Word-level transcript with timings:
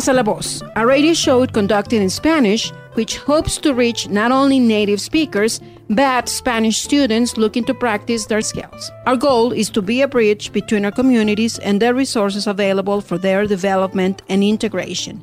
Pasa 0.00 0.14
la 0.14 0.22
Voz, 0.22 0.62
a 0.76 0.86
radio 0.86 1.12
show 1.12 1.46
conducted 1.46 2.00
in 2.00 2.08
Spanish, 2.08 2.72
which 2.94 3.18
hopes 3.18 3.58
to 3.58 3.74
reach 3.74 4.08
not 4.08 4.32
only 4.32 4.58
native 4.58 4.98
speakers, 4.98 5.60
but 5.90 6.26
Spanish 6.26 6.78
students 6.78 7.36
looking 7.36 7.64
to 7.64 7.74
practice 7.74 8.24
their 8.24 8.40
skills. 8.40 8.90
Our 9.04 9.18
goal 9.18 9.52
is 9.52 9.68
to 9.70 9.82
be 9.82 10.00
a 10.00 10.08
bridge 10.08 10.52
between 10.54 10.86
our 10.86 10.90
communities 10.90 11.58
and 11.58 11.82
the 11.82 11.92
resources 11.92 12.46
available 12.46 13.02
for 13.02 13.18
their 13.18 13.46
development 13.46 14.22
and 14.30 14.42
integration. 14.42 15.20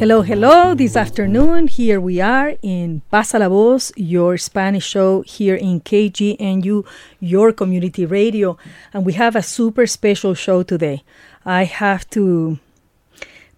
Hello, 0.00 0.22
hello. 0.22 0.74
This 0.74 0.96
afternoon, 0.96 1.68
here 1.68 2.00
we 2.00 2.22
are 2.22 2.54
in 2.62 3.02
Pasa 3.10 3.38
la 3.38 3.50
Voz, 3.50 3.92
your 3.96 4.38
Spanish 4.38 4.86
show 4.86 5.20
here 5.26 5.56
in 5.56 5.82
KGNU, 5.82 6.86
your 7.20 7.52
community 7.52 8.06
radio. 8.06 8.56
And 8.94 9.04
we 9.04 9.12
have 9.12 9.36
a 9.36 9.42
super 9.42 9.86
special 9.86 10.32
show 10.32 10.62
today. 10.62 11.02
I 11.44 11.64
have 11.64 12.08
to 12.16 12.58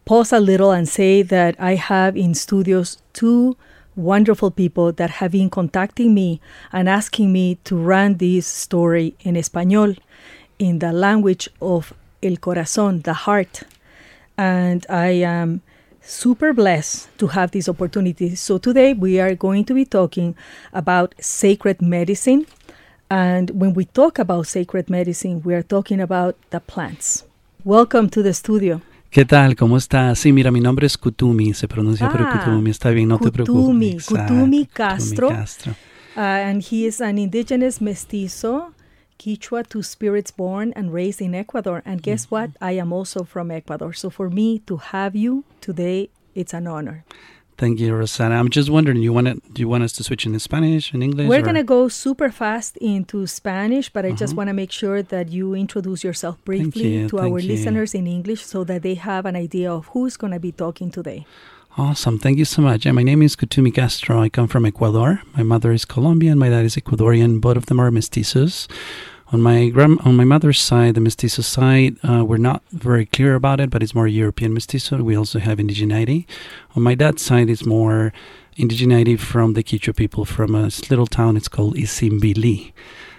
pause 0.04 0.32
a 0.32 0.40
little 0.40 0.72
and 0.72 0.88
say 0.88 1.22
that 1.22 1.54
I 1.60 1.76
have 1.76 2.16
in 2.16 2.34
studios 2.34 2.98
two 3.12 3.56
wonderful 3.94 4.50
people 4.50 4.90
that 4.90 5.10
have 5.10 5.30
been 5.30 5.48
contacting 5.48 6.12
me 6.12 6.40
and 6.72 6.88
asking 6.88 7.32
me 7.32 7.58
to 7.66 7.76
run 7.76 8.16
this 8.16 8.48
story 8.48 9.14
in 9.20 9.36
Espanol, 9.36 9.94
in 10.58 10.80
the 10.80 10.92
language 10.92 11.48
of 11.60 11.94
el 12.20 12.38
corazón, 12.38 13.04
the 13.04 13.14
heart. 13.14 13.62
And 14.36 14.84
I 14.88 15.22
am 15.22 15.62
super 16.04 16.52
blessed 16.52 17.08
to 17.18 17.28
have 17.28 17.50
this 17.52 17.68
opportunity. 17.68 18.34
So 18.34 18.58
today 18.58 18.92
we 18.94 19.20
are 19.20 19.34
going 19.34 19.64
to 19.66 19.74
be 19.74 19.84
talking 19.84 20.34
about 20.72 21.14
sacred 21.20 21.80
medicine. 21.80 22.46
And 23.10 23.50
when 23.50 23.74
we 23.74 23.84
talk 23.84 24.18
about 24.18 24.46
sacred 24.46 24.88
medicine, 24.88 25.42
we 25.44 25.54
are 25.54 25.62
talking 25.62 26.00
about 26.00 26.36
the 26.50 26.60
plants. 26.60 27.24
Welcome 27.64 28.08
to 28.10 28.22
the 28.22 28.32
studio. 28.32 28.80
¿Qué 29.10 29.26
tal? 29.26 29.54
¿Cómo 29.56 29.76
estás? 29.76 30.18
Sí, 30.18 30.32
mira, 30.32 30.50
mi 30.50 30.60
nombre 30.60 30.86
es 30.86 30.96
Kutumi, 30.96 31.52
se 31.52 31.68
pronuncia 31.68 32.06
Ah, 32.06 32.12
pero 32.12 32.30
Kutumi, 32.30 32.70
está 32.70 32.88
bien, 32.90 33.08
no 33.08 33.18
te 33.18 33.30
preocupes. 33.30 33.62
Kutumi, 33.62 33.98
Kutumi 33.98 34.66
Castro. 34.66 35.28
Castro. 35.28 35.72
Uh, 36.16 36.20
and 36.20 36.62
he 36.62 36.86
is 36.86 37.00
an 37.02 37.18
indigenous 37.18 37.80
mestizo, 37.82 38.72
Quichua, 39.26 39.68
two 39.68 39.82
spirits 39.82 40.30
born 40.32 40.72
and 40.74 40.92
raised 40.92 41.20
in 41.22 41.32
Ecuador. 41.34 41.82
And 41.86 42.02
guess 42.02 42.28
what? 42.30 42.50
I 42.60 42.72
am 42.72 42.92
also 42.92 43.22
from 43.22 43.50
Ecuador. 43.52 43.92
So 43.92 44.10
for 44.10 44.28
me 44.28 44.58
to 44.60 44.78
have 44.78 45.14
you 45.14 45.44
today, 45.60 46.10
it's 46.34 46.52
an 46.52 46.66
honor. 46.66 47.04
Thank 47.58 47.78
you, 47.78 47.92
Rosana. 47.92 48.32
I'm 48.40 48.48
just 48.48 48.68
wondering, 48.70 49.00
you 49.02 49.12
want 49.12 49.28
it, 49.28 49.54
do 49.54 49.60
you 49.60 49.68
want 49.68 49.84
us 49.84 49.92
to 49.92 50.02
switch 50.02 50.26
into 50.26 50.40
Spanish 50.40 50.92
and 50.92 51.02
English? 51.02 51.28
We're 51.28 51.48
or- 51.48 51.52
to 51.52 51.62
go 51.62 51.86
super 51.86 52.30
fast 52.30 52.76
into 52.78 53.26
Spanish, 53.28 53.88
but 53.90 54.04
I 54.04 54.10
just 54.10 54.32
Uh-huh. 54.32 54.38
want 54.38 54.48
to 54.48 54.54
make 54.54 54.72
sure 54.72 55.02
that 55.02 55.28
you 55.30 55.54
introduce 55.54 56.02
yourself 56.02 56.42
briefly 56.44 56.88
you, 56.94 57.08
to 57.10 57.18
our 57.20 57.38
you. 57.38 57.48
listeners 57.52 57.94
in 57.94 58.06
English 58.08 58.42
so 58.44 58.64
that 58.64 58.82
they 58.82 58.94
have 58.94 59.24
an 59.26 59.36
idea 59.36 59.70
of 59.72 59.86
who's 59.92 60.16
going 60.16 60.32
to 60.32 60.40
be 60.40 60.50
talking 60.50 60.90
today. 60.90 61.24
Awesome. 61.78 62.18
Thank 62.18 62.36
you 62.38 62.44
so 62.44 62.60
much. 62.60 62.84
Yeah, 62.84 62.92
my 62.92 63.02
name 63.04 63.22
is 63.22 63.36
Kutumi 63.36 63.72
Castro. 63.72 64.20
I 64.20 64.28
come 64.28 64.48
from 64.48 64.66
Ecuador. 64.66 65.22
My 65.36 65.42
mother 65.42 65.70
is 65.72 65.84
Colombian. 65.86 66.38
My 66.38 66.48
dad 66.50 66.64
is 66.66 66.74
Ecuadorian. 66.76 67.40
Both 67.40 67.56
of 67.56 67.66
them 67.66 67.78
are 67.80 67.90
mestizos. 67.90 68.66
On 69.32 69.40
my 69.40 69.70
grand, 69.70 69.98
on 70.04 70.14
my 70.14 70.24
mother's 70.24 70.60
side, 70.60 70.94
the 70.94 71.00
mestizo 71.00 71.40
side, 71.42 71.96
uh, 72.04 72.22
we're 72.22 72.36
not 72.36 72.62
very 72.70 73.06
clear 73.06 73.34
about 73.34 73.60
it, 73.60 73.70
but 73.70 73.82
it's 73.82 73.94
more 73.94 74.06
European 74.06 74.52
mestizo. 74.52 75.02
We 75.02 75.16
also 75.16 75.38
have 75.38 75.58
indigeneity. 75.58 76.26
On 76.76 76.82
my 76.82 76.94
dad's 76.94 77.22
side, 77.22 77.48
it's 77.48 77.64
more 77.64 78.12
indigeneity 78.58 79.18
from 79.18 79.54
the 79.54 79.62
Quichua 79.62 79.96
people 79.96 80.26
from 80.26 80.54
a 80.54 80.64
little 80.90 81.06
town. 81.06 81.38
It's 81.38 81.48
called 81.48 81.76
Isimbili. 81.76 82.72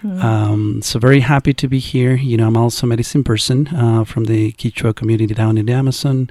Um, 0.03 0.81
so 0.81 0.99
very 0.99 1.21
happy 1.21 1.53
to 1.53 1.67
be 1.67 1.79
here. 1.79 2.15
You 2.15 2.37
know, 2.37 2.47
I'm 2.47 2.57
also 2.57 2.85
a 2.85 2.89
medicine 2.89 3.23
person 3.23 3.67
uh, 3.69 4.03
from 4.03 4.25
the 4.25 4.51
Quichua 4.53 4.95
community 4.95 5.33
down 5.33 5.57
in 5.57 5.65
the 5.65 5.73
Amazon. 5.73 6.29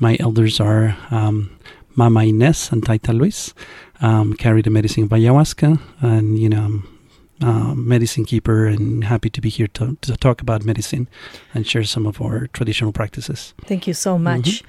My 0.00 0.16
elders 0.20 0.60
are 0.60 0.96
um, 1.10 1.50
Mama 1.96 2.24
Ines 2.24 2.70
and 2.70 2.82
Taita 2.82 3.12
Luis. 3.12 3.52
Um, 4.00 4.34
carry 4.34 4.62
the 4.62 4.70
medicine 4.70 5.02
of 5.02 5.08
ayahuasca, 5.10 5.80
and 6.00 6.38
you 6.38 6.48
know, 6.48 6.62
I'm 6.62 6.97
uh, 7.42 7.74
medicine 7.74 8.24
keeper, 8.24 8.66
and 8.66 9.04
happy 9.04 9.30
to 9.30 9.40
be 9.40 9.48
here 9.48 9.68
to, 9.74 9.96
to 10.00 10.16
talk 10.16 10.40
about 10.40 10.64
medicine 10.64 11.08
and 11.54 11.66
share 11.66 11.84
some 11.84 12.06
of 12.06 12.20
our 12.20 12.46
traditional 12.48 12.92
practices. 12.92 13.54
Thank 13.66 13.86
you 13.86 13.94
so 13.94 14.18
much. 14.18 14.62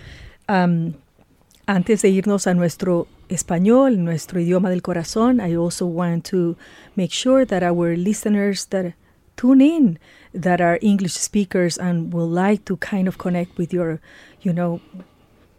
Um, 0.47 0.95
antes 1.67 2.01
de 2.01 2.09
irnos 2.09 2.47
a 2.47 2.53
nuestro 2.53 3.07
español, 3.29 3.97
nuestro 3.97 4.39
idioma 4.39 4.69
del 4.69 4.81
corazón, 4.81 5.39
I 5.41 5.55
also 5.55 5.85
want 5.85 6.25
to 6.25 6.57
make 6.95 7.11
sure 7.11 7.45
that 7.45 7.63
our 7.63 7.95
listeners 7.95 8.65
that 8.65 8.93
tune 9.37 9.61
in 9.61 9.99
that 10.33 10.59
are 10.59 10.79
English 10.81 11.13
speakers 11.13 11.77
and 11.77 12.13
would 12.13 12.29
like 12.29 12.65
to 12.65 12.77
kind 12.77 13.07
of 13.07 13.17
connect 13.17 13.57
with 13.57 13.73
your, 13.73 14.01
you 14.41 14.51
know, 14.51 14.81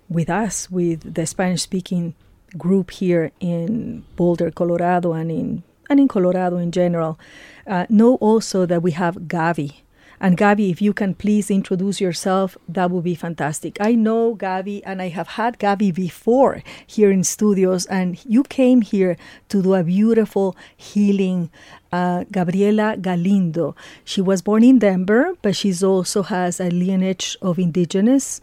with 0.08 0.28
us, 0.28 0.70
with 0.70 1.14
the 1.14 1.24
Spanish 1.24 1.62
speaking 1.62 2.14
group 2.58 2.90
here 2.90 3.30
in 3.40 4.04
Boulder, 4.16 4.50
Colorado, 4.50 5.12
and 5.12 5.30
in 5.30 5.62
and 5.90 6.00
in 6.00 6.08
Colorado 6.08 6.56
in 6.56 6.70
general, 6.70 7.18
uh, 7.66 7.84
know 7.90 8.14
also 8.16 8.64
that 8.64 8.82
we 8.82 8.92
have 8.92 9.16
Gavi. 9.26 9.82
And 10.22 10.36
Gabi, 10.36 10.70
if 10.70 10.82
you 10.82 10.92
can 10.92 11.14
please 11.14 11.50
introduce 11.50 11.98
yourself, 11.98 12.56
that 12.68 12.90
would 12.90 13.04
be 13.04 13.14
fantastic. 13.14 13.78
I 13.80 13.94
know 13.94 14.36
Gabi, 14.36 14.82
and 14.84 15.00
I 15.00 15.08
have 15.08 15.28
had 15.28 15.58
Gabi 15.58 15.94
before 15.94 16.62
here 16.86 17.10
in 17.10 17.24
studios, 17.24 17.86
and 17.86 18.22
you 18.26 18.42
came 18.44 18.82
here 18.82 19.16
to 19.48 19.62
do 19.62 19.74
a 19.74 19.82
beautiful 19.82 20.56
healing. 20.76 21.50
Uh, 21.92 22.22
Gabriela 22.30 22.96
Galindo. 22.96 23.74
She 24.04 24.20
was 24.20 24.42
born 24.42 24.62
in 24.62 24.78
Denver, 24.78 25.34
but 25.42 25.56
she's 25.56 25.82
also 25.82 26.22
has 26.22 26.60
a 26.60 26.70
lineage 26.70 27.36
of 27.42 27.58
indigenous 27.58 28.40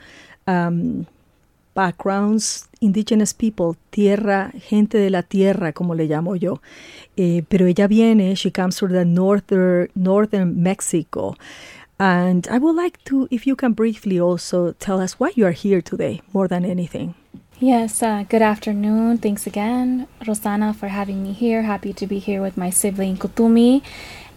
um, 0.47 1.07
backgrounds, 1.77 2.67
indigenous 2.81 3.35
people, 3.35 3.75
tierra, 3.91 4.51
gente 4.67 4.97
de 4.97 5.11
la 5.11 5.21
tierra, 5.21 5.73
como 5.73 5.93
le 5.93 6.07
llamo 6.07 6.35
yo. 6.35 6.59
Eh, 7.15 7.43
pero 7.47 7.67
ella 7.67 7.87
viene, 7.87 8.35
she 8.35 8.49
comes 8.49 8.79
from 8.79 8.93
the 8.93 9.05
northern, 9.05 9.87
northern 9.93 10.63
Mexico. 10.63 11.35
And 11.99 12.47
I 12.49 12.57
would 12.57 12.75
like 12.75 12.97
to, 13.05 13.27
if 13.29 13.45
you 13.45 13.55
can 13.55 13.73
briefly 13.73 14.19
also 14.19 14.73
tell 14.73 14.99
us 14.99 15.19
why 15.19 15.31
you 15.35 15.45
are 15.45 15.51
here 15.51 15.81
today, 15.83 16.21
more 16.33 16.47
than 16.47 16.65
anything. 16.65 17.13
Yes, 17.59 18.03
uh, 18.03 18.23
good 18.27 18.41
afternoon. 18.41 19.19
Thanks 19.19 19.47
again, 19.47 20.07
Rosana, 20.21 20.75
for 20.75 20.89
having 20.89 21.23
me 21.23 21.33
here. 21.33 21.63
Happy 21.63 21.93
to 21.93 22.07
be 22.07 22.19
here 22.19 22.41
with 22.41 22.57
my 22.57 22.71
sibling 22.71 23.17
Kutumi. 23.17 23.81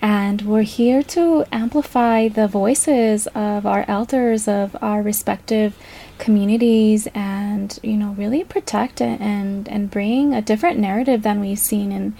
And 0.02 0.42
we're 0.42 0.62
here 0.62 1.02
to 1.02 1.44
amplify 1.52 2.28
the 2.28 2.48
voices 2.48 3.26
of 3.34 3.66
our 3.66 3.84
elders 3.86 4.48
of 4.48 4.74
our 4.80 5.02
respective 5.02 5.76
communities 6.20 7.08
and, 7.14 7.78
you 7.82 7.96
know, 7.96 8.12
really 8.12 8.44
protect 8.44 9.00
it 9.00 9.20
and, 9.20 9.68
and 9.68 9.90
bring 9.90 10.32
a 10.34 10.40
different 10.42 10.78
narrative 10.78 11.22
than 11.22 11.40
we've 11.40 11.58
seen 11.58 11.90
in, 11.90 12.14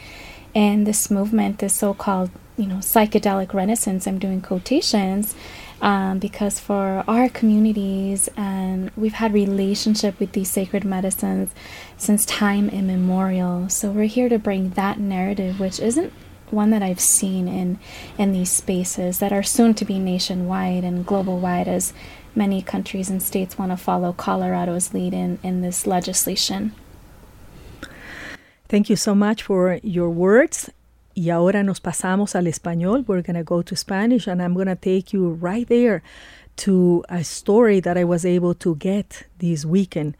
in 0.54 0.84
this 0.84 1.10
movement, 1.10 1.58
this 1.58 1.76
so 1.76 1.94
called, 1.94 2.30
you 2.56 2.66
know, 2.66 2.76
psychedelic 2.76 3.54
renaissance. 3.54 4.06
I'm 4.06 4.18
doing 4.18 4.40
quotations 4.40 5.36
um, 5.82 6.18
because 6.18 6.60
for 6.60 7.04
our 7.08 7.28
communities 7.28 8.28
and 8.36 8.90
we've 8.96 9.14
had 9.14 9.32
relationship 9.32 10.18
with 10.20 10.32
these 10.32 10.50
sacred 10.50 10.84
medicines 10.84 11.50
since 11.96 12.24
time 12.26 12.68
immemorial 12.68 13.68
so 13.68 13.90
we're 13.90 14.04
here 14.04 14.28
to 14.28 14.38
bring 14.38 14.70
that 14.70 14.98
narrative 14.98 15.58
which 15.58 15.80
isn't 15.80 16.12
one 16.50 16.70
that 16.70 16.82
i've 16.82 17.00
seen 17.00 17.48
in 17.48 17.78
in 18.18 18.32
these 18.32 18.50
spaces 18.50 19.20
that 19.20 19.32
are 19.32 19.42
soon 19.42 19.72
to 19.72 19.84
be 19.84 19.98
nationwide 19.98 20.84
and 20.84 21.06
global 21.06 21.38
wide 21.38 21.68
as 21.68 21.92
many 22.34 22.62
countries 22.62 23.10
and 23.10 23.22
states 23.22 23.58
want 23.58 23.70
to 23.70 23.76
follow 23.76 24.12
colorado's 24.12 24.94
lead 24.94 25.12
in 25.12 25.38
in 25.42 25.60
this 25.62 25.86
legislation 25.86 26.72
Thank 28.70 28.88
you 28.88 28.94
so 28.94 29.16
much 29.16 29.42
for 29.42 29.80
your 29.82 30.10
words. 30.10 30.70
Y 31.16 31.28
ahora 31.30 31.64
nos 31.64 31.80
pasamos 31.80 32.36
al 32.36 32.44
español. 32.44 33.04
We're 33.04 33.20
going 33.20 33.34
to 33.34 33.42
go 33.42 33.62
to 33.62 33.74
Spanish, 33.74 34.28
and 34.28 34.40
I'm 34.40 34.54
going 34.54 34.68
to 34.68 34.76
take 34.76 35.12
you 35.12 35.30
right 35.30 35.66
there 35.66 36.04
to 36.58 37.02
a 37.08 37.24
story 37.24 37.80
that 37.80 37.98
I 37.98 38.04
was 38.04 38.24
able 38.24 38.54
to 38.54 38.76
get 38.76 39.24
this 39.38 39.64
weekend. 39.64 40.16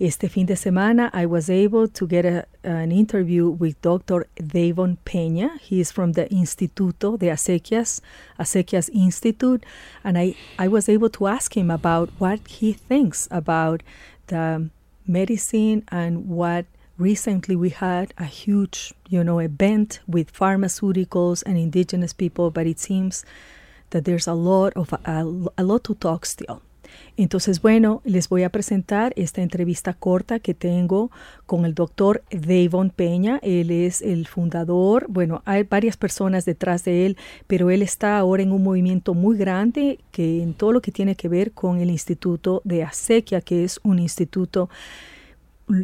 Este 0.00 0.30
fin 0.30 0.46
de 0.46 0.56
semana, 0.56 1.10
I 1.12 1.26
was 1.26 1.50
able 1.50 1.86
to 1.86 2.06
get 2.06 2.24
a, 2.24 2.46
an 2.64 2.90
interview 2.90 3.50
with 3.50 3.78
Dr. 3.82 4.26
Davon 4.36 4.96
Peña. 5.04 5.58
He 5.60 5.78
is 5.78 5.92
from 5.92 6.12
the 6.12 6.24
Instituto 6.30 7.18
de 7.18 7.28
Acequias, 7.28 8.00
Acequias 8.38 8.88
Institute, 8.94 9.62
and 10.02 10.16
I, 10.16 10.36
I 10.58 10.68
was 10.68 10.88
able 10.88 11.10
to 11.10 11.26
ask 11.26 11.54
him 11.54 11.70
about 11.70 12.08
what 12.16 12.40
he 12.48 12.72
thinks 12.72 13.28
about 13.30 13.82
the 14.28 14.70
medicine 15.06 15.84
and 15.88 16.30
what 16.30 16.64
recently 16.96 17.54
we 17.54 17.68
had 17.68 18.14
a 18.16 18.24
huge, 18.24 18.94
you 19.10 19.22
know, 19.22 19.38
event 19.38 20.00
with 20.08 20.32
pharmaceuticals 20.32 21.42
and 21.44 21.58
indigenous 21.58 22.14
people, 22.14 22.50
but 22.50 22.66
it 22.66 22.78
seems 22.78 23.22
that 23.90 24.06
there's 24.06 24.26
a 24.26 24.32
lot 24.32 24.72
of 24.76 24.94
a, 24.94 25.50
a 25.58 25.62
lot 25.62 25.84
to 25.84 25.94
talk 25.96 26.24
still. 26.24 26.62
Entonces, 27.16 27.60
bueno, 27.60 28.00
les 28.04 28.28
voy 28.28 28.42
a 28.44 28.50
presentar 28.50 29.12
esta 29.16 29.42
entrevista 29.42 29.92
corta 29.94 30.38
que 30.38 30.54
tengo 30.54 31.10
con 31.46 31.64
el 31.64 31.74
doctor 31.74 32.22
Davon 32.30 32.90
Peña. 32.90 33.38
Él 33.42 33.70
es 33.70 34.02
el 34.02 34.26
fundador, 34.26 35.06
bueno, 35.08 35.42
hay 35.44 35.64
varias 35.64 35.96
personas 35.96 36.44
detrás 36.44 36.84
de 36.84 37.06
él, 37.06 37.16
pero 37.46 37.70
él 37.70 37.82
está 37.82 38.18
ahora 38.18 38.42
en 38.42 38.52
un 38.52 38.62
movimiento 38.62 39.14
muy 39.14 39.36
grande 39.36 39.98
que 40.12 40.42
en 40.42 40.54
todo 40.54 40.72
lo 40.72 40.80
que 40.80 40.92
tiene 40.92 41.14
que 41.14 41.28
ver 41.28 41.52
con 41.52 41.78
el 41.78 41.90
Instituto 41.90 42.62
de 42.64 42.82
Acequia, 42.82 43.40
que 43.40 43.64
es 43.64 43.80
un 43.82 43.98
instituto 43.98 44.68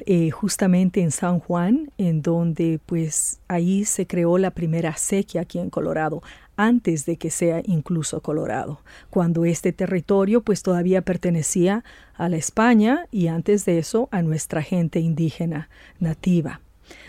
eh, 0.07 0.31
justamente 0.31 1.01
en 1.01 1.13
San 1.13 1.39
Juan, 1.39 1.93
en 1.97 2.21
donde 2.21 2.81
pues 2.87 3.39
ahí 3.47 3.85
se 3.85 4.07
creó 4.07 4.37
la 4.37 4.51
primera 4.51 4.91
acequia 4.91 5.43
aquí 5.43 5.61
en 5.61 5.71
Colorado 5.71 6.23
antes 6.57 7.07
de 7.07 7.17
que 7.17 7.31
sea 7.31 7.63
incluso 7.65 8.21
Colorado, 8.21 8.81
cuando 9.11 9.45
este 9.45 9.73
territorio 9.73 10.43
pues 10.43 10.63
todavía 10.63 11.03
pertenecía 11.03 11.85
a 12.15 12.29
la 12.29 12.37
España 12.37 13.07
y 13.11 13.29
antes 13.29 13.65
de 13.65 13.79
eso 13.79 14.09
a 14.11 14.23
nuestra 14.23 14.63
gente 14.63 15.01
indígena 15.01 15.69
nativa. 16.01 16.61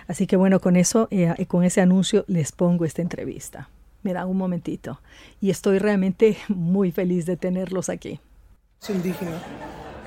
Así 0.07 0.27
que 0.27 0.37
bueno, 0.37 0.59
con 0.59 0.75
eso, 0.75 1.07
eh, 1.11 1.45
con 1.47 1.63
ese 1.63 1.81
anuncio 1.81 2.25
les 2.27 2.51
pongo 2.51 2.85
esta 2.85 3.01
entrevista. 3.01 3.69
Me 4.03 4.13
dan 4.13 4.27
un 4.27 4.37
momentito 4.37 5.01
y 5.41 5.49
estoy 5.49 5.79
realmente 5.79 6.37
muy 6.47 6.91
feliz 6.91 7.25
de 7.25 7.37
tenerlos 7.37 7.89
aquí. 7.89 8.19
Es 8.81 8.89
indígena 8.89 9.41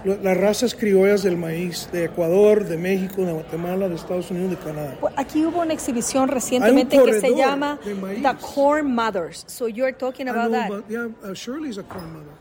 las 0.05 0.37
razas 0.37 0.75
criollas 0.75 1.23
del 1.23 1.37
maíz 1.37 1.89
de 1.93 2.05
Ecuador, 2.05 2.65
de 2.65 2.77
México, 2.77 3.25
de 3.25 3.33
Guatemala, 3.33 3.89
de 3.89 3.95
Estados 3.95 4.31
Unidos, 4.31 4.51
de 4.51 4.57
Canadá. 4.57 4.97
Aquí 5.17 5.45
hubo 5.45 5.61
una 5.61 5.75
exhibición 5.75 6.29
recientemente 6.29 7.03
que 7.03 7.21
se 7.21 7.35
llama 7.35 7.79
The 7.83 8.37
Corn 8.55 8.95
Mothers. 8.95 9.45
So 9.47 9.67
you're 9.67 9.93
talking 9.93 10.29
about 10.29 10.53
that? 10.53 10.69
But 10.69 10.85
yeah, 10.89 11.09
uh, 11.23 11.35
Shirley's 11.35 11.79
a 11.79 11.83
corn 11.83 12.13
mother. 12.13 12.33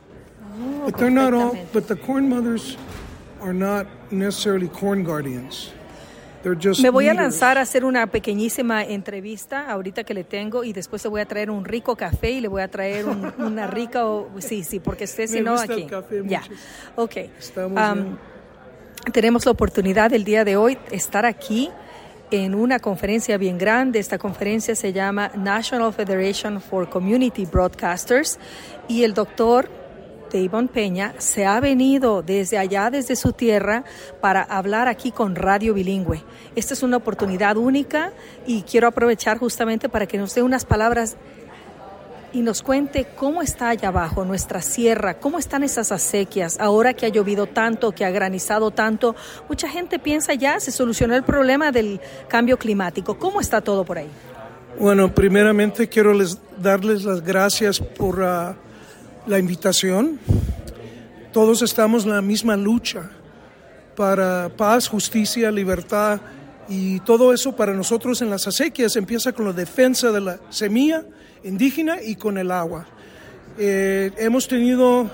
Oh, 0.61 0.85
but 0.85 0.97
they're 0.97 1.09
not 1.09 1.33
all. 1.33 1.55
But 1.73 1.87
the 1.87 1.95
corn 1.95 2.27
mothers 2.29 2.77
are 3.41 3.53
not 3.53 3.87
necessarily 4.11 4.67
corn 4.67 5.03
guardians. 5.03 5.71
Me 6.81 6.89
voy 6.89 7.07
a 7.07 7.13
lanzar 7.13 7.57
a 7.57 7.61
hacer 7.61 7.83
una 7.83 8.07
pequeñísima 8.07 8.83
entrevista 8.83 9.69
ahorita 9.69 10.03
que 10.03 10.13
le 10.13 10.23
tengo 10.23 10.63
y 10.63 10.71
después 10.71 11.03
le 11.03 11.09
voy 11.09 11.21
a 11.21 11.25
traer 11.25 11.51
un 11.51 11.65
rico 11.65 11.95
café 11.95 12.31
y 12.31 12.41
le 12.41 12.47
voy 12.47 12.61
a 12.61 12.69
traer 12.69 13.05
una 13.37 13.67
rica 13.67 14.03
sí 14.39 14.63
sí 14.63 14.79
porque 14.79 15.03
usted 15.03 15.27
si 15.27 15.41
no 15.41 15.55
aquí. 15.55 15.87
ya. 16.25 16.41
ok. 16.95 17.15
Um, 17.57 18.17
tenemos 19.11 19.45
la 19.45 19.51
oportunidad 19.51 20.13
el 20.13 20.23
día 20.23 20.45
de 20.45 20.55
hoy 20.55 20.77
estar 20.91 21.25
aquí 21.25 21.69
en 22.31 22.55
una 22.55 22.79
conferencia 22.79 23.37
bien 23.37 23.57
grande. 23.57 23.99
Esta 23.99 24.17
conferencia 24.17 24.75
se 24.75 24.93
llama 24.93 25.31
National 25.35 25.91
Federation 25.93 26.61
for 26.61 26.89
Community 26.89 27.45
Broadcasters 27.45 28.39
y 28.87 29.03
el 29.03 29.13
doctor 29.13 29.78
Davon 30.31 30.67
Peña 30.67 31.13
se 31.17 31.45
ha 31.45 31.59
venido 31.59 32.21
desde 32.21 32.57
allá, 32.57 32.89
desde 32.89 33.15
su 33.15 33.33
tierra, 33.33 33.83
para 34.21 34.41
hablar 34.41 34.87
aquí 34.87 35.11
con 35.11 35.35
Radio 35.35 35.73
Bilingüe. 35.73 36.23
Esta 36.55 36.73
es 36.73 36.83
una 36.83 36.97
oportunidad 36.97 37.57
única 37.57 38.13
y 38.45 38.61
quiero 38.63 38.87
aprovechar 38.87 39.37
justamente 39.37 39.89
para 39.89 40.05
que 40.05 40.17
nos 40.17 40.35
dé 40.35 40.41
unas 40.41 40.65
palabras 40.65 41.17
y 42.31 42.41
nos 42.41 42.61
cuente 42.61 43.07
cómo 43.15 43.41
está 43.41 43.69
allá 43.69 43.87
abajo 43.87 44.23
nuestra 44.23 44.61
sierra, 44.61 45.15
cómo 45.15 45.39
están 45.39 45.63
esas 45.63 45.91
acequias, 45.91 46.59
ahora 46.59 46.93
que 46.93 47.05
ha 47.05 47.09
llovido 47.09 47.47
tanto, 47.47 47.91
que 47.91 48.05
ha 48.05 48.11
granizado 48.11 48.71
tanto. 48.71 49.15
Mucha 49.47 49.67
gente 49.67 49.99
piensa 49.99 50.33
ya 50.35 50.59
se 50.59 50.71
solucionó 50.71 51.15
el 51.15 51.23
problema 51.23 51.71
del 51.71 51.99
cambio 52.27 52.57
climático. 52.57 53.17
¿Cómo 53.17 53.41
está 53.41 53.61
todo 53.61 53.83
por 53.83 53.97
ahí? 53.97 54.09
Bueno, 54.79 55.13
primeramente 55.13 55.89
quiero 55.89 56.13
darles 56.57 57.03
las 57.03 57.21
gracias 57.21 57.79
por... 57.79 58.19
Uh, 58.19 58.68
la 59.25 59.39
invitación. 59.39 60.19
Todos 61.31 61.61
estamos 61.61 62.05
en 62.05 62.11
la 62.11 62.21
misma 62.21 62.55
lucha 62.55 63.09
para 63.95 64.49
paz, 64.49 64.87
justicia, 64.87 65.51
libertad 65.51 66.19
y 66.67 66.99
todo 67.01 67.33
eso 67.33 67.55
para 67.55 67.73
nosotros 67.73 68.21
en 68.21 68.29
las 68.29 68.47
acequias 68.47 68.95
empieza 68.95 69.31
con 69.31 69.45
la 69.45 69.53
defensa 69.53 70.11
de 70.11 70.21
la 70.21 70.39
semilla 70.49 71.03
indígena 71.43 72.01
y 72.01 72.15
con 72.15 72.37
el 72.37 72.51
agua. 72.51 72.85
Eh, 73.57 74.11
hemos 74.17 74.47
tenido 74.47 75.09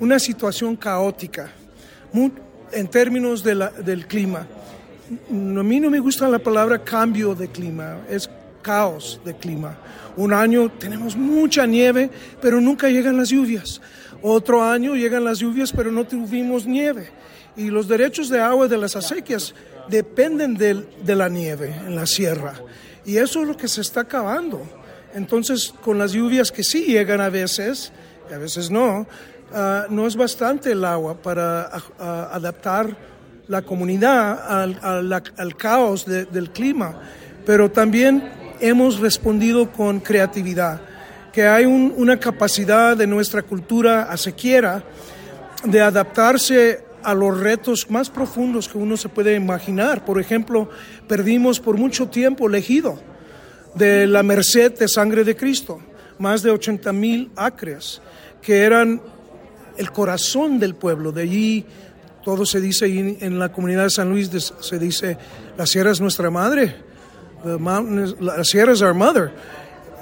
una 0.00 0.18
situación 0.18 0.76
caótica 0.76 1.50
en 2.72 2.88
términos 2.88 3.42
del 3.42 4.06
clima. 4.06 4.46
A 5.30 5.32
mí 5.32 5.80
no 5.80 5.90
me 5.90 5.98
gusta 5.98 6.28
la 6.28 6.38
palabra 6.38 6.82
cambio 6.82 7.34
de 7.34 7.48
clima, 7.48 7.98
caos 8.66 9.20
de 9.24 9.36
clima. 9.36 9.78
Un 10.16 10.32
año 10.32 10.68
tenemos 10.70 11.14
mucha 11.14 11.66
nieve, 11.66 12.10
pero 12.42 12.60
nunca 12.60 12.88
llegan 12.88 13.16
las 13.16 13.28
lluvias. 13.28 13.80
Otro 14.22 14.60
año 14.64 14.96
llegan 14.96 15.22
las 15.24 15.38
lluvias, 15.38 15.70
pero 15.70 15.92
no 15.92 16.04
tuvimos 16.04 16.66
nieve. 16.66 17.10
Y 17.56 17.70
los 17.70 17.86
derechos 17.86 18.28
de 18.28 18.40
agua 18.40 18.66
de 18.66 18.76
las 18.76 18.96
acequias 18.96 19.54
dependen 19.88 20.54
de, 20.54 21.14
la 21.14 21.28
nieve 21.28 21.72
en 21.86 21.94
la 21.94 22.06
sierra. 22.06 22.54
Y 23.04 23.18
eso 23.18 23.42
es 23.42 23.46
lo 23.46 23.56
que 23.56 23.68
se 23.68 23.82
está 23.82 24.00
acabando. 24.00 24.66
Entonces, 25.14 25.72
con 25.84 25.96
las 25.96 26.10
lluvias 26.10 26.50
que 26.50 26.64
sí 26.64 26.86
llegan 26.86 27.20
a 27.20 27.30
veces, 27.30 27.92
y 28.28 28.34
a 28.34 28.38
veces 28.38 28.68
no, 28.68 29.06
ah, 29.54 29.86
no 29.88 30.08
es 30.08 30.16
bastante 30.16 30.72
el 30.72 30.84
agua 30.84 31.14
para 31.22 31.70
adaptar 32.32 32.96
la 33.46 33.62
comunidad 33.62 34.72
al, 34.90 35.56
caos 35.56 36.04
del 36.04 36.50
clima. 36.50 37.00
Pero 37.46 37.70
también 37.70 38.45
hemos 38.60 39.00
respondido 39.00 39.70
con 39.70 40.00
creatividad, 40.00 40.80
que 41.32 41.46
hay 41.46 41.64
una 41.66 42.18
capacidad 42.18 42.96
de 42.96 43.06
nuestra 43.06 43.42
cultura 43.42 44.04
acequiera 44.04 44.82
de 45.64 45.80
adaptarse 45.80 46.84
a 47.02 47.14
los 47.14 47.38
retos 47.38 47.90
más 47.90 48.10
profundos 48.10 48.68
que 48.68 48.78
uno 48.78 48.96
se 48.96 49.08
puede 49.08 49.34
imaginar. 49.34 50.04
Por 50.04 50.20
ejemplo, 50.20 50.70
perdimos 51.06 51.60
por 51.60 51.76
mucho 51.76 52.08
tiempo 52.08 52.48
el 52.48 52.54
ejido 52.54 52.98
de 53.74 54.06
la 54.06 54.22
merced 54.22 54.78
de 54.78 54.88
sangre 54.88 55.24
de 55.24 55.36
Cristo, 55.36 55.80
más 56.18 56.42
de 56.42 56.50
80 56.50 56.92
mil 56.92 57.30
acres, 57.36 58.00
que 58.40 58.62
eran 58.62 59.00
el 59.76 59.92
corazón 59.92 60.58
del 60.58 60.74
pueblo. 60.74 61.12
De 61.12 61.22
allí 61.22 61.66
todo 62.24 62.46
se 62.46 62.60
dice 62.60 62.86
en 62.86 63.38
la 63.38 63.52
comunidad 63.52 63.84
de 63.84 63.90
San 63.90 64.08
Luis, 64.08 64.30
se 64.60 64.78
dice, 64.78 65.18
la 65.56 65.66
sierra 65.66 65.90
es 65.90 66.00
nuestra 66.00 66.30
madre 66.30 66.85
la 67.44 68.44
sierra 68.44 68.72
es 68.72 68.82
our 68.82 68.94
mother. 68.94 69.30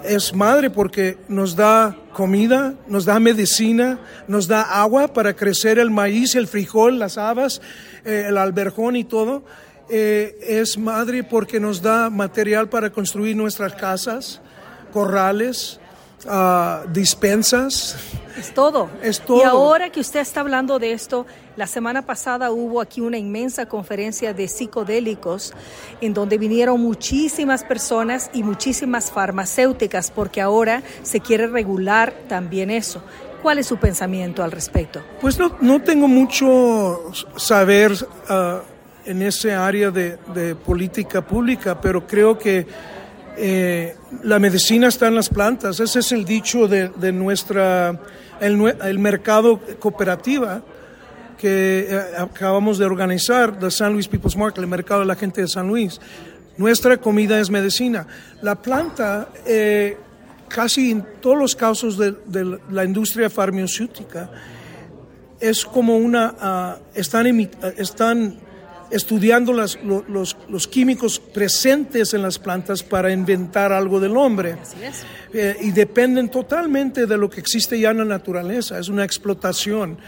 Es 0.05 0.35
madre 0.35 0.69
porque 0.69 1.17
nos 1.29 1.57
da 1.57 1.97
comida, 2.13 2.75
nos 2.87 3.05
da 3.05 3.19
medicina, 3.19 3.99
nos 4.29 4.47
da 4.47 4.63
agua 4.63 5.09
para 5.09 5.35
crecer 5.35 5.79
el 5.79 5.91
maíz, 5.91 6.35
el 6.35 6.47
frijol, 6.47 6.99
las 6.99 7.17
habas, 7.17 7.63
eh, 8.05 8.27
el 8.29 8.37
alberjón 8.37 8.97
y 8.97 9.05
todo. 9.05 9.45
Eh, 9.89 10.39
es 10.47 10.79
madre 10.79 11.25
porque 11.25 11.61
nos 11.61 11.83
da 11.83 12.11
material 12.11 12.69
para 12.69 12.91
construir 12.91 13.37
nuestras 13.37 13.75
casas, 13.75 14.41
corrales, 14.93 15.81
uh, 16.27 16.89
dispensas. 16.91 17.97
Es 18.39 18.53
todo. 18.53 18.89
Es 19.03 19.21
todo. 19.21 19.39
Y 19.39 19.43
ahora 19.43 19.91
que 19.91 20.01
usted 20.01 20.21
está 20.21 20.41
hablando 20.41 20.79
de 20.79 20.93
esto, 20.93 21.27
la 21.57 21.67
semana 21.67 22.03
pasada 22.03 22.51
hubo 22.51 22.81
aquí 22.81 23.01
una 23.01 23.17
inmensa 23.17 23.67
conferencia 23.67 24.35
de 24.35 24.49
psicodélicos 24.49 25.53
en 26.01 26.15
donde 26.15 26.37
vinieron 26.37 26.81
muchísimas 26.81 27.63
personas 27.63 28.31
y 28.33 28.43
muchísimas 28.43 29.11
farmacéuticas 29.11 30.11
porque 30.11 30.41
ahora 30.41 30.83
se 31.03 31.21
quiere 31.21 31.47
regular 31.47 32.13
también 32.29 32.71
eso. 32.71 33.03
¿Cuál 33.41 33.59
es 33.59 33.67
su 33.67 33.77
pensamiento 33.77 34.43
al 34.43 34.51
respecto? 34.51 35.03
Pues 35.21 35.39
no, 35.39 35.57
no 35.61 35.83
tengo 35.83 36.09
mucho 36.09 37.13
saber 37.37 37.93
uh, 37.93 38.61
en 39.05 39.23
ese 39.23 39.53
área 39.53 39.91
de, 39.91 40.19
de 40.35 40.55
política 40.55 41.21
pública, 41.21 41.81
pero 41.81 42.07
creo 42.07 42.39
que 42.39 42.67
eh, 43.37 43.97
la 44.23 44.39
medicina 44.39 44.89
está 44.89 45.09
en 45.09 45.15
las 45.15 45.29
plantas, 45.29 45.81
ese 45.81 46.01
es 46.01 46.13
el 46.13 46.25
dicho 46.25 46.69
de, 46.69 47.13
nuestra, 47.13 48.01
el, 48.41 48.99
mercado 48.99 49.61
cooperativa 49.79 50.63
que 51.37 51.87
eh, 51.91 52.01
acabamos 52.19 52.79
de 52.79 52.85
organizar, 52.85 53.59
de 53.59 53.71
San 53.71 53.93
Luis 53.93 54.09
People's 54.09 54.37
Market, 54.37 54.59
el 54.59 54.69
mercado 54.69 55.01
de 55.01 55.07
la 55.07 55.17
gente 55.17 55.41
de 55.41 55.49
San 55.49 55.67
Luis. 55.67 56.01
Nuestra 56.57 56.97
comida 56.97 57.41
es 57.41 57.51
medicina. 57.51 58.07
La 58.41 58.55
planta, 58.55 59.29
eh, 59.45 59.97
casi 60.47 60.93
en 60.93 61.05
todos 61.21 61.37
los 61.37 61.57
casos 61.57 61.99
de, 61.99 62.15
la 62.71 62.85
industria 62.85 63.29
farmacéutica, 63.29 64.31
es 65.41 65.65
como 65.65 65.97
una, 65.97 66.79
uh, 66.81 66.99
están, 66.99 67.27
están 67.77 68.39
estudiando 68.95 69.53
los, 69.53 69.77
los, 70.49 70.69
químicos 70.69 71.19
presentes 71.19 72.15
en 72.15 72.23
las 72.23 72.39
plantas 72.39 72.85
para 72.85 73.13
inventar 73.13 73.73
algo 73.73 73.99
del 73.99 74.17
hombre. 74.17 74.57
Eh, 75.33 75.57
y 75.63 75.73
dependen 75.73 76.29
totalmente 76.29 77.05
de 77.05 77.19
lo 77.19 77.29
que 77.29 77.41
existe 77.41 77.79
ya 77.81 77.91
en 77.91 77.99
la 77.99 78.05
naturaleza, 78.05 78.79
es 78.79 78.89
una 78.89 79.05
explotación. 79.05 79.99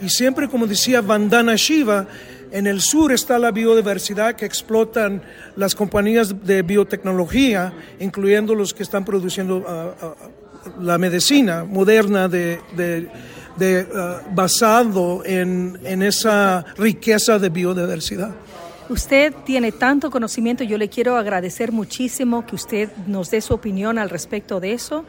Y 0.00 0.08
siempre, 0.08 0.48
como 0.48 0.68
decía 0.68 1.00
Vandana 1.00 1.56
Shiva, 1.56 2.06
en 2.52 2.68
el 2.68 2.80
sur 2.80 3.10
está 3.12 3.36
la 3.40 3.50
biodiversidad 3.50 4.36
que 4.36 4.46
explotan 4.46 5.22
las 5.56 5.74
compañías 5.74 6.46
de 6.46 6.62
biotecnología, 6.62 7.72
incluyendo 7.98 8.54
los 8.54 8.72
que 8.72 8.84
están 8.84 9.04
produciendo 9.04 9.64
ah, 9.66 9.94
ah, 10.00 10.14
la 10.80 10.98
medicina 10.98 11.64
moderna 11.64 12.28
de, 12.28 12.60
ah, 13.60 14.22
basado 14.32 15.22
en, 15.24 15.78
en 15.84 16.02
esa 16.02 16.64
riqueza 16.76 17.38
de 17.38 17.48
biodiversidad. 17.48 18.34
Usted 18.88 19.34
tiene 19.44 19.72
tanto 19.72 20.12
conocimiento, 20.12 20.62
yo 20.62 20.78
le 20.78 20.88
quiero 20.88 21.16
agradecer 21.16 21.72
muchísimo 21.72 22.46
que 22.46 22.54
usted 22.54 22.88
nos 23.08 23.30
dé 23.30 23.40
su 23.40 23.52
opinión 23.52 23.98
al 23.98 24.10
respecto 24.10 24.60
de 24.60 24.74
eso. 24.74 25.04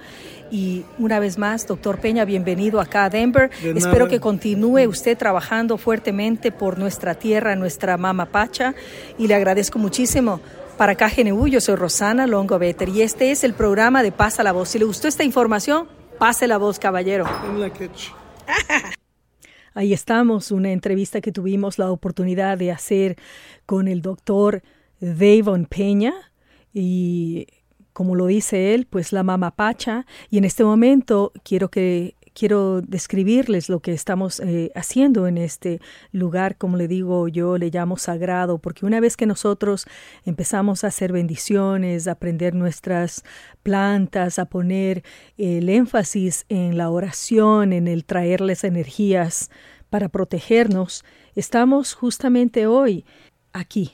Y 0.49 0.83
una 0.97 1.19
vez 1.19 1.37
más, 1.37 1.67
doctor 1.67 1.99
Peña, 1.99 2.25
bienvenido 2.25 2.81
acá 2.81 3.05
a 3.05 3.09
Denver. 3.11 3.51
Espero 3.75 4.07
que 4.07 4.19
continúe 4.19 4.87
usted 4.87 5.15
trabajando 5.15 5.77
fuertemente 5.77 6.51
por 6.51 6.79
nuestra 6.79 7.15
tierra, 7.15 7.55
nuestra 7.55 7.97
mama 7.97 8.25
pacha. 8.25 8.73
Y 9.19 9.27
le 9.27 9.35
agradezco 9.35 9.77
muchísimo. 9.77 10.39
Para 10.77 10.93
acá, 10.93 11.11
yo 11.11 11.61
soy 11.61 11.75
Rosana 11.75 12.25
Longoveter 12.25 12.89
y 12.89 13.01
este 13.01 13.31
es 13.31 13.43
el 13.43 13.53
programa 13.53 14.01
de 14.01 14.11
Pasa 14.11 14.41
la 14.41 14.53
Voz. 14.53 14.69
Si 14.69 14.79
le 14.79 14.85
gustó 14.85 15.07
esta 15.07 15.23
información, 15.23 15.87
pase 16.17 16.47
la 16.47 16.57
voz, 16.57 16.79
caballero. 16.79 17.25
Ahí 19.73 19.93
estamos, 19.93 20.51
una 20.51 20.71
entrevista 20.71 21.21
que 21.21 21.31
tuvimos 21.31 21.77
la 21.77 21.91
oportunidad 21.91 22.57
de 22.57 22.71
hacer 22.71 23.15
con 23.65 23.87
el 23.87 24.01
doctor 24.01 24.63
Davon 24.99 25.65
Peña 25.65 26.13
y 26.73 27.47
como 27.93 28.15
lo 28.15 28.27
dice 28.27 28.75
él, 28.75 28.85
pues 28.87 29.11
la 29.11 29.23
mama 29.23 29.55
pacha. 29.55 30.05
Y 30.29 30.37
en 30.37 30.45
este 30.45 30.63
momento 30.63 31.31
quiero 31.43 31.69
que 31.69 32.16
quiero 32.37 32.81
describirles 32.81 33.67
lo 33.67 33.79
que 33.79 33.93
estamos 33.93 34.39
eh, 34.41 34.71
haciendo 34.75 35.25
en 35.25 35.39
este 35.39 35.81
lugar, 36.11 36.55
como 36.55 36.77
le 36.77 36.87
digo 36.87 37.27
yo, 37.27 37.57
le 37.57 37.71
llamo 37.71 37.97
sagrado, 37.97 38.59
porque 38.59 38.85
una 38.85 38.99
vez 38.99 39.17
que 39.17 39.25
nosotros 39.25 39.87
empezamos 40.23 40.83
a 40.83 40.87
hacer 40.87 41.11
bendiciones, 41.11 42.07
a 42.07 42.11
aprender 42.11 42.53
nuestras 42.53 43.23
plantas, 43.63 44.37
a 44.37 44.45
poner 44.45 45.03
el 45.39 45.67
énfasis 45.67 46.45
en 46.47 46.77
la 46.77 46.91
oración, 46.91 47.73
en 47.73 47.87
el 47.87 48.05
traerles 48.05 48.63
energías 48.63 49.49
para 49.89 50.07
protegernos, 50.07 51.03
estamos 51.33 51.95
justamente 51.95 52.67
hoy 52.67 53.03
aquí 53.51 53.93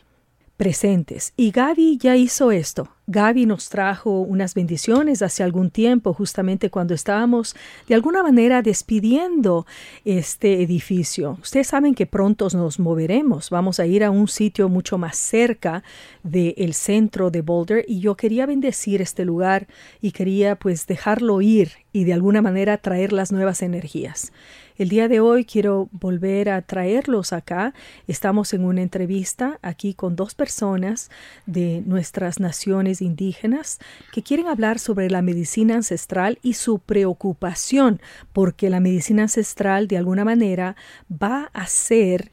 presentes. 0.58 1.34
Y 1.36 1.52
Gaby 1.52 1.98
ya 1.98 2.16
hizo 2.16 2.52
esto. 2.52 2.90
Gaby 3.08 3.46
nos 3.46 3.68
trajo 3.68 4.22
unas 4.22 4.54
bendiciones 4.54 5.22
hace 5.22 5.44
algún 5.44 5.72
tiempo, 5.72 6.14
justamente 6.14 6.70
cuando 6.70 6.94
estábamos 6.94 7.54
de 7.88 7.96
alguna 7.96 8.24
manera 8.24 8.62
despidiendo 8.62 9.66
este 10.06 10.62
edificio. 10.62 11.38
Ustedes 11.42 11.68
saben 11.68 11.96
que 11.96 12.06
pronto 12.06 12.48
nos 12.54 12.80
moveremos, 12.80 13.50
vamos 13.50 13.82
a 13.82 13.86
ir 13.86 14.06
a 14.06 14.12
un 14.12 14.30
sitio 14.30 14.70
mucho 14.70 14.98
más 14.98 15.18
cerca 15.18 15.84
del 16.24 16.74
centro 16.74 17.30
de 17.30 17.42
Boulder 17.42 17.84
y 17.88 18.00
yo 18.00 18.16
quería 18.16 18.46
bendecir 18.46 19.02
este 19.02 19.26
lugar 19.26 19.68
y 20.02 20.12
quería 20.12 20.56
pues 20.56 20.88
dejarlo 20.88 21.42
ir 21.42 21.72
y 21.92 22.06
de 22.06 22.14
alguna 22.14 22.42
manera 22.42 22.78
traer 22.78 23.12
las 23.12 23.34
nuevas 23.34 23.62
energías. 23.62 24.32
El 24.78 24.90
día 24.90 25.08
de 25.08 25.20
hoy 25.20 25.46
quiero 25.46 25.88
volver 25.92 26.50
a 26.50 26.62
traerlos 26.64 27.32
acá. 27.32 27.76
Estamos 28.08 28.54
en 28.54 28.66
una 28.66 28.82
entrevista 28.82 29.60
aquí 29.62 29.94
con 29.94 30.16
dos 30.16 30.34
personas 30.34 31.12
de 31.46 31.84
nuestras 31.86 32.40
naciones 32.40 33.02
indígenas 33.02 33.80
que 34.12 34.24
quieren 34.24 34.48
hablar 34.48 34.80
sobre 34.80 35.12
la 35.12 35.22
medicina 35.22 35.76
ancestral 35.76 36.40
y 36.42 36.54
su 36.54 36.80
preocupación 36.80 38.02
porque 38.34 38.72
la 38.72 38.80
medicina 38.80 39.24
ancestral 39.24 39.88
de 39.88 39.98
alguna 39.98 40.26
manera 40.26 40.76
va 41.12 41.52
a 41.54 41.68
ser, 41.68 42.32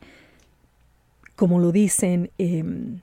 como 1.37 1.59
lo 1.59 1.73
dicen, 1.73 2.31
em, 2.39 3.01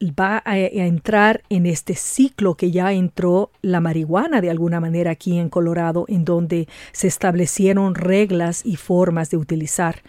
va 0.00 0.42
a, 0.44 0.58
entrar 0.58 1.42
en 1.50 1.66
este 1.66 1.94
ciclo 1.94 2.54
que 2.54 2.70
ya 2.70 2.92
entró 2.92 3.50
la 3.60 3.80
marihuana 3.80 4.40
de 4.40 4.50
alguna 4.50 4.80
manera 4.80 5.10
aquí 5.10 5.38
en 5.38 5.50
Colorado, 5.50 6.06
en 6.08 6.24
donde 6.24 6.68
se 6.92 7.06
establecieron 7.06 7.94
reglas 7.94 8.64
y 8.64 8.76
formas 8.76 9.30
de 9.30 9.36
utilizar. 9.36 10.02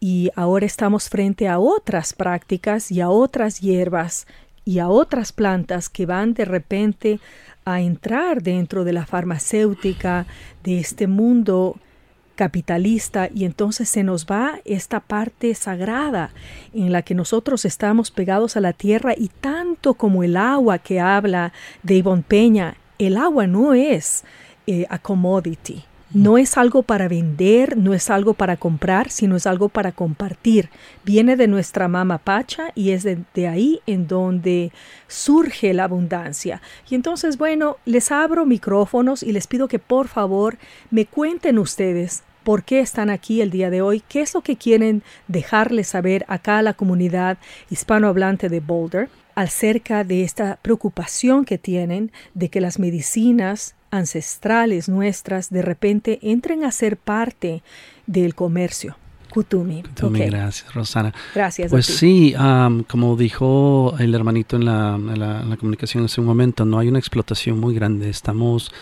Y 0.00 0.30
ahora 0.36 0.66
estamos 0.66 1.08
frente 1.08 1.48
a 1.48 1.58
otras 1.58 2.12
prácticas 2.12 2.92
y 2.92 3.00
a 3.00 3.10
otras 3.10 3.60
hierbas 3.60 4.26
y 4.64 4.78
a 4.78 4.88
otras 4.88 5.32
plantas 5.32 5.88
que 5.88 6.06
van 6.06 6.34
de 6.34 6.44
repente 6.44 7.20
a 7.64 7.80
entrar 7.80 8.42
dentro 8.42 8.84
de 8.84 8.92
la 8.92 9.06
farmacéutica, 9.06 10.26
de 10.62 10.78
este 10.78 11.06
mundo 11.06 11.78
capitalista 12.38 13.28
y 13.34 13.44
entonces 13.44 13.88
se 13.88 14.04
nos 14.04 14.24
va 14.24 14.60
esta 14.64 15.00
parte 15.00 15.52
sagrada 15.56 16.30
en 16.72 16.92
la 16.92 17.02
que 17.02 17.16
nosotros 17.16 17.64
estamos 17.64 18.12
pegados 18.12 18.56
a 18.56 18.60
la 18.60 18.72
tierra 18.72 19.12
y 19.16 19.26
tanto 19.26 19.94
como 19.94 20.22
el 20.22 20.36
agua 20.36 20.78
que 20.78 21.00
habla 21.00 21.52
de 21.82 21.96
Ivonne 21.96 22.22
Peña, 22.22 22.76
el 23.00 23.16
agua 23.16 23.48
no 23.48 23.74
es 23.74 24.22
eh, 24.68 24.86
a 24.88 25.00
commodity, 25.00 25.82
no 26.14 26.38
es 26.38 26.56
algo 26.56 26.84
para 26.84 27.08
vender, 27.08 27.76
no 27.76 27.92
es 27.92 28.08
algo 28.08 28.34
para 28.34 28.56
comprar, 28.56 29.10
sino 29.10 29.34
es 29.34 29.44
algo 29.44 29.68
para 29.68 29.90
compartir. 29.90 30.70
Viene 31.04 31.34
de 31.34 31.48
nuestra 31.48 31.88
mama 31.88 32.18
pacha 32.18 32.70
y 32.76 32.92
es 32.92 33.02
de, 33.02 33.18
de, 33.34 33.48
ahí 33.48 33.80
en 33.86 34.06
donde 34.06 34.70
surge 35.08 35.74
la 35.74 35.84
abundancia. 35.84 36.62
Y 36.88 36.94
entonces, 36.94 37.36
bueno, 37.36 37.78
les 37.84 38.12
abro 38.12 38.46
micrófonos 38.46 39.24
y 39.24 39.32
les 39.32 39.48
pido 39.48 39.66
que 39.66 39.80
por 39.80 40.06
favor 40.06 40.56
me 40.90 41.04
cuenten 41.04 41.58
ustedes 41.58 42.22
por 42.48 42.64
qué 42.64 42.80
están 42.80 43.10
aquí 43.10 43.42
el 43.42 43.50
día 43.50 43.68
de 43.68 43.82
hoy, 43.82 44.02
qué 44.08 44.22
es 44.22 44.32
lo 44.32 44.40
que 44.40 44.56
quieren 44.56 45.02
dejarles 45.26 45.88
saber 45.88 46.24
acá 46.28 46.56
a 46.56 46.62
la 46.62 46.72
comunidad 46.72 47.36
hispanohablante 47.68 48.48
de 48.48 48.60
Boulder 48.60 49.10
acerca 49.34 50.02
de 50.02 50.24
esta 50.24 50.58
preocupación 50.62 51.44
que 51.44 51.58
tienen 51.58 52.10
de 52.32 52.48
que 52.48 52.62
las 52.62 52.78
medicinas 52.78 53.74
ancestrales 53.90 54.88
nuestras 54.88 55.50
de 55.50 55.60
repente 55.60 56.20
entren 56.22 56.64
a 56.64 56.72
ser 56.72 56.96
parte 56.96 57.62
del 58.06 58.34
comercio. 58.34 58.96
Kutumi. 59.38 59.82
Kutumi, 59.84 60.18
gracias, 60.18 60.74
Rosana. 60.74 61.14
Gracias. 61.32 61.70
Pues 61.70 61.86
sí, 61.86 62.34
como 62.88 63.16
dijo 63.16 63.94
el 64.00 64.12
hermanito 64.12 64.56
en 64.56 64.64
la, 64.64 64.96
en 64.96 65.20
la, 65.20 65.56
comunicación 65.56 66.04
hace 66.04 66.20
un 66.20 66.26
momento, 66.26 66.64
no 66.64 66.76
hay 66.80 66.88
una 66.88 66.98
explotación 66.98 67.60
muy 67.60 67.72
grande. 67.72 68.10
Estamos 68.10 68.72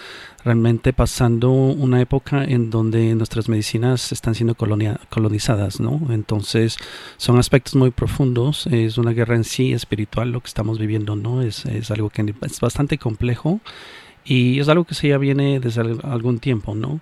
realmente 0.42 0.94
pasando 0.94 1.50
una 1.50 2.00
época 2.00 2.42
en 2.42 2.70
donde 2.70 3.14
nuestras 3.16 3.50
medicinas 3.50 4.12
están 4.12 4.34
siendo 4.34 4.54
colonizadas, 4.54 5.78
¿no? 5.78 6.00
Entonces 6.08 6.78
son 7.18 7.38
aspectos 7.38 7.74
muy 7.74 7.90
profundos, 7.90 8.66
es 8.68 8.96
una 8.96 9.10
guerra 9.10 9.36
en 9.36 9.44
sí 9.44 9.74
espiritual 9.74 10.32
lo 10.32 10.40
que 10.40 10.48
estamos 10.48 10.78
viviendo, 10.78 11.16
¿no? 11.16 11.42
Es, 11.42 11.66
es 11.66 11.90
algo 11.90 12.08
que 12.08 12.22
es 12.22 12.60
bastante 12.60 12.96
complejo 12.96 13.60
y 14.24 14.58
es 14.58 14.68
algo 14.70 14.84
que 14.84 14.94
se 14.94 15.08
ya 15.08 15.18
viene 15.18 15.60
desde 15.60 15.82
algún 15.82 16.38
tiempo, 16.38 16.74
¿no? 16.74 17.00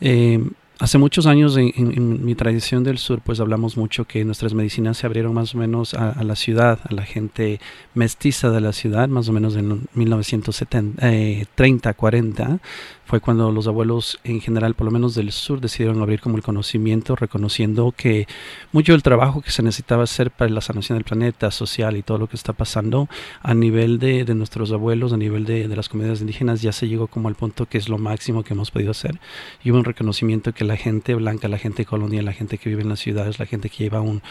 Eh, 0.00 0.42
Hace 0.80 0.98
muchos 0.98 1.26
años 1.26 1.56
en, 1.56 2.24
mi 2.24 2.34
tradición 2.34 2.82
del 2.82 2.98
sur, 2.98 3.20
pues 3.20 3.38
hablamos 3.38 3.76
mucho 3.76 4.06
que 4.06 4.24
nuestras 4.24 4.54
medicinas 4.54 4.98
se 4.98 5.06
abrieron 5.06 5.32
más 5.32 5.54
o 5.54 5.58
menos 5.58 5.94
a, 5.94 6.20
la 6.24 6.34
ciudad, 6.34 6.80
a 6.82 6.92
la 6.92 7.04
gente 7.04 7.60
mestiza 7.94 8.50
de 8.50 8.60
la 8.60 8.72
ciudad, 8.72 9.08
más 9.08 9.28
o 9.28 9.32
menos 9.32 9.54
en 9.54 9.86
1930, 9.94 11.94
40, 11.94 12.58
fue 13.06 13.20
cuando 13.20 13.50
los 13.52 13.66
abuelos 13.66 14.18
en 14.24 14.40
general, 14.40 14.74
por 14.74 14.86
lo 14.86 14.90
menos 14.90 15.14
del 15.14 15.30
sur, 15.32 15.60
decidieron 15.60 16.00
abrir 16.00 16.20
como 16.20 16.36
el 16.36 16.42
conocimiento, 16.42 17.16
reconociendo 17.16 17.92
que 17.96 18.26
mucho 18.72 18.92
del 18.92 19.02
trabajo 19.02 19.42
que 19.42 19.50
se 19.50 19.62
necesitaba 19.62 20.04
hacer 20.04 20.30
para 20.30 20.50
la 20.50 20.60
sanación 20.60 20.96
del 20.98 21.04
planeta, 21.04 21.50
social 21.50 21.96
y 21.96 22.02
todo 22.02 22.18
lo 22.18 22.28
que 22.28 22.36
está 22.36 22.52
pasando 22.52 23.08
a 23.42 23.54
nivel 23.54 23.98
de, 23.98 24.24
nuestros 24.34 24.72
abuelos, 24.72 25.12
a 25.12 25.16
nivel 25.16 25.44
de, 25.44 25.68
las 25.68 25.88
comunidades 25.88 26.20
indígenas, 26.20 26.62
ya 26.62 26.72
se 26.72 26.88
llegó 26.88 27.06
como 27.06 27.28
al 27.28 27.34
punto 27.34 27.66
que 27.66 27.78
es 27.78 27.88
lo 27.88 27.98
máximo 27.98 28.42
que 28.42 28.54
hemos 28.54 28.70
podido 28.70 28.90
hacer. 28.90 29.20
Y 29.62 29.70
hubo 29.70 29.78
un 29.78 29.84
reconocimiento 29.84 30.52
que 30.52 30.64
la 30.64 30.76
gente 30.76 31.14
blanca, 31.14 31.48
la 31.48 31.58
gente 31.58 31.84
colonial, 31.84 32.24
la 32.24 32.32
gente 32.32 32.58
que 32.58 32.70
vive 32.70 32.82
en 32.82 32.88
las 32.88 33.00
ciudades, 33.00 33.38
la 33.38 33.46
gente 33.46 33.68
que 33.68 33.84
lleva 33.84 34.00
un, 34.00 34.22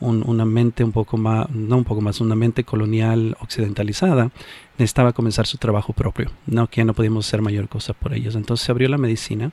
una 0.00 0.44
mente 0.44 0.82
un 0.84 0.92
poco 0.92 1.16
más, 1.16 1.50
no 1.50 1.76
un 1.76 1.84
poco 1.84 2.00
más, 2.00 2.20
una 2.20 2.34
mente 2.34 2.64
colonial 2.64 3.36
occidentalizada, 3.40 4.30
necesitaba 4.78 5.12
comenzar 5.12 5.46
su 5.46 5.58
trabajo 5.58 5.92
propio, 5.92 6.30
no 6.46 6.68
que 6.68 6.80
ya 6.80 6.84
no 6.84 6.94
podíamos 6.94 7.26
hacer 7.26 7.42
mayor 7.42 7.68
cosa 7.68 7.92
por 7.92 8.14
ellos. 8.14 8.34
Entonces 8.34 8.64
se 8.64 8.72
abrió 8.72 8.88
la 8.88 8.98
medicina. 8.98 9.52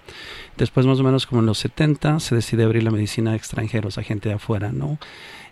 Después, 0.58 0.86
más 0.86 1.00
o 1.00 1.04
menos 1.04 1.27
como 1.27 1.42
en 1.42 1.48
los 1.48 1.58
70, 1.60 2.20
se 2.20 2.36
decide 2.36 2.63
abrir 2.63 2.84
la 2.84 2.92
medicina 2.92 3.32
a 3.32 3.36
extranjeros, 3.36 3.98
a 3.98 4.04
gente 4.04 4.30
de 4.30 4.36
afuera, 4.36 4.72
¿no? 4.72 4.98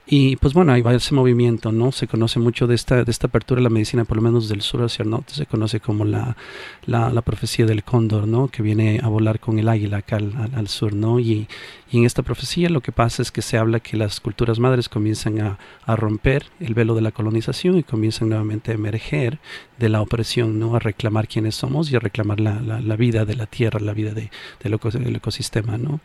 Y 0.07 0.35
pues 0.35 0.53
bueno, 0.53 0.71
ahí 0.71 0.81
va 0.81 0.93
ese 0.93 1.15
movimiento, 1.15 1.71
¿no? 1.71 1.91
Se 1.91 2.07
conoce 2.07 2.39
mucho 2.39 2.67
de 2.67 2.75
esta, 2.75 3.03
de 3.03 3.11
esta 3.11 3.25
apertura 3.27 3.59
de 3.59 3.63
la 3.63 3.69
medicina, 3.69 4.05
por 4.05 4.17
lo 4.17 4.23
menos 4.23 4.47
del 4.47 4.61
sur 4.61 4.83
hacia 4.83 5.01
el 5.01 5.09
norte, 5.09 5.33
se 5.33 5.47
conoce 5.47 5.79
como 5.79 6.05
la, 6.05 6.37
la, 6.85 7.21
profecía 7.23 7.65
del 7.65 7.83
cóndor, 7.83 8.27
¿no? 8.27 8.47
Que 8.49 8.61
viene 8.61 8.99
a 9.01 9.07
volar 9.07 9.39
con 9.39 9.57
el 9.57 9.67
águila 9.67 9.97
acá 9.97 10.17
al, 10.17 10.51
al 10.53 10.67
sur, 10.67 10.93
¿no? 10.93 11.19
Y, 11.19 11.47
y 11.91 11.99
en 11.99 12.05
esta 12.05 12.23
profecía 12.23 12.69
lo 12.69 12.81
que 12.81 12.91
pasa 12.91 13.21
es 13.21 13.31
que 13.31 13.41
se 13.41 13.57
habla 13.57 13.79
que 13.79 13.95
las 13.95 14.19
culturas 14.19 14.59
madres 14.59 14.89
comienzan 14.89 15.39
a, 15.39 15.59
a 15.85 15.95
romper 15.95 16.45
el 16.59 16.73
velo 16.73 16.93
de 16.93 17.01
la 17.01 17.11
colonización 17.11 17.77
y 17.77 17.83
comienzan 17.83 18.29
nuevamente 18.29 18.71
a 18.71 18.75
emerger 18.75 19.39
de 19.79 19.89
la 19.89 20.01
opresión, 20.01 20.59
¿no? 20.59 20.75
A 20.75 20.79
reclamar 20.79 21.27
quiénes 21.27 21.55
somos 21.55 21.91
y 21.91 21.95
a 21.95 21.99
reclamar 21.99 22.39
la, 22.41 22.59
la, 22.59 22.95
vida 22.95 23.23
de 23.23 23.35
la 23.35 23.45
tierra, 23.45 23.79
la 23.79 23.93
vida 23.93 24.13
de, 24.13 24.29
del 24.61 25.15
ecosistema, 25.15 25.77
¿no? 25.77 26.01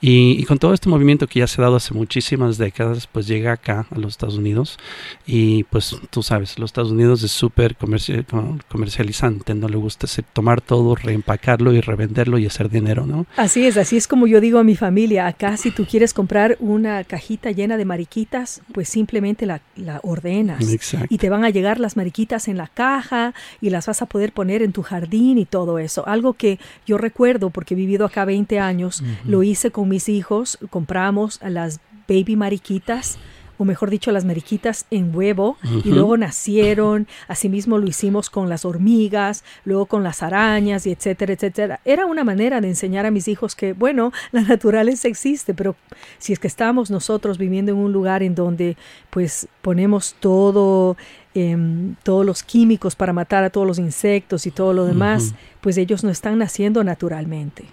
Y, 0.00 0.40
y, 0.40 0.44
con 0.44 0.58
todo 0.58 0.74
este 0.74 0.88
movimiento 0.88 1.26
que 1.26 1.40
ya 1.40 1.46
se 1.46 1.60
ha 1.60 1.64
dado 1.64 1.76
hace 1.76 1.94
muchísimas 1.94 2.58
décadas, 2.58 3.06
pues 3.06 3.26
llega 3.26 3.37
acá 3.46 3.86
a 3.90 3.98
los 3.98 4.12
Estados 4.12 4.36
Unidos 4.36 4.78
y 5.26 5.64
pues 5.64 5.96
tú 6.10 6.22
sabes, 6.22 6.58
los 6.58 6.70
Estados 6.70 6.90
Unidos 6.90 7.22
es 7.22 7.30
súper 7.30 7.76
comercializante, 7.76 9.54
no 9.54 9.68
le 9.68 9.76
gusta 9.76 10.06
tomar 10.32 10.60
todo, 10.60 10.94
reempacarlo 10.94 11.72
y 11.72 11.80
revenderlo 11.80 12.38
y 12.38 12.46
hacer 12.46 12.70
dinero, 12.70 13.06
¿no? 13.06 13.26
Así 13.36 13.66
es, 13.66 13.76
así 13.76 13.96
es 13.96 14.08
como 14.08 14.26
yo 14.26 14.40
digo 14.40 14.58
a 14.58 14.64
mi 14.64 14.76
familia, 14.76 15.26
acá 15.26 15.56
si 15.56 15.70
tú 15.70 15.86
quieres 15.86 16.14
comprar 16.14 16.56
una 16.60 17.04
cajita 17.04 17.50
llena 17.50 17.76
de 17.76 17.84
mariquitas, 17.84 18.62
pues 18.72 18.88
simplemente 18.88 19.46
la, 19.46 19.60
ordenas. 20.02 20.64
Y 21.08 21.18
te 21.18 21.30
van 21.30 21.44
a 21.44 21.50
llegar 21.50 21.80
las 21.80 21.96
mariquitas 21.96 22.48
en 22.48 22.56
la 22.56 22.66
caja 22.66 23.34
y 23.60 23.70
las 23.70 23.86
vas 23.86 24.02
a 24.02 24.06
poder 24.06 24.32
poner 24.32 24.62
en 24.62 24.72
tu 24.72 24.82
jardín 24.82 25.38
y 25.38 25.44
todo 25.44 25.78
eso. 25.78 26.06
Algo 26.06 26.34
que 26.34 26.58
yo 26.86 26.98
recuerdo 26.98 27.50
porque 27.50 27.74
he 27.74 27.76
vivido 27.76 28.06
acá 28.06 28.24
20 28.24 28.58
años, 28.58 29.02
lo 29.24 29.42
hice 29.42 29.70
con 29.70 29.88
mis 29.88 30.08
hijos, 30.08 30.58
compramos 30.70 31.40
las 31.42 31.80
baby 32.08 32.36
mariquitas 32.36 33.18
o 33.58 33.64
mejor 33.64 33.90
dicho, 33.90 34.12
las 34.12 34.24
mariquitas 34.24 34.86
en 34.90 35.14
huevo, 35.14 35.56
y 35.84 35.90
luego 35.90 36.16
nacieron, 36.16 37.08
asimismo 37.26 37.76
lo 37.78 37.88
hicimos 37.88 38.30
con 38.30 38.48
las 38.48 38.64
hormigas, 38.64 39.42
luego 39.64 39.86
con 39.86 40.04
las 40.04 40.22
arañas, 40.22 40.86
y 40.86 40.92
etcétera, 40.92 41.32
etcétera. 41.32 41.80
Era 41.84 42.06
una 42.06 42.22
manera 42.22 42.60
de 42.60 42.68
enseñar 42.68 43.04
a 43.04 43.10
mis 43.10 43.26
hijos 43.26 43.56
que, 43.56 43.72
bueno, 43.72 44.12
la 44.32 44.42
naturaleza 44.42 45.08
existe, 45.08 45.54
pero 45.54 45.74
si 46.18 46.32
es 46.32 46.38
que 46.38 46.46
estamos 46.46 46.90
nosotros 46.90 47.36
viviendo 47.36 47.72
en 47.72 47.78
un 47.78 47.92
lugar 47.92 48.22
en 48.22 48.36
donde 48.36 48.76
pues 49.10 49.48
ponemos 49.60 50.14
todo, 50.20 50.96
em, 51.34 51.96
todos 52.04 52.24
los 52.24 52.44
químicos 52.44 52.94
para 52.94 53.12
matar 53.12 53.42
a 53.42 53.50
todos 53.50 53.66
los 53.66 53.80
insectos 53.80 54.46
y 54.46 54.52
todo 54.52 54.72
lo 54.72 54.84
demás, 54.84 55.34
pues 55.60 55.76
ellos 55.78 56.04
no 56.04 56.10
están 56.10 56.38
naciendo 56.38 56.84
naturalmente. 56.84 57.64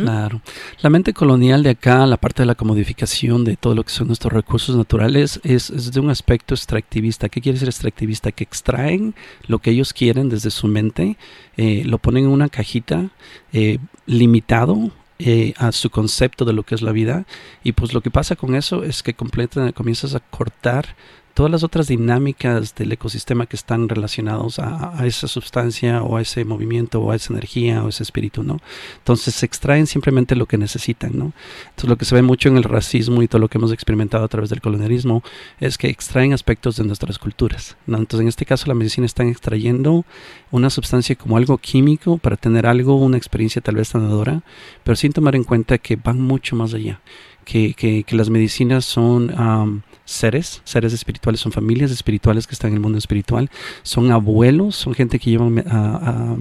Claro. 0.00 0.40
La 0.80 0.90
mente 0.90 1.12
colonial 1.12 1.62
de 1.62 1.70
acá, 1.70 2.06
la 2.06 2.16
parte 2.16 2.42
de 2.42 2.46
la 2.46 2.54
comodificación 2.54 3.44
de 3.44 3.56
todo 3.56 3.74
lo 3.74 3.84
que 3.84 3.90
son 3.90 4.06
nuestros 4.08 4.32
recursos 4.32 4.76
naturales, 4.76 5.40
es, 5.44 5.92
de 5.92 6.00
un 6.00 6.10
aspecto 6.10 6.54
extractivista. 6.54 7.28
¿Qué 7.28 7.40
quiere 7.40 7.54
decir 7.54 7.68
extractivista? 7.68 8.32
Que 8.32 8.44
extraen 8.44 9.14
lo 9.46 9.58
que 9.58 9.70
ellos 9.70 9.92
quieren 9.92 10.28
desde 10.28 10.50
su 10.50 10.68
mente, 10.68 11.16
eh, 11.56 11.82
lo 11.84 11.98
ponen 11.98 12.24
en 12.24 12.30
una 12.30 12.48
cajita 12.48 13.10
eh, 13.52 13.78
limitado 14.06 14.90
eh, 15.18 15.54
a 15.56 15.70
su 15.70 15.88
concepto 15.88 16.44
de 16.44 16.52
lo 16.52 16.64
que 16.64 16.74
es 16.74 16.82
la 16.82 16.90
vida 16.90 17.26
y 17.62 17.72
pues 17.72 17.92
lo 17.92 18.00
que 18.00 18.10
pasa 18.10 18.34
con 18.34 18.56
eso 18.56 18.82
es 18.82 19.04
que 19.04 19.14
completa, 19.14 19.70
comienzas 19.70 20.16
a 20.16 20.20
cortar 20.20 20.96
todas 21.34 21.50
las 21.50 21.62
otras 21.62 21.88
dinámicas 21.88 22.74
del 22.74 22.92
ecosistema 22.92 23.46
que 23.46 23.56
están 23.56 23.88
relacionados 23.88 24.58
a, 24.58 24.94
esa 25.06 25.28
sustancia 25.28 26.02
o 26.02 26.16
a 26.16 26.22
ese 26.22 26.44
movimiento 26.44 27.00
o 27.00 27.10
a 27.10 27.16
esa 27.16 27.32
energía 27.32 27.82
o 27.82 27.88
ese 27.88 28.02
espíritu, 28.02 28.42
¿no? 28.42 28.58
Entonces 28.98 29.34
se 29.34 29.46
extraen 29.46 29.86
simplemente 29.86 30.36
lo 30.36 30.46
que 30.46 30.58
necesitan, 30.58 31.12
¿no? 31.16 31.32
Entonces 31.70 31.88
lo 31.88 31.96
que 31.96 32.04
se 32.04 32.14
ve 32.14 32.22
mucho 32.22 32.48
en 32.48 32.56
el 32.56 32.64
racismo 32.64 33.22
y 33.22 33.28
todo 33.28 33.40
lo 33.40 33.48
que 33.48 33.58
hemos 33.58 33.72
experimentado 33.72 34.24
a 34.24 34.28
través 34.28 34.50
del 34.50 34.60
colonialismo 34.60 35.22
es 35.60 35.78
que 35.78 35.88
extraen 35.88 36.32
aspectos 36.32 36.76
de 36.76 36.84
nuestras 36.84 37.18
culturas, 37.18 37.76
¿no? 37.86 37.98
Entonces 37.98 38.22
en 38.22 38.28
este 38.28 38.46
caso 38.46 38.66
la 38.66 38.74
medicina 38.74 39.06
está 39.06 39.24
extrayendo 39.24 40.04
una 40.50 40.70
sustancia 40.70 41.16
como 41.16 41.36
algo 41.36 41.58
químico 41.58 42.18
para 42.18 42.36
tener 42.36 42.66
algo, 42.66 42.96
una 42.96 43.16
experiencia 43.16 43.62
tal 43.62 43.76
vez 43.76 43.88
sanadora, 43.88 44.42
pero 44.84 44.96
sin 44.96 45.12
tomar 45.12 45.34
en 45.34 45.44
cuenta 45.44 45.78
que 45.78 45.96
van 45.96 46.20
mucho 46.20 46.56
más 46.56 46.74
allá 46.74 47.00
que, 47.44 47.74
que, 47.74 48.16
las 48.16 48.30
medicinas 48.30 48.84
son 48.84 49.82
seres, 50.04 50.62
seres 50.64 50.92
espirituales, 50.92 51.40
son 51.40 51.52
familias 51.52 51.90
espirituales 51.90 52.46
que 52.46 52.54
están 52.54 52.70
en 52.70 52.74
el 52.74 52.80
mundo 52.80 52.98
espiritual, 52.98 53.50
son 53.82 54.10
abuelos, 54.10 54.76
son 54.76 54.94
gente 54.94 55.18
que 55.18 55.30
llevan 55.30 55.58
a, 55.66 56.36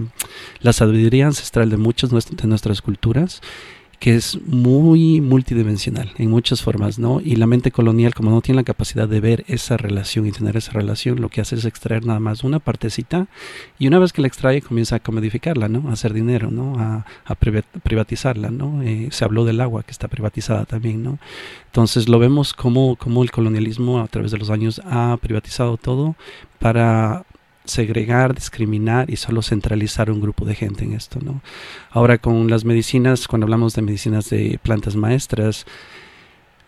la 0.61 0.73
sabiduría 0.73 1.27
ancestral 1.27 1.69
de 1.69 1.77
muchas 1.77 2.09
de 2.11 2.47
nuestras 2.47 2.81
culturas 2.81 3.41
que 4.01 4.15
es 4.15 4.41
muy 4.47 5.21
multidimensional 5.21 6.11
en 6.17 6.31
muchas 6.31 6.63
formas, 6.63 6.97
¿no? 6.97 7.21
Y 7.23 7.35
la 7.35 7.45
mente 7.45 7.69
colonial, 7.69 8.15
como 8.15 8.31
no 8.31 8.41
tiene 8.41 8.61
la 8.61 8.63
capacidad 8.63 9.07
de 9.07 9.19
ver 9.19 9.45
esa 9.47 9.77
relación 9.77 10.25
y 10.25 10.31
tener 10.31 10.57
esa 10.57 10.71
relación, 10.71 11.21
lo 11.21 11.29
que 11.29 11.39
hace 11.39 11.53
es 11.53 11.65
extraer 11.65 12.03
nada 12.03 12.19
más 12.19 12.43
una 12.43 12.57
partecita 12.57 13.27
y 13.77 13.85
una 13.85 13.99
vez 13.99 14.11
que 14.11 14.21
la 14.21 14.27
extrae 14.27 14.63
comienza 14.63 14.95
a 14.95 14.99
comodificarla, 15.01 15.69
¿no? 15.69 15.87
A 15.87 15.93
hacer 15.93 16.13
dinero, 16.13 16.49
¿no? 16.49 16.79
A, 16.79 17.05
privatizarla, 17.83 18.49
¿no? 18.49 18.81
Eh, 18.81 19.09
se 19.11 19.23
habló 19.23 19.45
del 19.45 19.61
agua 19.61 19.83
que 19.83 19.91
está 19.91 20.07
privatizada 20.07 20.65
también, 20.65 21.03
¿no? 21.03 21.19
Entonces 21.67 22.09
lo 22.09 22.17
vemos 22.17 22.55
como, 22.55 22.95
como 22.95 23.21
el 23.21 23.29
colonialismo 23.29 23.99
a 23.99 24.07
través 24.07 24.31
de 24.31 24.39
los 24.39 24.49
años 24.49 24.81
ha 24.83 25.15
privatizado 25.21 25.77
todo 25.77 26.15
para 26.57 27.23
segregar, 27.71 28.35
discriminar 28.35 29.09
y 29.09 29.15
solo 29.15 29.41
centralizar 29.41 30.11
un 30.11 30.21
grupo 30.21 30.45
de 30.45 30.55
gente 30.55 30.83
en 30.83 30.93
esto, 30.93 31.19
¿no? 31.23 31.41
Ahora 31.89 32.17
con 32.17 32.49
las 32.49 32.65
medicinas, 32.65 33.27
cuando 33.27 33.45
hablamos 33.45 33.73
de 33.73 33.81
medicinas 33.81 34.29
de 34.29 34.59
plantas 34.61 34.95
maestras, 34.95 35.65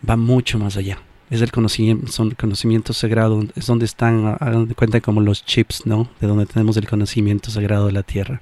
va 0.08 0.16
mucho 0.16 0.58
más 0.58 0.76
allá. 0.76 0.98
Es 1.30 1.40
el 1.40 1.50
conocimiento, 1.52 2.10
son 2.12 2.32
conocimiento 2.32 2.92
sagrado, 2.92 3.42
es 3.56 3.66
donde 3.66 3.86
están, 3.86 4.36
hagan 4.40 4.68
de 4.68 5.00
como 5.00 5.20
los 5.20 5.44
chips, 5.44 5.86
¿no? 5.86 6.08
De 6.20 6.26
donde 6.26 6.46
tenemos 6.46 6.76
el 6.76 6.88
conocimiento 6.88 7.50
sagrado 7.50 7.86
de 7.86 7.92
la 7.92 8.02
tierra. 8.02 8.40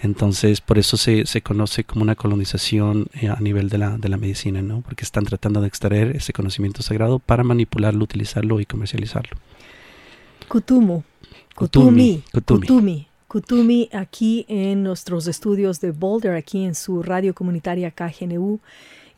Entonces, 0.00 0.60
por 0.60 0.78
eso 0.78 0.96
se, 0.96 1.26
se 1.26 1.42
conoce 1.42 1.84
como 1.84 2.02
una 2.02 2.14
colonización 2.14 3.06
eh, 3.20 3.28
a 3.28 3.40
nivel 3.40 3.68
de 3.68 3.78
la, 3.78 3.98
de 3.98 4.08
la 4.08 4.16
medicina, 4.16 4.62
¿no? 4.62 4.80
Porque 4.82 5.04
están 5.04 5.24
tratando 5.24 5.60
de 5.60 5.68
extraer 5.68 6.14
ese 6.16 6.32
conocimiento 6.32 6.82
sagrado 6.82 7.18
para 7.18 7.42
manipularlo, 7.42 8.04
utilizarlo 8.04 8.60
y 8.60 8.66
comercializarlo. 8.66 9.36
Kutumo, 10.46 11.04
Kutumi, 11.58 12.22
Kutumi. 12.32 13.08
Kutumi. 13.26 13.88
aquí 13.92 14.46
en 14.48 14.84
nuestros 14.84 15.26
estudios 15.26 15.80
de 15.80 15.90
Boulder, 15.90 16.36
aquí 16.36 16.64
en 16.64 16.76
su 16.76 17.02
radio 17.02 17.34
comunitaria 17.34 17.90
KGNU, 17.90 18.60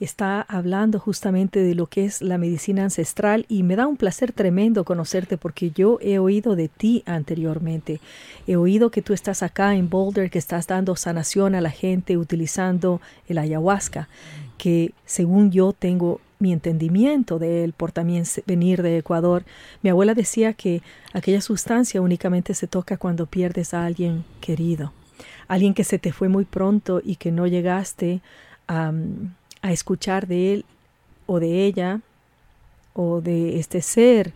está 0.00 0.40
hablando 0.40 0.98
justamente 0.98 1.60
de 1.60 1.74
lo 1.74 1.86
que 1.86 2.06
es 2.06 2.22
la 2.22 2.38
medicina 2.38 2.84
ancestral 2.84 3.44
y 3.46 3.62
me 3.62 3.76
da 3.76 3.86
un 3.86 3.98
placer 3.98 4.32
tremendo 4.32 4.86
conocerte 4.86 5.36
porque 5.36 5.70
yo 5.70 5.98
he 6.00 6.18
oído 6.18 6.56
de 6.56 6.68
ti 6.68 7.02
anteriormente. 7.04 8.00
He 8.46 8.56
oído 8.56 8.90
que 8.90 9.02
tú 9.02 9.12
estás 9.12 9.42
acá 9.42 9.74
en 9.74 9.90
Boulder, 9.90 10.30
que 10.30 10.38
estás 10.38 10.66
dando 10.66 10.96
sanación 10.96 11.54
a 11.54 11.60
la 11.60 11.70
gente 11.70 12.16
utilizando 12.16 13.02
el 13.28 13.36
ayahuasca, 13.36 14.08
que 14.56 14.94
según 15.04 15.50
yo 15.50 15.74
tengo 15.74 16.22
mi 16.40 16.52
entendimiento 16.52 17.38
de 17.38 17.62
él 17.62 17.72
por 17.72 17.92
también 17.92 18.24
venir 18.46 18.82
de 18.82 18.98
Ecuador. 18.98 19.44
Mi 19.82 19.90
abuela 19.90 20.14
decía 20.14 20.54
que 20.54 20.82
aquella 21.12 21.40
sustancia 21.40 22.00
únicamente 22.00 22.54
se 22.54 22.66
toca 22.66 22.96
cuando 22.96 23.26
pierdes 23.26 23.74
a 23.74 23.84
alguien 23.84 24.24
querido, 24.40 24.92
alguien 25.46 25.74
que 25.74 25.84
se 25.84 25.98
te 25.98 26.12
fue 26.12 26.28
muy 26.28 26.44
pronto 26.44 27.00
y 27.04 27.16
que 27.16 27.30
no 27.30 27.46
llegaste 27.46 28.20
a, 28.66 28.92
a 29.62 29.72
escuchar 29.72 30.26
de 30.26 30.54
él 30.54 30.64
o 31.26 31.38
de 31.38 31.64
ella 31.66 32.00
o 32.94 33.20
de 33.20 33.60
este 33.60 33.82
ser 33.82 34.32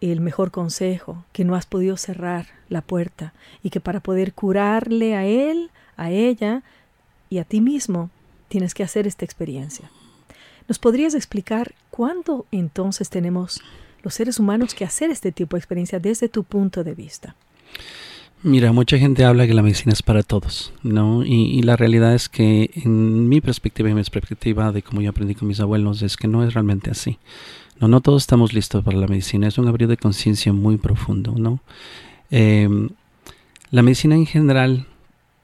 el 0.00 0.20
mejor 0.20 0.50
consejo, 0.50 1.24
que 1.32 1.44
no 1.44 1.54
has 1.54 1.66
podido 1.66 1.96
cerrar 1.96 2.46
la 2.68 2.82
puerta 2.82 3.32
y 3.62 3.70
que 3.70 3.80
para 3.80 4.00
poder 4.00 4.34
curarle 4.34 5.16
a 5.16 5.24
él, 5.24 5.70
a 5.96 6.10
ella 6.10 6.62
y 7.30 7.38
a 7.38 7.44
ti 7.44 7.60
mismo, 7.60 8.10
tienes 8.48 8.74
que 8.74 8.82
hacer 8.82 9.06
esta 9.06 9.24
experiencia. 9.24 9.90
¿Nos 10.68 10.78
podrías 10.78 11.14
explicar 11.14 11.74
cuándo 11.90 12.46
entonces 12.50 13.10
tenemos 13.10 13.60
los 14.02 14.14
seres 14.14 14.38
humanos 14.38 14.74
que 14.74 14.84
hacer 14.84 15.10
este 15.10 15.32
tipo 15.32 15.56
de 15.56 15.60
experiencia 15.60 15.98
desde 15.98 16.28
tu 16.28 16.44
punto 16.44 16.84
de 16.84 16.94
vista? 16.94 17.36
Mira, 18.42 18.72
mucha 18.72 18.98
gente 18.98 19.24
habla 19.24 19.46
que 19.46 19.54
la 19.54 19.62
medicina 19.62 19.92
es 19.92 20.02
para 20.02 20.22
todos, 20.22 20.72
¿no? 20.82 21.24
Y, 21.24 21.62
la 21.62 21.76
realidad 21.76 22.14
es 22.14 22.28
que 22.28 22.70
en 22.74 23.28
mi 23.28 23.40
perspectiva 23.40 23.88
y 23.88 23.94
mi 23.94 24.04
perspectiva 24.04 24.70
de 24.70 24.82
cómo 24.82 25.00
yo 25.00 25.10
aprendí 25.10 25.34
con 25.34 25.48
mis 25.48 25.60
abuelos 25.60 26.02
es 26.02 26.16
que 26.16 26.28
no 26.28 26.44
es 26.44 26.52
realmente 26.52 26.90
así. 26.90 27.18
No, 27.80 27.88
no 27.88 28.02
todos 28.02 28.22
estamos 28.22 28.52
listos 28.52 28.84
para 28.84 28.98
la 28.98 29.06
medicina, 29.06 29.48
es 29.48 29.56
un 29.56 29.66
abrir 29.66 29.88
de 29.88 29.96
conciencia 29.96 30.52
muy 30.52 30.76
profundo, 30.76 31.34
¿no? 31.36 31.60
Em, 32.30 32.90
la 33.70 33.82
medicina 33.82 34.14
en 34.14 34.26
general 34.26 34.86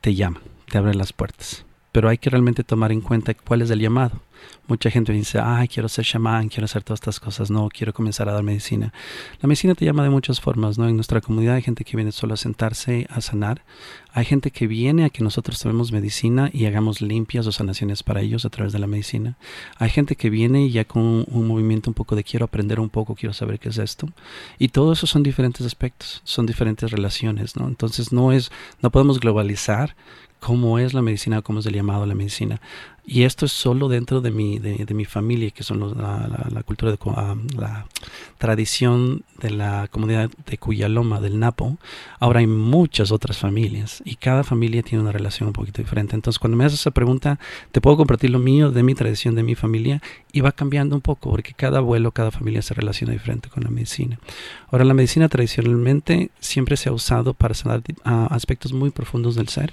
te 0.02 0.14
llama, 0.14 0.40
te 0.70 0.76
abre 0.76 0.94
las 0.94 1.14
puertas 1.14 1.64
pero 1.92 2.08
hay 2.08 2.18
que 2.18 2.30
realmente 2.30 2.64
tomar 2.64 2.92
en 2.92 3.00
cuenta 3.00 3.34
cuál 3.34 3.62
es 3.62 3.70
el 3.70 3.80
llamado. 3.80 4.20
Mucha 4.66 4.90
gente 4.90 5.12
dice, 5.12 5.40
ay, 5.42 5.66
quiero 5.66 5.88
ser 5.88 6.04
chamán, 6.04 6.48
quiero 6.48 6.66
hacer 6.66 6.84
todas 6.84 6.98
estas 6.98 7.18
cosas, 7.18 7.50
no, 7.50 7.68
quiero 7.68 7.92
comenzar 7.92 8.28
a 8.28 8.32
dar 8.32 8.42
medicina. 8.42 8.92
La 9.40 9.46
medicina 9.48 9.74
te 9.74 9.84
llama 9.84 10.04
de 10.04 10.10
muchas 10.10 10.40
formas, 10.40 10.78
¿no? 10.78 10.88
En 10.88 10.94
nuestra 10.94 11.20
comunidad 11.20 11.56
hay 11.56 11.62
gente 11.62 11.84
que 11.84 11.96
viene 11.96 12.12
solo 12.12 12.34
a 12.34 12.36
sentarse, 12.36 13.06
a 13.10 13.20
sanar. 13.20 13.62
Hay 14.12 14.24
gente 14.24 14.50
que 14.50 14.66
viene 14.66 15.04
a 15.04 15.10
que 15.10 15.22
nosotros 15.22 15.58
tomemos 15.58 15.92
medicina 15.92 16.50
y 16.52 16.66
hagamos 16.66 17.00
limpias 17.00 17.46
o 17.46 17.52
sanaciones 17.52 18.02
para 18.02 18.20
ellos 18.20 18.44
a 18.44 18.50
través 18.50 18.72
de 18.72 18.78
la 18.78 18.86
medicina. 18.86 19.36
Hay 19.76 19.90
gente 19.90 20.16
que 20.16 20.30
viene 20.30 20.70
ya 20.70 20.84
con 20.84 21.02
un, 21.02 21.48
movimiento 21.48 21.90
un 21.90 21.94
poco 21.94 22.16
de 22.16 22.24
quiero 22.24 22.44
aprender 22.44 22.80
un 22.80 22.90
poco, 22.90 23.14
quiero 23.14 23.32
saber 23.32 23.58
qué 23.58 23.68
es 23.68 23.78
esto. 23.78 24.08
Y 24.58 24.68
todo 24.68 24.92
eso 24.92 25.06
son 25.06 25.22
diferentes 25.22 25.64
aspectos, 25.66 26.20
son 26.24 26.46
diferentes 26.46 26.90
relaciones, 26.90 27.56
¿no? 27.56 27.68
Entonces 27.68 28.12
no 28.12 28.32
es, 28.32 28.50
no 28.82 28.90
podemos 28.90 29.20
globalizar 29.20 29.94
cómo 30.40 30.78
es 30.78 30.94
la 30.94 31.02
medicina, 31.02 31.42
cómo 31.42 31.60
es 31.60 31.66
el 31.66 31.74
llamado 31.74 32.02
a 32.02 32.06
la 32.06 32.14
medicina. 32.14 32.60
Y 33.12 33.24
esto 33.24 33.44
es 33.44 33.50
solo 33.50 33.88
dentro 33.88 34.20
de 34.20 34.30
mi, 34.30 34.60
de, 34.60 34.94
mi 34.94 35.04
familia, 35.04 35.50
que 35.50 35.64
son 35.64 35.80
la, 35.80 36.62
cultura, 36.62 36.92
de, 36.92 36.98
ah, 37.06 37.34
la 37.58 37.86
tradición 38.38 39.24
de 39.42 39.50
la 39.50 39.88
comunidad 39.90 40.30
de 40.46 40.58
Cuyaloma, 40.58 41.20
del 41.20 41.40
Napo. 41.40 41.76
Ahora 42.20 42.38
hay 42.38 42.46
muchas 42.46 43.10
otras 43.10 43.36
familias 43.36 44.00
y 44.04 44.14
cada 44.14 44.44
familia 44.44 44.84
tiene 44.84 45.02
una 45.02 45.10
relación 45.10 45.48
un 45.48 45.52
poquito 45.54 45.82
diferente. 45.82 46.14
Entonces, 46.14 46.38
cuando 46.38 46.56
me 46.56 46.64
haces 46.64 46.78
esa 46.78 46.92
pregunta, 46.92 47.40
te 47.72 47.80
puedo 47.80 47.96
compartir 47.96 48.30
lo 48.30 48.38
mío, 48.38 48.70
de 48.70 48.84
mi 48.84 48.94
tradición, 48.94 49.34
de 49.34 49.42
mi 49.42 49.56
familia, 49.56 50.00
y 50.30 50.42
va 50.42 50.52
cambiando 50.52 50.94
un 50.94 51.02
poco, 51.02 51.30
porque 51.30 51.52
cada 51.52 51.78
abuelo, 51.78 52.12
cada 52.12 52.30
familia 52.30 52.62
se 52.62 52.74
relaciona 52.74 53.12
diferente 53.12 53.48
con 53.48 53.64
la 53.64 53.70
medicina. 53.70 54.20
Ahora, 54.70 54.84
la 54.84 54.94
medicina 54.94 55.28
tradicionalmente 55.28 56.30
siempre 56.38 56.76
se 56.76 56.90
ha 56.90 56.92
usado 56.92 57.34
para 57.34 57.54
sanar 57.54 57.82
ah, 58.04 58.28
aspectos 58.30 58.72
muy 58.72 58.90
profundos 58.90 59.34
del 59.34 59.48
ser 59.48 59.72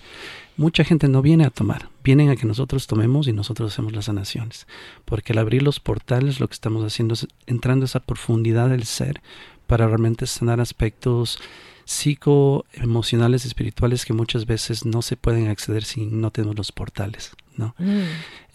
mucha 0.57 0.83
gente 0.83 1.07
no 1.07 1.21
viene 1.21 1.45
a 1.45 1.49
tomar, 1.49 1.89
vienen 2.03 2.29
a 2.29 2.35
que 2.35 2.47
nosotros 2.47 2.87
tomemos 2.87 3.27
y 3.27 3.33
nosotros 3.33 3.71
hacemos 3.71 3.93
las 3.93 4.05
sanaciones. 4.05 4.67
Porque 5.05 5.33
al 5.33 5.39
abrir 5.39 5.61
los 5.63 5.79
portales 5.79 6.39
lo 6.39 6.47
que 6.47 6.55
estamos 6.55 6.83
haciendo 6.83 7.13
es 7.13 7.27
entrando 7.45 7.85
a 7.85 7.87
esa 7.87 7.99
profundidad 8.01 8.69
del 8.69 8.83
ser 8.83 9.21
para 9.67 9.87
realmente 9.87 10.25
sanar 10.25 10.59
aspectos 10.59 11.39
psicoemocionales, 11.85 13.45
espirituales 13.45 14.03
que 14.03 14.13
muchas 14.13 14.45
veces 14.45 14.85
no 14.85 15.01
se 15.01 15.15
pueden 15.15 15.47
acceder 15.47 15.85
si 15.85 16.05
no 16.05 16.31
tenemos 16.31 16.57
los 16.57 16.71
portales. 16.71 17.31
¿No? 17.57 17.75
Mm. 17.77 18.01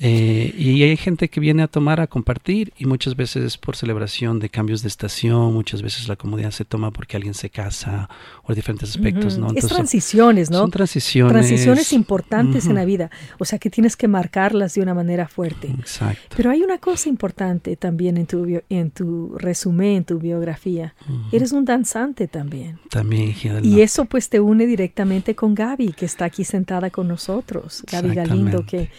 Eh, 0.05 0.53
y 0.59 0.83
hay 0.83 0.97
gente 0.97 1.29
que 1.29 1.39
viene 1.39 1.63
a 1.63 1.69
tomar, 1.69 2.01
a 2.01 2.09
compartir, 2.09 2.73
y 2.77 2.87
muchas 2.87 3.15
veces 3.15 3.45
es 3.45 3.59
por 3.59 3.77
celebración 3.77 4.41
de 4.41 4.49
cambios 4.49 4.83
de 4.83 4.89
estación, 4.89 5.55
muchas 5.55 5.81
veces 5.81 6.09
la 6.09 6.17
comunidad 6.17 6.51
se 6.51 6.65
toma 6.65 6.91
porque 6.91 7.17
alguien 7.17 7.35
se 7.35 7.51
casa, 7.51 8.09
o 8.43 8.53
diferentes 8.53 8.91
aspectos, 8.91 9.39
¿no? 9.39 9.53
es 9.55 9.67
transiciones, 9.69 10.51
¿no? 10.51 10.59
Son 10.59 10.73
transiciones. 10.73 11.33
Transiciones 11.33 11.93
importantes 11.93 12.67
en 12.67 12.75
la 12.75 12.85
vida, 12.85 13.11
o 13.39 13.45
sea 13.45 13.61
que 13.61 13.71
tienes 13.71 13.97
que 13.97 14.09
marcarlas 14.09 14.75
de 14.75 14.81
una 14.81 14.93
manera 14.93 15.29
fuerte. 15.29 15.69
Exacto. 15.69 16.35
Pero 16.37 16.51
hay 16.51 16.63
una 16.63 16.79
cosa 16.79 17.09
importante 17.09 17.77
también 17.77 18.17
en 18.17 18.27
tu, 18.27 18.61
en 18.69 18.91
tu 18.91 19.37
resumen, 19.39 19.99
en 19.99 20.05
tu 20.05 20.19
biografía. 20.19 20.95
Eres 21.31 21.53
un 21.53 21.65
danzante 21.65 22.27
también. 22.27 22.81
También, 22.91 23.35
Y 23.63 23.81
eso 23.81 24.05
pues 24.07 24.29
te 24.29 24.41
une 24.41 24.67
directamente 24.67 25.35
con 25.35 25.55
Gaby, 25.55 25.93
que 25.93 26.07
está 26.07 26.25
aquí 26.25 26.45
sentada 26.45 26.91
con 26.91 27.09
nosotros. 27.09 27.85
Gaby 27.91 28.15
Galindo, 28.15 28.67
que 28.67 28.91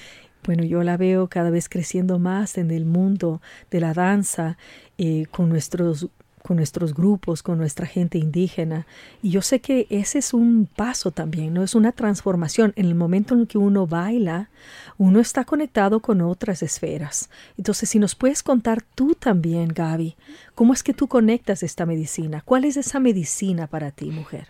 bueno, 0.46 0.64
yo 0.64 0.84
la 0.84 0.98
veo 0.98 1.28
cada 1.28 1.50
vez 1.50 1.70
creciendo 1.70 2.20
más 2.20 2.58
en 2.58 2.72
el 2.72 2.86
mundo 2.86 3.42
de 3.72 3.80
la 3.80 3.94
danza, 3.94 4.58
eh, 4.98 5.26
con 5.32 5.50
nuestros 5.50 6.10
con 6.44 6.58
nuestros 6.58 6.94
grupos, 6.94 7.42
con 7.42 7.58
nuestra 7.58 7.88
gente 7.88 8.18
indígena. 8.18 8.86
Y 9.22 9.30
yo 9.32 9.42
sé 9.42 9.62
que 9.62 9.88
ese 9.90 10.20
es 10.20 10.34
un 10.34 10.68
paso 10.76 11.12
también, 11.12 11.54
¿no? 11.54 11.64
Es 11.64 11.74
una 11.74 11.94
transformación. 11.94 12.74
En 12.76 12.86
el 12.86 12.96
momento 12.96 13.34
en 13.34 13.48
que 13.48 13.58
uno 13.58 13.88
baila, 13.88 14.50
uno 14.98 15.22
está 15.22 15.46
conectado 15.46 16.02
con 16.02 16.22
otras 16.22 16.62
esferas. 16.62 17.30
Entonces, 17.58 17.90
si 17.90 17.98
nos 17.98 18.16
puedes 18.16 18.44
contar 18.44 18.84
tú 18.84 19.16
también, 19.16 19.70
Gaby, 19.70 20.18
¿cómo 20.54 20.74
es 20.74 20.84
que 20.84 20.94
tú 20.94 21.08
conectas 21.08 21.64
esta 21.64 21.86
medicina? 21.86 22.42
¿Cuál 22.44 22.66
es 22.66 22.76
esa 22.76 23.00
medicina 23.00 23.68
para 23.68 23.92
ti, 23.92 24.12
mujer? 24.12 24.50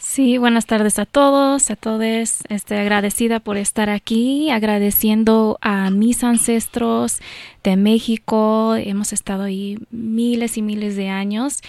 Sí, 0.00 0.38
buenas 0.38 0.66
tardes 0.66 1.00
a 1.00 1.06
todos, 1.06 1.72
a 1.72 1.76
todos. 1.76 2.38
Estoy 2.48 2.76
agradecida 2.76 3.40
por 3.40 3.56
estar 3.56 3.90
aquí, 3.90 4.48
agradeciendo 4.48 5.58
a 5.60 5.90
mis 5.90 6.22
ancestros 6.22 7.18
de 7.64 7.76
México. 7.76 8.76
Hemos 8.76 9.12
estado 9.12 9.42
ahí 9.42 9.76
miles 9.90 10.56
y 10.56 10.62
miles 10.62 10.94
de 10.94 11.08
años 11.08 11.62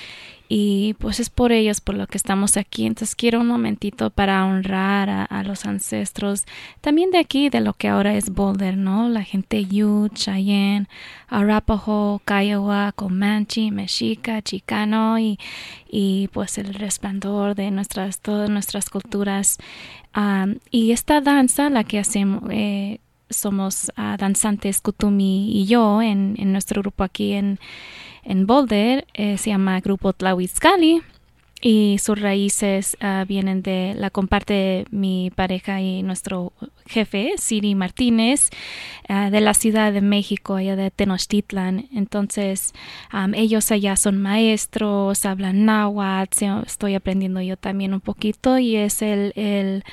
y 0.52 0.96
pues 0.96 1.20
es 1.20 1.30
por 1.30 1.52
ellos 1.52 1.80
por 1.80 1.96
lo 1.96 2.08
que 2.08 2.18
estamos 2.18 2.58
aquí. 2.58 2.88
Entonces 2.88 3.16
quiero 3.16 3.40
un 3.40 3.48
momentito 3.48 4.10
para 4.10 4.44
honrar 4.46 5.28
a, 5.30 5.44
los 5.44 5.66
ancestros 5.66 6.46
también 6.82 7.12
de 7.12 7.20
aquí, 7.20 7.50
de 7.50 7.62
lo 7.62 7.74
que 7.74 7.88
ahora 7.88 8.16
es 8.16 8.32
Boulder, 8.32 8.76
¿no? 8.76 9.10
La 9.10 9.24
gente 9.24 9.62
Ute, 9.62 10.16
Cheyenne, 10.16 10.88
Arapaho, 11.28 12.20
Kiowa, 12.26 12.92
Comanche, 12.94 13.70
Mexica, 13.70 14.42
Chicano 14.42 15.20
y, 15.20 15.38
y 15.88 16.30
pues 16.34 16.58
el 16.58 16.74
resplandor 16.74 17.54
de 17.54 17.70
nuestras, 17.70 18.20
todas 18.20 18.50
nuestras 18.50 18.90
culturas. 18.90 19.60
y 20.72 20.92
esta 20.92 21.22
danza, 21.22 21.70
la 21.70 21.84
que 21.84 22.00
hacemos, 22.00 22.42
eh, 22.50 23.00
somos 23.30 23.92
ah, 23.96 24.18
danzantes 24.18 24.82
Kutumi 24.82 25.52
y 25.52 25.68
yo 25.68 26.02
en, 26.02 26.36
en 26.40 26.52
nuestro 26.52 26.82
grupo 26.82 27.04
aquí 27.04 27.34
en 27.34 27.60
en 28.24 28.46
Boulder 28.46 29.06
eh, 29.14 29.38
se 29.38 29.50
llama 29.50 29.80
Grupo 29.80 30.14
Tlahuizcali 30.14 31.02
y 31.62 31.98
sus 32.00 32.20
raíces 32.20 32.96
ah, 33.02 33.26
vienen 33.28 33.62
de 33.62 33.94
la 33.96 34.10
comparte 34.10 34.86
mi 34.92 35.32
pareja 35.36 35.82
y 35.82 36.04
nuestro 36.04 36.54
jefe 36.86 37.34
Siri 37.38 37.76
Martínez 37.76 38.50
ah, 39.10 39.30
de 39.30 39.42
la 39.42 39.54
Ciudad 39.54 39.92
de 39.92 40.02
México 40.02 40.56
allá 40.56 40.76
de 40.76 40.90
Tenochtitlan. 40.90 41.88
Entonces 41.94 42.74
ellos 43.34 43.72
allá 43.72 43.96
son 43.98 44.18
maestros 44.18 45.26
hablan 45.26 45.66
náhuatl 45.66 46.64
estoy 46.66 46.96
aprendiendo 46.96 47.42
yo 47.42 47.58
también 47.58 47.94
un 47.94 48.02
poquito 48.02 48.58
y 48.58 48.76
es 48.76 49.02
el, 49.02 49.34
el 49.36 49.84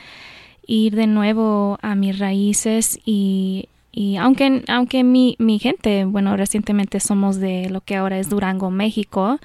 ir 0.66 0.94
de 0.94 1.06
nuevo 1.06 1.78
a 1.82 1.94
mis 1.94 2.18
raíces 2.18 2.98
y 3.04 3.68
y 3.98 4.18
aunque, 4.18 4.62
aunque 4.68 5.04
mi, 5.04 5.36
mi 5.38 5.58
gente, 5.58 6.04
bueno, 6.04 6.36
recientemente 6.36 7.00
somos 7.00 7.40
de 7.40 7.70
lo 7.70 7.80
que 7.80 7.96
ahora 7.96 8.18
es 8.18 8.28
Durango, 8.28 8.70
México, 8.70 9.40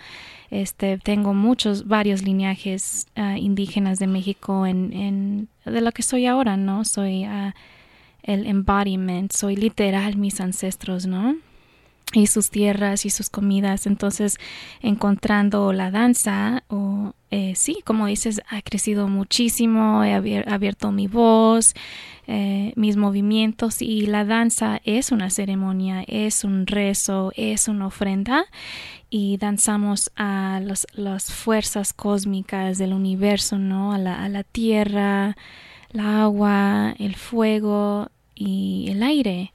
este, 0.49 0.97
tengo 0.97 1.33
muchos, 1.33 1.87
varios 1.87 2.21
lineajes 2.21 3.07
ah, 3.15 3.37
indígenas 3.37 3.97
de 3.97 4.07
México 4.07 4.65
en, 4.65 4.91
en, 4.91 5.47
de 5.63 5.79
lo 5.79 5.93
que 5.93 6.03
soy 6.03 6.25
ahora, 6.25 6.57
¿no? 6.57 6.83
Soy 6.83 7.25
uh, 7.25 7.53
el 8.23 8.45
embodiment, 8.45 9.31
soy 9.31 9.55
literal 9.55 10.17
mis 10.17 10.41
ancestros, 10.41 11.05
¿no? 11.05 11.37
Y 12.13 12.27
sus 12.27 12.49
tierras 12.49 13.05
y 13.05 13.09
sus 13.09 13.29
comidas. 13.29 13.87
Entonces, 13.87 14.37
encontrando 14.81 15.71
la 15.71 15.91
danza, 15.91 16.63
o 16.67 17.13
eh, 17.29 17.53
sí, 17.55 17.77
como 17.85 18.07
dices, 18.07 18.41
ha 18.49 18.61
crecido 18.61 19.07
muchísimo, 19.07 20.03
he 20.03 20.13
abierto 20.13 20.91
mi 20.91 21.07
voz, 21.07 21.73
eh, 22.27 22.73
mis 22.75 22.97
movimientos 22.97 23.81
y 23.81 24.05
la 24.05 24.25
danza 24.25 24.81
es 24.83 25.11
una 25.11 25.29
ceremonia, 25.29 26.03
es 26.07 26.43
un 26.43 26.67
rezo, 26.67 27.31
es 27.35 27.67
una 27.67 27.87
ofrenda 27.87 28.45
y 29.09 29.37
danzamos 29.37 30.11
a 30.15 30.61
las 30.93 31.33
fuerzas 31.33 31.93
cósmicas 31.93 32.77
del 32.77 32.93
universo, 32.93 33.57
¿no? 33.57 33.93
A 33.93 33.97
la, 33.97 34.23
a 34.23 34.29
la 34.29 34.43
tierra, 34.43 35.35
el 35.93 35.99
agua, 35.99 36.95
el 36.99 37.15
fuego 37.15 38.09
y 38.35 38.87
el 38.89 39.03
aire. 39.03 39.53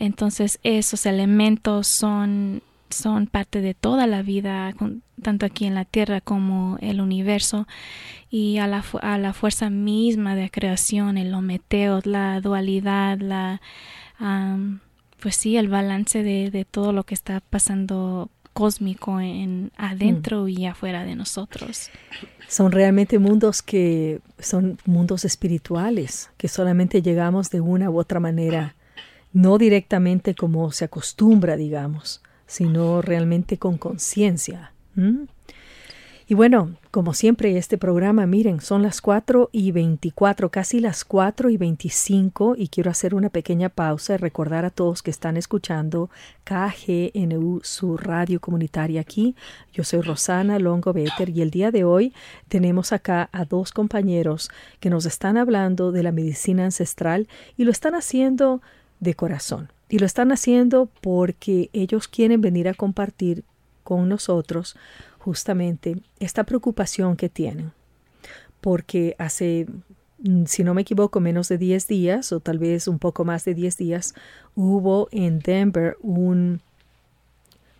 Entonces 0.00 0.58
esos 0.64 1.06
elementos 1.06 1.86
son 1.86 2.62
son 2.88 3.28
parte 3.28 3.60
de 3.60 3.74
toda 3.74 4.08
la 4.08 4.22
vida, 4.22 4.74
tanto 5.22 5.46
aquí 5.46 5.66
en 5.66 5.76
la 5.76 5.84
Tierra 5.84 6.20
como 6.20 6.76
el 6.80 7.00
universo, 7.00 7.68
y 8.30 8.58
a 8.58 8.66
la, 8.66 8.84
a 9.00 9.16
la 9.16 9.32
fuerza 9.32 9.70
misma 9.70 10.34
de 10.34 10.50
creación, 10.50 11.16
el 11.16 11.32
ometeo, 11.32 12.00
la 12.02 12.40
dualidad, 12.40 13.20
la, 13.20 13.60
pues 15.20 15.36
sí, 15.36 15.56
el 15.56 15.68
balance 15.68 16.24
de, 16.24 16.50
de, 16.50 16.64
todo 16.64 16.92
lo 16.92 17.04
que 17.04 17.14
está 17.14 17.40
pasando 17.40 18.28
cósmico 18.52 19.20
en 19.20 19.70
adentro 19.76 20.44
mm. 20.44 20.48
y 20.48 20.66
afuera 20.66 21.04
de 21.04 21.14
nosotros. 21.14 21.90
Son 22.48 22.72
realmente 22.72 23.18
mundos 23.18 23.62
que 23.62 24.20
son 24.38 24.78
mundos 24.84 25.24
espirituales, 25.24 26.30
que 26.36 26.48
solamente 26.48 27.02
llegamos 27.02 27.50
de 27.50 27.60
una 27.60 27.90
u 27.90 27.98
otra 27.98 28.18
manera, 28.18 28.74
no 29.32 29.58
directamente 29.58 30.34
como 30.34 30.72
se 30.72 30.86
acostumbra, 30.86 31.56
digamos, 31.56 32.22
sino 32.46 33.00
realmente 33.00 33.58
con 33.58 33.78
conciencia. 33.78 34.72
Y 36.26 36.34
bueno, 36.34 36.76
Como 36.90 37.14
siempre, 37.14 37.56
este 37.56 37.78
programa, 37.78 38.26
miren, 38.26 38.60
son 38.60 38.82
las 38.82 39.00
4 39.00 39.50
y 39.52 39.70
24, 39.70 40.50
casi 40.50 40.80
las 40.80 41.04
4 41.04 41.48
y 41.48 41.56
25, 41.56 42.56
y 42.58 42.66
quiero 42.66 42.90
hacer 42.90 43.14
una 43.14 43.28
pequeña 43.28 43.68
pausa 43.68 44.14
y 44.14 44.16
recordar 44.16 44.64
a 44.64 44.70
todos 44.70 45.00
que 45.00 45.12
están 45.12 45.36
escuchando 45.36 46.10
KGNU, 46.42 47.60
su 47.62 47.96
radio 47.96 48.40
comunitaria 48.40 49.02
aquí. 49.02 49.36
Yo 49.72 49.84
soy 49.84 50.00
Rosana 50.00 50.58
Longo 50.58 50.92
Better 50.92 51.28
y 51.28 51.42
el 51.42 51.52
día 51.52 51.70
de 51.70 51.84
hoy 51.84 52.12
tenemos 52.48 52.92
acá 52.92 53.28
a 53.30 53.44
dos 53.44 53.70
compañeros 53.70 54.50
que 54.80 54.90
nos 54.90 55.06
están 55.06 55.36
hablando 55.36 55.92
de 55.92 56.02
la 56.02 56.10
medicina 56.10 56.64
ancestral 56.64 57.28
y 57.56 57.62
lo 57.62 57.70
están 57.70 57.94
haciendo 57.94 58.62
de 59.00 59.14
corazón. 59.14 59.70
Y 59.88 59.98
lo 59.98 60.06
están 60.06 60.30
haciendo 60.30 60.88
porque 61.00 61.68
ellos 61.72 62.06
quieren 62.06 62.40
venir 62.40 62.68
a 62.68 62.74
compartir 62.74 63.44
con 63.82 64.08
nosotros 64.08 64.76
justamente 65.18 65.96
esta 66.20 66.44
preocupación 66.44 67.16
que 67.16 67.28
tienen. 67.28 67.72
Porque 68.60 69.16
hace, 69.18 69.66
mm, 70.18 70.44
si 70.44 70.62
no 70.62 70.74
me 70.74 70.82
equivoco, 70.82 71.18
menos 71.20 71.48
de 71.48 71.58
10 71.58 71.88
días 71.88 72.32
o 72.32 72.40
tal 72.40 72.58
vez 72.58 72.86
un 72.86 72.98
poco 72.98 73.24
más 73.24 73.44
de 73.44 73.54
10 73.54 73.76
días, 73.76 74.14
hubo 74.54 75.08
en 75.10 75.40
Denver 75.40 75.96
un, 76.02 76.60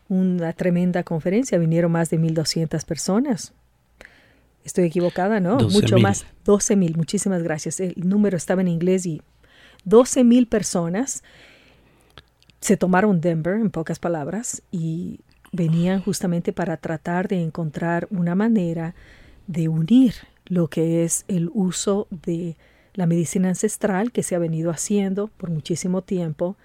una 0.08 0.52
tremenda 0.52 1.04
conferencia. 1.04 1.58
Vinieron 1.58 1.92
más 1.92 2.10
de 2.10 2.18
1.200 2.18 2.84
personas. 2.84 3.52
Estoy 4.64 4.84
equivocada, 4.84 5.40
¿no? 5.40 5.58
Mucho 5.58 5.98
más. 5.98 6.26
12.000. 6.44 6.96
Muchísimas 6.96 7.42
gracias. 7.42 7.80
El 7.80 7.94
número 7.96 8.36
estaba 8.36 8.60
en 8.60 8.68
inglés 8.68 9.06
y 9.06 9.22
12.000 9.84 10.48
personas 10.48 11.22
se 12.60 12.76
tomaron 12.76 13.20
Denver, 13.20 13.54
en 13.54 13.70
pocas 13.70 13.98
palabras, 13.98 14.62
y 14.70 15.20
venían 15.52 16.02
justamente 16.02 16.52
para 16.52 16.76
tratar 16.76 17.28
de 17.28 17.42
encontrar 17.42 18.06
una 18.10 18.34
manera 18.34 18.94
de 19.46 19.68
unir 19.68 20.14
lo 20.46 20.68
que 20.68 21.04
es 21.04 21.24
el 21.28 21.50
uso 21.54 22.06
de 22.10 22.56
la 22.94 23.06
medicina 23.06 23.48
ancestral 23.48 24.12
que 24.12 24.22
se 24.22 24.34
ha 24.34 24.38
venido 24.38 24.70
haciendo 24.70 25.28
por 25.28 25.50
muchísimo 25.50 26.02
tiempo 26.02 26.56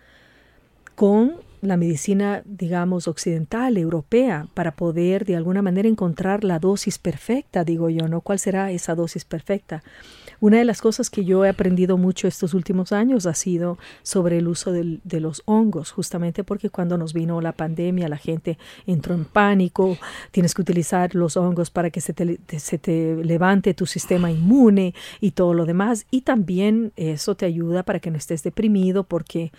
con 0.95 1.36
la 1.62 1.78
medicina, 1.78 2.41
digamos, 2.45 3.08
occidental, 3.08 3.78
europea, 3.78 4.47
para 4.54 4.75
poder 4.75 5.25
de 5.25 5.36
alguna 5.36 5.62
manera 5.62 5.88
encontrar 5.88 6.43
la 6.43 6.60
dosis 6.60 6.99
perfecta, 6.99 7.63
digo 7.63 7.89
yo, 7.89 8.08
¿no? 8.08 8.21
¿Cuál 8.21 8.39
será 8.39 8.71
esa 8.71 8.95
dosis 8.95 9.25
perfecta? 9.25 9.84
Una 10.45 10.60
de 10.60 10.65
las 10.65 10.79
cosas 10.79 11.10
que 11.10 11.25
yo 11.25 11.43
he 11.43 11.49
aprendido 11.49 11.97
mucho 11.97 12.27
estos 12.27 12.53
últimos 12.53 12.91
años 12.91 13.25
ha 13.25 13.34
sido 13.34 13.79
sobre 14.03 14.38
el 14.38 14.47
uso 14.47 14.71
de 14.71 15.19
los 15.19 15.41
hongos, 15.45 15.89
justamente 15.89 16.43
porque 16.43 16.69
cuando 16.69 16.99
nos 16.99 17.13
vino 17.13 17.41
la 17.41 17.51
pandemia 17.51 18.08
la 18.10 18.17
gente 18.17 18.60
entró 18.86 19.15
en 19.15 19.25
pánico, 19.25 19.97
tienes 20.29 20.53
que 20.53 20.62
utilizar 20.62 21.15
los 21.15 21.36
hongos 21.36 21.71
para 21.71 21.89
que 21.89 21.99
se 21.99 22.13
te, 22.13 22.38
se 22.60 22.77
te 22.77 23.15
levante 23.23 23.73
tu 23.73 23.88
sistema 23.88 24.29
inmune 24.29 24.93
y 25.19 25.31
todo 25.31 25.55
lo 25.55 25.65
demás, 25.65 26.05
y 26.12 26.21
también 26.21 26.91
eso 26.95 27.34
te 27.34 27.47
ayuda 27.47 27.81
para 27.81 27.99
que 27.99 28.12
no 28.12 28.17
estés 28.19 28.43
deprimido 28.43 29.03
porque 29.03 29.51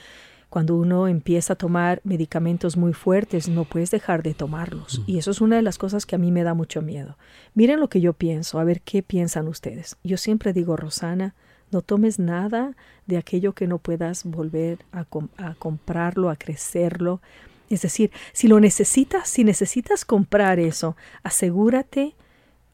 cuando 0.49 0.77
uno 0.77 1.09
empieza 1.09 1.55
a 1.55 1.57
tomar 1.57 2.01
medicamentos 2.05 2.77
muy 2.77 2.93
fuertes, 2.93 3.49
no 3.49 3.65
puedes 3.65 3.91
dejar 3.91 4.23
de 4.23 4.35
tomarlos. 4.35 5.03
Y 5.07 5.19
eso 5.19 5.31
es 5.31 5.41
una 5.41 5.57
de 5.57 5.63
las 5.63 5.77
cosas 5.77 6.07
que 6.07 6.15
a 6.15 6.19
mí 6.19 6.31
me 6.31 6.45
da 6.45 6.55
mucho 6.55 6.83
miedo. 6.83 7.19
Miren 7.55 7.81
lo 7.81 7.89
que 7.89 8.01
yo 8.01 8.13
pienso, 8.13 8.59
a 8.59 8.65
ver 8.65 8.81
qué 8.81 9.03
piensan 9.03 9.49
ustedes. 9.49 9.97
Yo 10.05 10.17
siempre 10.17 10.53
digo, 10.53 10.77
Rosana, 10.77 11.35
no 11.71 11.83
tomes 11.83 12.19
nada 12.19 12.77
de 13.07 13.17
aquello 13.17 13.55
que 13.55 13.67
no 13.67 13.79
puedas 13.79 14.25
volver 14.25 14.79
a, 14.93 15.07
a 15.39 15.55
comprarlo, 15.55 16.31
a 16.31 16.37
crecerlo. 16.37 17.21
Es 17.69 17.83
decir, 17.83 18.13
si 18.33 18.47
lo 18.47 18.61
necesitas, 18.61 19.29
si 19.29 19.43
necesitas 19.43 20.05
comprar 20.05 20.61
eso, 20.61 20.97
asegúrate 21.25 22.15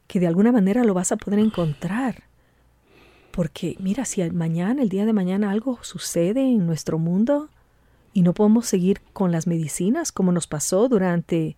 que 0.07 0.21
de 0.21 0.27
alguna 0.27 0.53
manera 0.53 0.85
lo 0.85 0.93
vas 0.93 1.11
a 1.11 1.17
poder 1.17 1.39
encontrar. 1.39 2.25
Porque 3.31 3.77
mira, 3.81 4.05
si 4.05 4.23
mañana, 4.31 4.83
el 4.83 4.91
día 4.91 5.07
de 5.07 5.15
mañana 5.15 5.51
algo 5.51 5.79
sucede 5.83 6.43
en 6.43 6.67
nuestro 6.67 6.99
mundo, 6.99 7.49
y 8.12 8.22
no 8.22 8.35
podemos 8.35 8.66
seguir 8.66 9.01
con 9.12 9.33
las 9.33 9.46
medicinas 9.46 10.12
como 10.12 10.33
nos 10.33 10.46
pasó 10.46 10.88
durante 10.88 11.57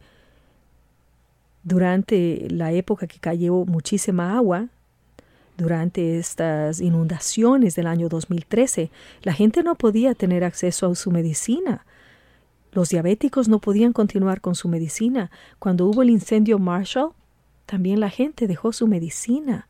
durante 1.63 2.47
la 2.51 2.73
época 2.73 3.07
que 3.07 3.19
cayó 3.19 3.65
muchísima 3.65 4.37
agua, 4.37 4.69
durante 5.57 6.19
estas 6.19 6.81
inundaciones 6.81 7.75
del 7.75 7.87
año 7.87 8.09
2013, 8.09 8.91
la 9.23 9.33
gente 9.33 9.63
no 9.63 9.75
podía 9.75 10.15
tener 10.15 10.45
acceso 10.45 10.91
a 10.91 10.95
su 10.95 11.11
medicina. 11.11 11.87
Los 12.73 12.91
diabéticos 12.91 13.49
no 13.49 13.61
podían 13.61 13.93
continuar 13.93 14.41
con 14.41 14.57
su 14.57 14.69
medicina. 14.69 15.31
Cuando 15.59 15.87
hubo 15.87 16.03
el 16.03 16.11
incendio 16.11 16.59
Marshall, 16.59 17.13
también 17.67 18.01
la 18.01 18.11
gente 18.11 18.47
dejó 18.47 18.73
su 18.73 18.87
medicina. 18.87 19.69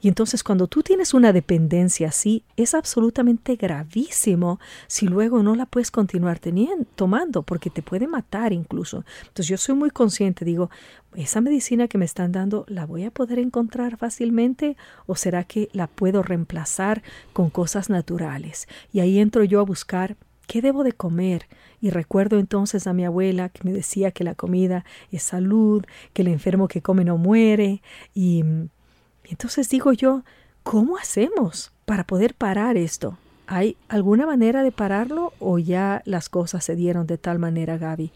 Y 0.00 0.08
entonces 0.08 0.42
cuando 0.42 0.66
tú 0.66 0.82
tienes 0.82 1.14
una 1.14 1.32
dependencia 1.32 2.08
así, 2.08 2.44
es 2.56 2.74
absolutamente 2.74 3.56
gravísimo 3.56 4.58
si 4.86 5.06
luego 5.06 5.42
no 5.42 5.54
la 5.54 5.66
puedes 5.66 5.90
continuar 5.90 6.38
teniendo, 6.38 6.86
tomando, 6.94 7.42
porque 7.42 7.70
te 7.70 7.82
puede 7.82 8.06
matar 8.06 8.52
incluso. 8.52 9.04
Entonces 9.20 9.48
yo 9.48 9.56
soy 9.56 9.74
muy 9.74 9.90
consciente, 9.90 10.44
digo, 10.44 10.70
¿esa 11.14 11.40
medicina 11.40 11.88
que 11.88 11.98
me 11.98 12.04
están 12.04 12.32
dando 12.32 12.64
la 12.68 12.86
voy 12.86 13.04
a 13.04 13.10
poder 13.10 13.38
encontrar 13.38 13.98
fácilmente 13.98 14.76
o 15.06 15.16
será 15.16 15.44
que 15.44 15.68
la 15.72 15.86
puedo 15.86 16.22
reemplazar 16.22 17.02
con 17.32 17.50
cosas 17.50 17.90
naturales? 17.90 18.68
Y 18.92 19.00
ahí 19.00 19.18
entro 19.18 19.44
yo 19.44 19.60
a 19.60 19.64
buscar 19.64 20.16
¿qué 20.50 20.60
debo 20.60 20.82
de 20.82 20.92
comer? 20.92 21.46
Y 21.80 21.90
recuerdo 21.90 22.40
entonces 22.40 22.88
a 22.88 22.92
mi 22.92 23.04
abuela 23.04 23.50
que 23.50 23.62
me 23.62 23.72
decía 23.72 24.10
que 24.10 24.24
la 24.24 24.34
comida 24.34 24.84
es 25.12 25.22
salud, 25.22 25.84
que 26.12 26.22
el 26.22 26.28
enfermo 26.28 26.66
que 26.66 26.82
come 26.82 27.04
no 27.04 27.18
muere, 27.18 27.82
y 28.14 28.42
entonces 29.30 29.68
digo 29.68 29.92
yo, 29.92 30.22
¿cómo 30.62 30.96
hacemos 30.96 31.72
para 31.84 32.04
poder 32.04 32.34
parar 32.34 32.76
esto? 32.76 33.16
¿Hay 33.46 33.76
alguna 33.88 34.26
manera 34.26 34.62
de 34.62 34.70
pararlo 34.70 35.32
o 35.40 35.58
ya 35.58 36.02
las 36.04 36.28
cosas 36.28 36.64
se 36.64 36.76
dieron 36.76 37.06
de 37.06 37.18
tal 37.18 37.40
manera, 37.40 37.78
Gaby, 37.78 38.12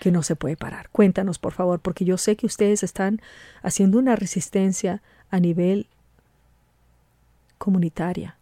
que 0.00 0.10
no 0.10 0.22
se 0.22 0.36
puede 0.36 0.56
parar? 0.56 0.90
Cuéntanos, 0.90 1.38
por 1.38 1.54
favor, 1.54 1.80
porque 1.80 2.04
yo 2.04 2.18
sé 2.18 2.36
que 2.36 2.44
ustedes 2.44 2.82
están 2.82 3.22
haciendo 3.62 3.98
una 3.98 4.14
resistencia 4.14 5.00
a 5.30 5.40
nivel 5.40 5.86
comunitaria. 7.56 8.36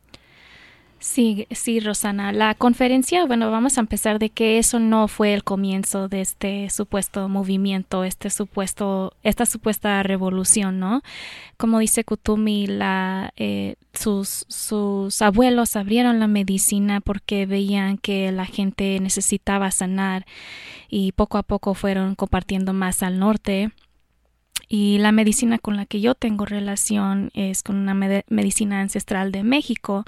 Sí, 1.02 1.48
sí, 1.50 1.80
Rosana. 1.80 2.30
La 2.30 2.54
conferencia, 2.54 3.26
bueno, 3.26 3.50
vamos 3.50 3.76
a 3.76 3.80
empezar 3.80 4.20
de 4.20 4.30
que 4.30 4.58
eso 4.58 4.78
no 4.78 5.08
fue 5.08 5.34
el 5.34 5.42
comienzo 5.42 6.06
de 6.06 6.20
este 6.20 6.70
supuesto 6.70 7.28
movimiento, 7.28 8.04
este 8.04 8.30
supuesto, 8.30 9.12
esta 9.24 9.44
supuesta 9.44 10.00
revolución, 10.04 10.78
¿no? 10.78 11.02
Como 11.56 11.80
dice 11.80 12.04
Kutumi, 12.04 12.68
la, 12.68 13.32
eh, 13.36 13.74
sus, 13.92 14.46
sus 14.48 15.20
abuelos 15.22 15.74
abrieron 15.74 16.20
la 16.20 16.28
medicina 16.28 17.00
porque 17.00 17.46
veían 17.46 17.98
que 17.98 18.30
la 18.30 18.46
gente 18.46 19.00
necesitaba 19.00 19.72
sanar 19.72 20.24
y 20.88 21.10
poco 21.10 21.36
a 21.36 21.42
poco 21.42 21.74
fueron 21.74 22.14
compartiendo 22.14 22.74
más 22.74 23.02
al 23.02 23.18
norte 23.18 23.72
y 24.74 24.96
la 24.96 25.12
medicina 25.12 25.58
con 25.58 25.76
la 25.76 25.84
que 25.84 26.00
yo 26.00 26.14
tengo 26.14 26.46
relación 26.46 27.30
es 27.34 27.62
con 27.62 27.76
una 27.76 27.92
medicina 27.92 28.80
ancestral 28.80 29.30
de 29.30 29.42
México 29.42 30.06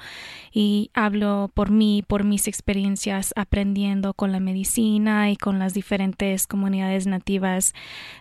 y 0.54 0.90
hablo 0.94 1.50
por 1.52 1.70
mí, 1.70 2.02
por 2.08 2.24
mis 2.24 2.48
experiencias 2.48 3.34
aprendiendo 3.36 4.14
con 4.14 4.32
la 4.32 4.40
medicina 4.40 5.30
y 5.30 5.36
con 5.36 5.58
las 5.58 5.74
diferentes 5.74 6.46
comunidades 6.46 7.06
nativas, 7.06 7.74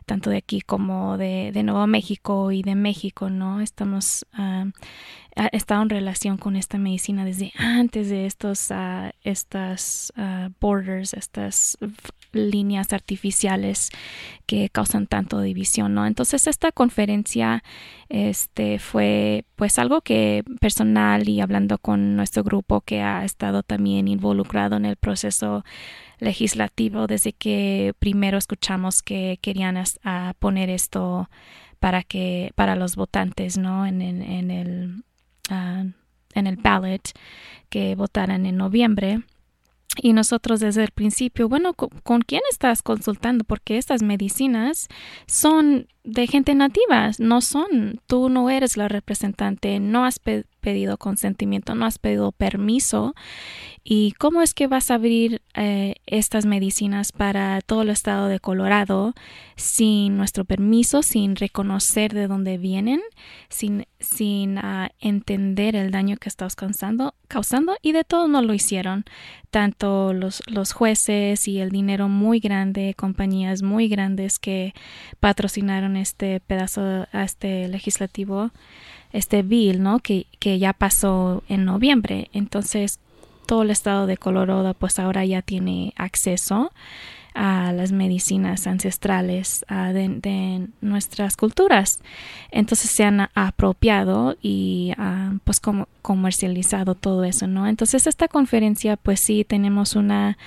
tanto 0.05 0.31
de 0.31 0.35
aquí 0.35 0.59
como 0.59 1.17
de, 1.17 1.51
de 1.53 1.63
Nuevo 1.63 1.87
México 1.87 2.51
y 2.51 2.61
de 2.61 2.75
México, 2.75 3.29
¿no? 3.29 3.61
Estamos 3.61 4.25
uh, 4.37 4.69
estado 5.53 5.81
en 5.83 5.89
relación 5.91 6.37
con 6.37 6.57
esta 6.57 6.77
medicina 6.77 7.23
desde 7.23 7.53
antes 7.57 8.09
de 8.09 8.25
estos 8.25 8.69
uh, 8.69 9.11
estas 9.23 10.11
uh, 10.17 10.49
borders, 10.59 11.13
estas 11.13 11.77
líneas 12.33 12.93
artificiales 12.93 13.89
que 14.45 14.69
causan 14.69 15.07
tanto 15.07 15.39
división, 15.41 15.93
¿no? 15.93 16.05
Entonces 16.05 16.47
esta 16.47 16.71
conferencia 16.71 17.63
este 18.09 18.79
fue 18.79 19.45
pues 19.55 19.79
algo 19.79 20.01
que 20.01 20.43
personal 20.59 21.29
y 21.29 21.41
hablando 21.41 21.77
con 21.77 22.15
nuestro 22.15 22.43
grupo 22.43 22.81
que 22.81 23.01
ha 23.01 23.23
estado 23.23 23.63
también 23.63 24.07
involucrado 24.07 24.75
en 24.75 24.85
el 24.85 24.97
proceso 24.97 25.63
legislativo 26.19 27.07
desde 27.07 27.33
que 27.33 27.93
primero 27.99 28.37
escuchamos 28.37 29.01
que 29.01 29.39
querían 29.41 29.81
poner 30.39 30.69
esto 30.69 31.29
para 31.79 32.03
que 32.03 32.51
para 32.55 32.75
los 32.75 32.95
votantes, 32.95 33.57
¿no? 33.57 33.85
En, 33.85 34.01
en, 34.01 34.51
el 34.51 35.03
uh, 35.51 35.91
en 36.33 36.47
el 36.47 36.55
ballot 36.55 37.11
que 37.69 37.95
votaran 37.95 38.45
en 38.45 38.57
noviembre 38.57 39.23
y 40.01 40.13
nosotros 40.13 40.59
desde 40.59 40.83
el 40.83 40.91
principio, 40.91 41.49
bueno, 41.49 41.73
¿con, 41.73 42.21
quién 42.21 42.41
estás 42.49 42.81
consultando? 42.81 43.43
Porque 43.43 43.77
estas 43.77 44.01
medicinas 44.01 44.87
son 45.27 45.87
de 46.03 46.27
gente 46.27 46.55
nativa, 46.55 47.11
no 47.19 47.41
son, 47.41 48.01
tú 48.07 48.29
no 48.29 48.49
eres 48.49 48.77
la 48.77 48.87
representante, 48.87 49.79
no 49.79 50.05
has 50.05 50.19
pedido 50.63 50.97
consentimiento, 50.97 51.75
no 51.75 51.85
has 51.85 51.99
pedido 51.99 52.31
permiso. 52.31 53.13
¿Y 53.83 54.13
cómo 54.13 54.41
es 54.41 54.53
que 54.53 54.67
vas 54.67 54.89
a 54.89 54.95
abrir 54.95 55.41
eh, 55.55 55.95
estas 56.05 56.45
medicinas 56.45 57.11
para 57.11 57.59
todo 57.59 57.81
el 57.81 57.89
estado 57.89 58.29
de 58.29 58.39
Colorado 58.39 59.13
sin 59.57 60.15
nuestro 60.15 60.45
permiso, 60.45 61.03
sin 61.03 61.35
reconocer 61.35 62.13
de 62.13 62.27
dónde 62.27 62.57
vienen, 62.57 63.01
sin, 63.49 63.85
sin 63.99 64.57
uh, 64.57 64.87
entender 64.99 65.75
el 65.75 65.91
daño 65.91 66.15
que 66.15 66.29
estás 66.29 66.55
causando, 66.55 67.13
causando? 67.27 67.75
Y 67.81 67.91
de 67.91 68.05
todo 68.05 68.29
no 68.29 68.41
lo 68.41 68.53
hicieron. 68.53 69.03
Tanto 69.51 70.13
los, 70.13 70.41
los 70.47 70.71
jueces 70.71 71.45
y 71.49 71.59
el 71.59 71.69
dinero 71.69 72.07
muy 72.07 72.39
grande, 72.39 72.93
compañías 72.95 73.63
muy 73.63 73.89
grandes 73.89 74.39
que 74.39 74.73
patrocinaron 75.19 75.97
este 75.97 76.39
pedazo, 76.39 77.05
a 77.11 77.23
este 77.23 77.67
legislativo 77.67 78.51
este 79.13 79.43
bill, 79.43 79.81
¿no? 79.81 79.99
Que, 79.99 80.25
que 80.39 80.59
ya 80.59 80.73
pasó 80.73 81.43
en 81.47 81.63
noviembre. 81.63 82.29
Entonces, 82.33 82.99
todo 83.45 83.63
el 83.63 83.71
estado 83.71 84.07
de 84.07 84.17
Colorado, 84.17 84.73
pues 84.73 84.99
ahora 84.99 85.25
ya 85.25 85.41
tiene 85.41 85.93
acceso 85.95 86.71
a 87.33 87.71
las 87.71 87.91
medicinas 87.91 88.67
ancestrales 88.67 89.65
de, 89.69 90.67
nuestras 90.81 91.35
culturas. 91.35 91.99
Entonces 92.51 92.91
se 92.91 93.03
han 93.03 93.29
apropiado 93.33 94.37
y 94.41 94.93
pues 95.43 95.59
como 95.59 95.87
comercializado 96.01 96.95
todo 96.95 97.23
eso, 97.23 97.47
¿no? 97.47 97.67
Entonces 97.67 98.07
esta 98.07 98.27
conferencia, 98.27 98.97
pues 98.97 99.21
sí, 99.21 99.45
tenemos 99.45 99.95
una, 99.95 100.37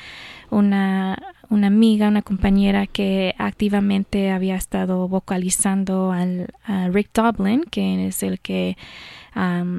una, 0.51 1.19
una 1.51 1.69
amiga, 1.69 2.09
una 2.09 2.23
compañera 2.23 2.87
que 2.87 3.35
activamente 3.39 4.31
había 4.31 4.57
estado 4.57 5.09
vocalizando 5.09 6.13
al, 6.13 6.49
Rick 6.93 7.11
Doblin, 7.13 7.63
que 7.71 8.09
es 8.09 8.23
el 8.23 8.41
que 8.41 8.77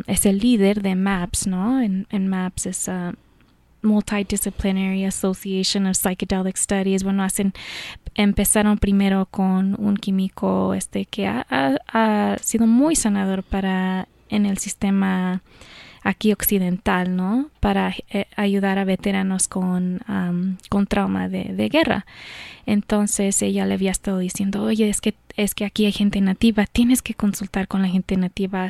es 0.08 0.25
el 0.25 0.39
líder 0.39 0.82
de 0.82 0.95
MAPS, 0.95 1.47
¿no? 1.47 1.82
En, 1.82 2.27
MAPS 2.27 2.65
es 2.67 2.88
uh, 2.88 3.13
Multidisciplinary 3.82 5.06
Association 5.06 5.88
of 5.88 5.97
Psychedelic 5.97 6.58
Studies. 6.58 7.03
Bueno, 7.03 7.23
hacen, 7.23 7.53
empezaron 8.13 8.77
primero 8.77 9.25
con 9.25 9.75
un 9.80 9.97
químico 9.97 10.73
este 10.73 11.06
que 11.06 11.27
ha, 11.27 11.45
ha 11.49 12.38
sido 12.41 12.67
muy 12.67 12.95
sanador 12.95 13.43
para 13.43 14.08
en 14.30 14.45
el 14.45 14.58
sistema 14.58 15.41
aquí 16.08 16.32
occidental, 16.32 17.17
¿no? 17.17 17.50
Para 17.60 17.93
eh, 18.10 18.28
ayudar 18.38 18.80
a 18.80 18.86
veteranos 18.86 19.50
con, 19.50 20.00
con 20.70 20.88
trauma 20.88 21.28
de, 21.28 21.70
guerra. 21.70 22.06
Entonces 22.65 23.41
ella 23.41 23.65
le 23.65 23.74
había 23.74 23.91
estado 23.91 24.20
diciendo, 24.20 24.63
oye, 24.63 24.88
es 24.88 25.02
que, 25.02 25.15
es 25.36 25.54
que 25.54 25.65
aquí 25.65 25.86
hay 25.86 25.91
gente 25.91 26.22
nativa, 26.22 26.65
tienes 26.65 27.02
que 27.02 27.13
consultar 27.13 27.67
con 27.67 27.82
la 27.82 27.89
gente 27.89 28.15
nativa, 28.15 28.70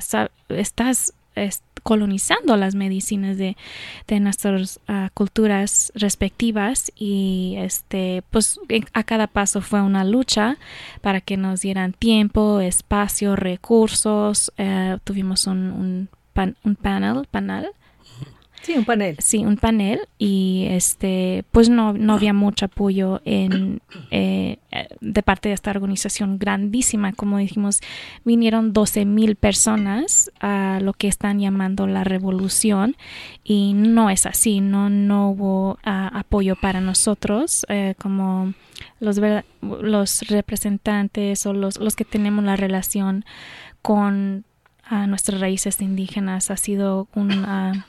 estás 0.49 1.13
colonizando 1.83 2.57
las 2.57 2.73
medicinas 2.73 3.37
de, 3.37 3.55
de 4.07 4.19
nuestras 4.19 4.79
ah, 4.87 5.11
culturas 5.13 5.91
respectivas 5.93 6.91
y 6.95 7.53
este 7.59 8.23
pues 8.31 8.59
a 8.93 9.03
cada 9.03 9.27
paso 9.27 9.61
fue 9.61 9.81
una 9.81 10.03
lucha 10.03 10.57
para 11.01 11.21
que 11.21 11.37
nos 11.37 11.61
dieran 11.61 11.93
tiempo, 11.93 12.59
espacio, 12.59 13.35
recursos. 13.35 14.51
Eh, 14.57 14.97
tuvimos 15.03 15.45
un 15.45 16.09
panel, 16.75 17.27
panel. 17.31 17.67
Sí, 18.61 18.73
un 18.73 18.85
panel. 18.85 19.15
Sí, 19.19 19.45
un 19.45 19.55
panel 19.55 20.01
y 20.17 20.65
este, 20.69 21.45
pues 21.51 21.69
no, 21.69 21.93
no 21.93 22.13
había 22.13 22.33
mucho 22.33 22.65
apoyo 22.65 23.21
en, 23.23 23.81
eh, 24.11 24.57
de 24.99 25.23
parte 25.23 25.49
de 25.49 25.55
esta 25.55 25.71
organización 25.71 26.37
grandísima. 26.37 27.13
Como 27.13 27.37
dijimos, 27.37 27.79
vinieron 28.25 28.73
12 28.73 29.05
mil 29.05 29.35
personas 29.35 30.31
a 30.41 30.79
lo 30.81 30.93
que 30.93 31.07
están 31.07 31.39
llamando 31.39 31.87
la 31.87 32.03
revolución 32.03 32.97
y 33.43 33.73
no 33.73 34.09
es 34.09 34.25
así, 34.25 34.59
no, 34.59 34.89
no 34.89 35.29
hubo 35.29 35.79
ah, 35.83 36.11
apoyo 36.13 36.55
para 36.55 36.81
nosotros 36.81 37.65
eh, 37.69 37.95
como 37.97 38.53
los, 38.99 39.21
los 39.61 40.21
representantes 40.27 41.45
o 41.45 41.53
los, 41.53 41.79
los 41.79 41.95
que 41.95 42.05
tenemos 42.05 42.43
la 42.43 42.57
relación 42.57 43.23
con 43.81 44.43
a 44.89 45.07
nuestras 45.07 45.39
raíces 45.41 45.81
indígenas 45.81 46.51
ha 46.51 46.57
sido 46.57 47.07
una, 47.13 47.87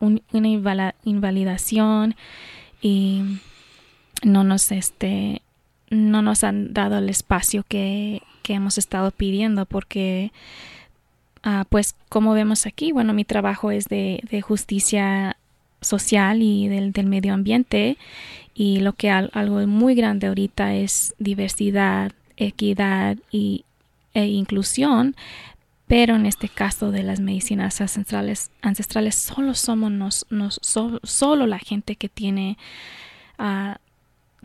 una 0.00 0.92
invalidación 1.04 2.14
y 2.80 3.22
no 4.22 4.44
nos 4.44 4.72
este 4.72 5.42
no 5.90 6.22
nos 6.22 6.44
han 6.44 6.74
dado 6.74 6.98
el 6.98 7.08
espacio 7.08 7.64
que, 7.66 8.22
que 8.42 8.54
hemos 8.54 8.78
estado 8.78 9.10
pidiendo 9.10 9.64
porque 9.64 10.32
ah, 11.42 11.64
pues 11.68 11.96
como 12.08 12.34
vemos 12.34 12.66
aquí 12.66 12.92
bueno 12.92 13.14
mi 13.14 13.24
trabajo 13.24 13.70
es 13.70 13.86
de, 13.86 14.22
de 14.30 14.40
justicia 14.40 15.36
social 15.80 16.42
y 16.42 16.68
del, 16.68 16.92
del, 16.92 17.06
medio 17.06 17.34
ambiente 17.34 17.96
y 18.54 18.80
lo 18.80 18.92
que 18.92 19.10
algo 19.10 19.66
muy 19.66 19.94
grande 19.94 20.26
ahorita 20.26 20.74
es 20.74 21.14
diversidad 21.18 22.12
equidad 22.36 23.16
y, 23.30 23.64
e 24.14 24.26
inclusión 24.26 25.14
pero 25.88 26.16
en 26.16 26.26
este 26.26 26.48
caso 26.48 26.92
de 26.92 27.02
las 27.02 27.18
medicinas 27.18 27.80
ancestrales, 27.80 28.50
ancestrales 28.60 29.16
solo 29.16 29.54
somos 29.54 29.90
nos, 29.90 30.26
nos, 30.28 30.60
solo 30.62 31.46
la 31.46 31.58
gente 31.58 31.96
que 31.96 32.10
tiene 32.10 32.58
uh, 33.38 33.74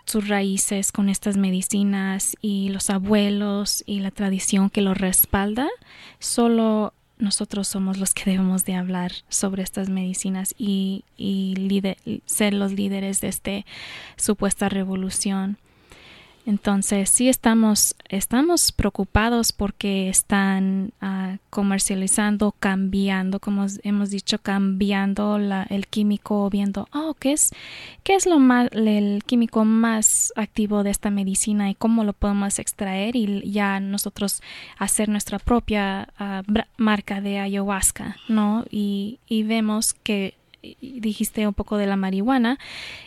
sus 0.06 0.30
raíces 0.30 0.94
con 0.94 1.10
estas 1.10 1.36
medicinas 1.36 2.36
y 2.42 2.70
los 2.70 2.90
abuelos 2.90 3.84
y 3.86 4.00
la 4.00 4.12
tradición 4.12 4.70
que 4.70 4.82
lo 4.82 4.94
respalda, 4.94 5.68
solo 6.20 6.94
nosotros 7.18 7.68
somos 7.68 7.98
los 7.98 8.14
que 8.14 8.32
debemos 8.32 8.66
de 8.66 8.76
hablar 8.76 9.12
sobre 9.28 9.64
estas 9.64 9.90
medicinas 9.90 10.56
y, 10.58 11.04
y 11.18 11.56
ser 12.26 12.54
los 12.54 12.72
líderes 12.72 13.22
de 13.22 13.28
esta 13.28 13.66
supuesta 14.16 14.70
revolución. 14.70 15.58
Entonces 16.46 17.10
sí 17.10 17.30
estamos, 17.30 17.96
estamos 18.10 18.74
preocupados 18.74 19.54
porque 19.54 20.10
están 20.10 20.92
uh, 21.02 21.38
comercializando, 21.50 22.54
cambiando, 22.60 23.40
como 23.40 23.66
hemos 23.84 24.10
dicho, 24.10 24.40
cambiando 24.40 25.40
la, 25.40 25.64
el 25.64 25.88
químico, 25.88 26.50
viendo, 26.50 26.90
oh, 26.92 27.16
¿qué 27.18 27.32
es, 27.32 27.52
qué 28.04 28.16
es 28.16 28.26
lo 28.26 28.40
más, 28.40 28.70
el 28.74 29.24
químico 29.26 29.64
más 29.64 30.34
activo 30.36 30.84
de 30.84 30.90
esta 30.90 31.10
medicina 31.10 31.70
y 31.70 31.76
cómo 31.76 32.04
lo 32.04 32.12
podemos 32.12 32.60
extraer 32.60 33.16
y 33.16 33.50
ya 33.50 33.80
nosotros 33.80 34.42
hacer 34.78 35.08
nuestra 35.08 35.40
propia 35.40 36.10
uh, 36.20 36.54
marca 36.78 37.22
de 37.22 37.40
ayahuasca, 37.40 38.18
¿no? 38.28 38.66
Y, 38.70 39.20
y 39.28 39.44
vemos 39.44 39.94
que 39.94 40.36
dijiste 40.80 41.46
un 41.48 41.54
poco 41.54 41.78
de 41.78 41.88
la 41.88 41.96
marihuana, 41.96 42.58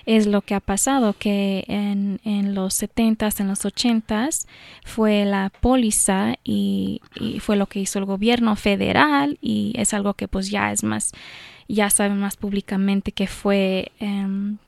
es 0.04 0.26
lo 0.26 0.42
que 0.42 0.54
ha 0.54 0.60
pasado, 0.60 1.14
que 1.18 1.64
en, 1.68 2.20
en 2.24 2.54
los 2.54 2.80
70s, 2.80 3.40
en 3.40 3.48
los 3.48 3.64
80s, 3.64 4.46
fue 4.84 5.24
la 5.24 5.50
póliza 5.60 6.36
y, 6.44 7.00
fue 7.40 7.56
lo 7.56 7.66
que 7.66 7.80
hizo 7.80 7.98
el 7.98 8.04
gobierno 8.04 8.56
federal 8.56 9.38
y 9.40 9.72
es 9.76 9.94
algo 9.94 10.14
que 10.14 10.28
pues 10.28 10.50
ya 10.50 10.72
es 10.72 10.84
más, 10.84 11.12
ya 11.68 11.90
saben 11.90 12.18
más 12.18 12.36
públicamente 12.36 13.12
que 13.12 13.26
fue 13.26 13.92
em, 13.98 14.58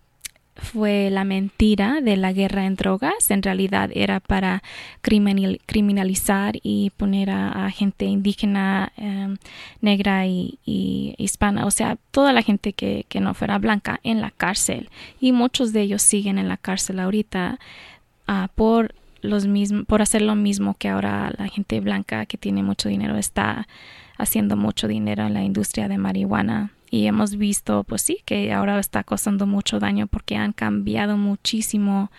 fue 0.59 1.09
la 1.11 1.25
mentira 1.25 2.01
de 2.01 2.17
la 2.17 2.33
guerra 2.33 2.67
en 2.67 2.75
drogas. 2.75 3.31
En 3.31 3.43
realidad 3.43 3.91
era 3.95 4.21
para 4.21 4.63
criminalizar 5.01 6.59
y 6.63 6.91
poner 6.97 7.31
a, 7.31 7.71
gente 7.71 8.05
indígena, 8.05 8.93
em, 8.97 9.37
negra 9.81 10.27
y, 10.27 10.59
hispana, 11.19 11.67
o 11.67 11.71
sea, 11.71 11.97
toda 12.11 12.33
la 12.33 12.43
gente 12.43 12.73
que, 12.73 13.07
no 13.21 13.35
fuera 13.35 13.59
blanca 13.59 14.01
en 14.05 14.21
la 14.21 14.31
cárcel. 14.31 14.91
Y 15.21 15.33
muchos 15.33 15.73
de 15.73 15.83
ellos 15.83 16.03
siguen 16.03 16.39
en 16.39 16.49
la 16.49 16.57
cárcel 16.57 17.01
ahorita 17.01 17.59
ah, 18.27 18.49
por 18.55 18.95
los 19.23 19.47
mismos, 19.47 19.87
por 19.87 20.03
hacer 20.03 20.23
lo 20.23 20.37
mismo 20.37 20.75
que 20.79 20.89
ahora 20.89 21.33
la 21.37 21.49
gente 21.49 21.81
blanca 21.81 22.27
que 22.27 22.39
tiene 22.39 22.63
mucho 22.63 22.89
dinero 22.89 23.17
está 23.17 23.67
haciendo 24.17 24.57
mucho 24.57 24.87
dinero 24.87 25.27
en 25.27 25.35
la 25.35 25.43
industria 25.43 25.89
de 25.89 25.99
marihuana 25.99 26.71
y 26.91 27.07
hemos 27.07 27.37
visto 27.37 27.85
pues 27.85 28.03
sí 28.03 28.23
que 28.25 28.53
ahora 28.53 28.79
está 28.79 29.05
causando 29.05 29.47
mucho 29.47 29.79
daño 29.79 30.07
porque 30.07 30.37
han 30.37 30.53
cambiado 30.53 31.17
muchísimo 31.17 32.11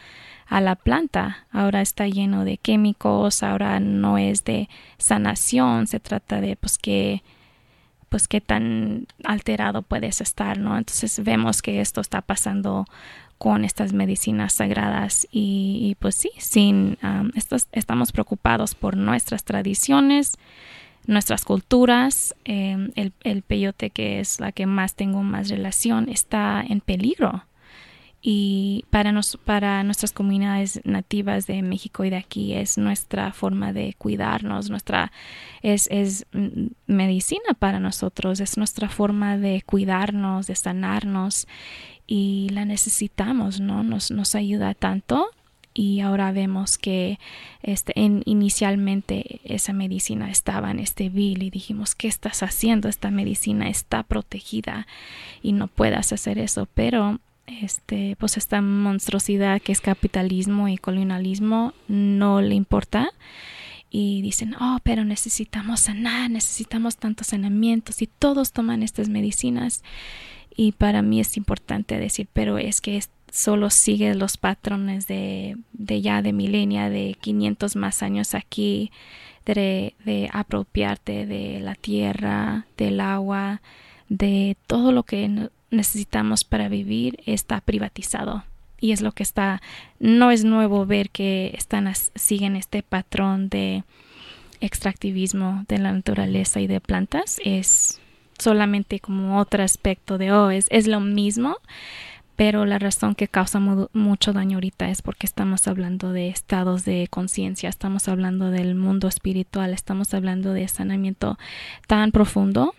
a 0.48 0.62
la 0.62 0.76
planta. 0.76 1.46
Ahora 1.52 1.82
está 1.82 2.08
lleno 2.08 2.44
de 2.44 2.58
químicos 2.58 3.44
ahora 3.44 3.80
no 3.80 4.18
es 4.18 4.44
de 4.44 4.70
sanación 4.98 5.88
se 5.88 6.00
trata 6.00 6.42
de 6.42 6.56
pues 6.56 6.78
que 6.78 7.24
pues 8.10 8.28
qué 8.28 8.42
tan 8.42 9.06
alterado 9.24 9.84
puedes 9.84 10.20
estar 10.22 10.58
no 10.58 10.78
entonces 10.78 11.24
vemos 11.24 11.62
que 11.62 11.80
esto 11.80 12.02
está 12.02 12.22
pasando 12.22 12.86
con 13.38 13.64
estas 13.64 13.94
medicinas 13.94 14.54
sagradas 14.54 15.26
y, 15.32 15.96
pues 16.00 16.16
sí 16.16 16.30
sin 16.38 16.98
estamos 17.72 18.12
preocupados 18.12 18.76
por 18.76 18.98
nuestras 18.98 19.46
tradiciones 19.46 20.34
nuestras 21.10 21.44
culturas, 21.44 22.36
em, 22.46 22.92
el, 22.96 23.14
el, 23.24 23.42
peyote 23.42 23.90
que 23.90 24.20
es 24.20 24.40
la 24.40 24.52
que 24.52 24.68
más 24.68 24.94
tengo 24.96 25.24
más 25.24 25.50
relación, 25.50 26.08
está 26.08 26.64
en 26.68 26.82
peligro. 26.82 27.46
y 28.22 28.84
para, 28.90 29.14
nos, 29.14 29.38
para 29.38 29.82
nuestras 29.84 30.12
comunidades 30.12 30.82
nativas 30.84 31.48
de 31.48 31.62
México 31.62 32.04
y 32.04 32.10
de 32.10 32.18
aquí 32.18 32.54
es 32.54 32.78
nuestra 32.78 33.32
forma 33.32 33.72
de 33.72 33.96
cuidarnos, 33.98 34.70
nuestra 34.70 35.14
es, 35.62 35.88
es 35.90 36.26
medicina 36.86 37.54
para 37.58 37.80
nosotros, 37.80 38.42
es 38.42 38.58
nuestra 38.58 38.90
forma 38.90 39.38
de 39.38 39.64
cuidarnos, 39.66 40.48
de 40.48 40.56
sanarnos 40.56 41.48
y 42.08 42.50
la 42.52 42.66
necesitamos, 42.66 43.62
¿no? 43.62 43.84
Nos, 43.84 44.12
nos 44.12 44.36
ayuda 44.36 44.74
tanto 44.74 45.30
y 45.80 46.02
ahora 46.02 46.34
vemos 46.34 46.78
que 46.78 47.20
este, 47.64 47.94
en, 47.96 48.22
inicialmente 48.26 49.40
esa 49.46 49.72
medicina 49.72 50.30
estaba 50.30 50.72
en 50.72 50.80
este 50.80 51.08
bill 51.08 51.42
y 51.42 51.50
dijimos, 51.50 51.96
¿qué 51.96 52.10
estás 52.10 52.44
haciendo? 52.44 52.90
Esta 52.90 53.12
medicina 53.12 53.70
está 53.70 54.04
protegida 54.04 54.88
y 55.42 55.54
no 55.54 55.70
puedas 55.70 56.12
hacer 56.12 56.38
eso, 56.38 56.68
pero 56.74 57.22
este, 57.48 58.18
pues 58.20 58.36
esta 58.36 58.62
monstruosidad 58.62 59.62
que 59.62 59.72
es 59.72 59.80
capitalismo 59.80 60.68
y 60.68 60.76
colonialismo 60.76 61.74
no 61.88 62.42
le 62.42 62.56
importa 62.56 63.12
y 63.90 64.22
dicen, 64.22 64.56
oh, 64.60 64.80
pero 64.84 65.06
necesitamos 65.06 65.80
sanar, 65.80 66.30
necesitamos 66.30 66.98
tantos 66.98 67.28
saneamientos 67.28 68.02
y 68.02 68.08
todos 68.08 68.52
toman 68.52 68.84
estas 68.84 69.08
medicinas. 69.08 69.86
Y 70.54 70.74
para 70.74 71.02
mí 71.02 71.22
es 71.22 71.38
importante 71.38 71.98
decir, 71.98 72.28
pero 72.34 72.58
es 72.58 72.82
que 72.82 72.98
solo 73.32 73.70
sigue 73.70 74.16
los 74.16 74.38
patrones 74.38 75.08
de, 75.08 75.58
de 75.74 76.02
ya 76.02 76.22
de 76.22 76.34
milenia, 76.34 76.90
de 76.90 77.16
500 77.20 77.76
más 77.76 78.04
años 78.04 78.36
aquí, 78.36 78.92
de, 79.46 79.96
de 80.06 80.30
apropiarte 80.32 81.26
de 81.26 81.60
la 81.60 81.76
tierra, 81.76 82.66
del 82.78 83.00
agua, 83.00 83.62
de 84.10 84.58
todo 84.68 84.92
lo 84.92 85.04
que 85.04 85.50
necesitamos 85.72 86.44
para 86.44 86.70
vivir 86.70 87.20
está 87.26 87.62
privatizado. 87.62 88.44
Y 88.82 88.92
es 88.92 89.02
lo 89.02 89.12
que 89.12 89.24
está 89.24 89.62
no 90.00 90.32
es 90.32 90.44
nuevo 90.46 90.86
ver 90.86 91.10
que 91.10 91.54
están 91.58 91.92
siguen 92.16 92.56
este 92.56 92.82
patrón 92.82 93.50
de 93.50 93.84
extractivismo 94.62 95.66
de 95.68 95.78
la 95.80 95.92
naturaleza 95.92 96.62
y 96.62 96.68
de 96.68 96.80
plantas. 96.80 97.40
Es 97.44 98.00
solamente 98.38 99.00
como 99.00 99.38
otro 99.38 99.64
aspecto 99.64 100.18
de 100.18 100.32
oh 100.32 100.50
es, 100.50 100.68
es 100.70 100.88
lo 100.88 101.02
mismo 101.02 101.58
pero 102.40 102.66
la 102.66 102.80
razón 102.80 103.16
que 103.16 103.28
causa 103.28 103.60
mucho 103.60 104.32
daño 104.32 104.56
ahorita 104.56 104.90
es 104.90 105.02
porque 105.02 105.26
estamos 105.26 105.68
hablando 105.68 106.14
de 106.14 106.30
estados 106.30 106.86
de 106.86 107.10
conciencia, 107.10 107.68
estamos 107.68 108.08
hablando 108.08 108.50
del 108.50 108.76
mundo 108.76 109.10
espiritual, 109.10 109.74
estamos 109.74 110.14
hablando 110.14 110.54
de 110.54 110.66
sanamiento 110.70 111.38
tan 111.86 112.14
profundo 112.14 112.76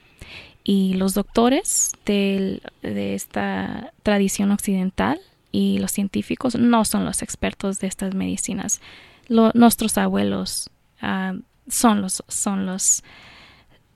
y 0.65 0.95
los 0.95 1.13
doctores 1.13 1.93
de 2.07 2.63
esta 2.83 3.93
tradición 4.03 4.51
occidental 4.51 5.21
y 5.53 5.79
los 5.79 5.91
científicos 5.91 6.55
no 6.55 6.87
son 6.87 7.05
los 7.05 7.21
expertos 7.21 7.81
de 7.81 7.89
estas 7.89 8.15
medicinas. 8.15 8.81
nuestros 9.29 9.99
abuelos 9.99 10.71
ah, 11.03 11.35
son 11.69 12.01
los 12.01 12.25
son 12.29 12.65
los 12.65 13.03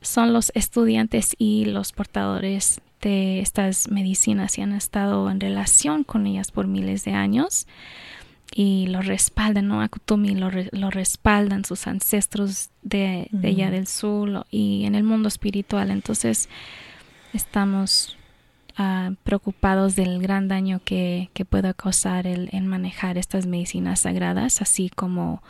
son 0.02 0.34
los 0.34 0.52
estudiantes 0.54 1.34
y 1.38 1.64
los 1.64 1.92
portadores 1.92 2.82
estas 3.04 3.88
medicinas 3.90 4.58
y 4.58 4.62
han 4.62 4.72
estado 4.72 5.30
en 5.30 5.40
relación 5.40 6.04
con 6.04 6.26
ellas 6.26 6.50
por 6.50 6.66
miles 6.66 7.04
de 7.04 7.12
años 7.12 7.66
y 8.54 8.86
lo 8.86 9.02
respaldan, 9.02 9.68
¿no? 9.68 9.82
Akutumi 9.82 10.34
lo, 10.34 10.50
lo 10.70 10.90
respaldan 10.90 11.64
sus 11.64 11.86
ancestros 11.86 12.70
de, 12.82 13.28
de 13.32 13.48
allá 13.48 13.70
del 13.70 13.86
sur 13.86 14.46
y 14.50 14.84
en 14.84 14.94
el 14.94 15.02
mundo 15.02 15.28
espiritual. 15.28 15.90
Entonces 15.90 16.48
estamos 17.32 18.16
uh, 18.78 19.14
preocupados 19.24 19.96
del 19.96 20.20
gran 20.20 20.46
daño 20.46 20.80
que, 20.84 21.30
que 21.32 21.44
puede 21.44 21.74
causar 21.74 22.26
el, 22.26 22.48
el, 22.52 22.64
manejar 22.64 23.18
estas 23.18 23.46
medicinas 23.46 24.00
sagradas, 24.00 24.62
así 24.62 24.88
como 24.88 25.42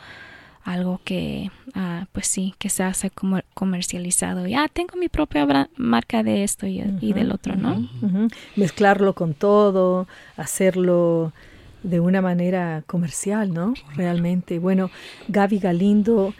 algo 0.65 0.99
que, 1.05 1.51
uh, 1.75 2.05
pues 2.11 2.27
sí, 2.27 2.55
que 2.57 2.69
se 2.69 2.83
hace 2.83 3.11
como 3.11 3.39
comercializado. 3.53 4.47
Ya 4.47 4.67
tengo 4.67 4.97
mi 4.97 5.09
propia 5.09 5.69
marca 5.77 6.23
de 6.23 6.43
esto 6.43 6.65
y, 6.65 6.83
y 7.01 7.13
del 7.13 7.31
otro, 7.31 7.55
¿no? 7.55 7.87
Mezclarlo 8.55 9.13
con 9.13 9.35
todo, 9.35 10.07
hacerlo 10.35 11.31
de 11.83 11.99
una 11.99 12.19
manera 12.21 12.83
comercial, 12.87 13.53
¿no? 13.53 13.75
Realmente. 13.95 14.57
Bueno, 14.57 14.89
Gaby 15.27 15.59
Galindo, 15.59 16.33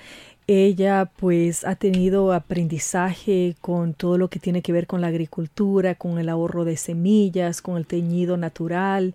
ella 0.47 1.09
pues 1.17 1.63
ha 1.63 1.75
tenido 1.75 2.33
aprendizaje 2.33 3.55
con 3.61 3.93
todo 3.93 4.17
lo 4.17 4.29
que 4.29 4.39
tiene 4.39 4.63
que 4.63 4.73
ver 4.73 4.87
con 4.87 5.01
la 5.01 5.07
agricultura, 5.07 5.93
con 5.93 6.17
el 6.17 6.29
ahorro 6.29 6.65
de 6.65 6.77
semillas, 6.77 7.61
con 7.61 7.77
el 7.77 7.85
teñido 7.85 8.37
natural. 8.37 9.13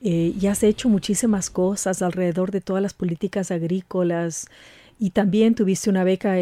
Eh, 0.00 0.34
y 0.38 0.46
has 0.46 0.62
hecho 0.62 0.88
muchísimas 0.88 1.50
cosas 1.50 2.02
alrededor 2.02 2.50
de 2.50 2.60
todas 2.60 2.82
las 2.82 2.94
políticas 2.94 3.50
agrícolas 3.50 4.46
y 4.98 5.10
también 5.10 5.54
tuviste 5.54 5.90
una 5.90 6.04
beca 6.04 6.36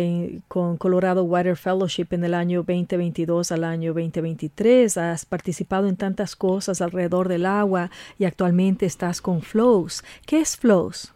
con 0.47 0.77
Colorado 0.77 1.25
Water 1.25 1.57
Fellowship 1.57 2.09
en 2.11 2.25
el 2.25 2.35
año 2.35 2.63
2022 2.63 3.51
al 3.51 3.65
año 3.65 3.93
2023. 3.95 4.97
Has 4.97 5.25
participado 5.25 5.89
en 5.89 5.97
tantas 5.97 6.37
cosas 6.37 6.81
alrededor 6.81 7.29
del 7.29 7.47
agua 7.47 7.91
y 8.19 8.25
actualmente 8.25 8.87
estás 8.87 9.21
con 9.21 9.43
Flows. 9.43 10.05
¿Qué 10.25 10.41
es 10.41 10.57
Flows? 10.57 11.14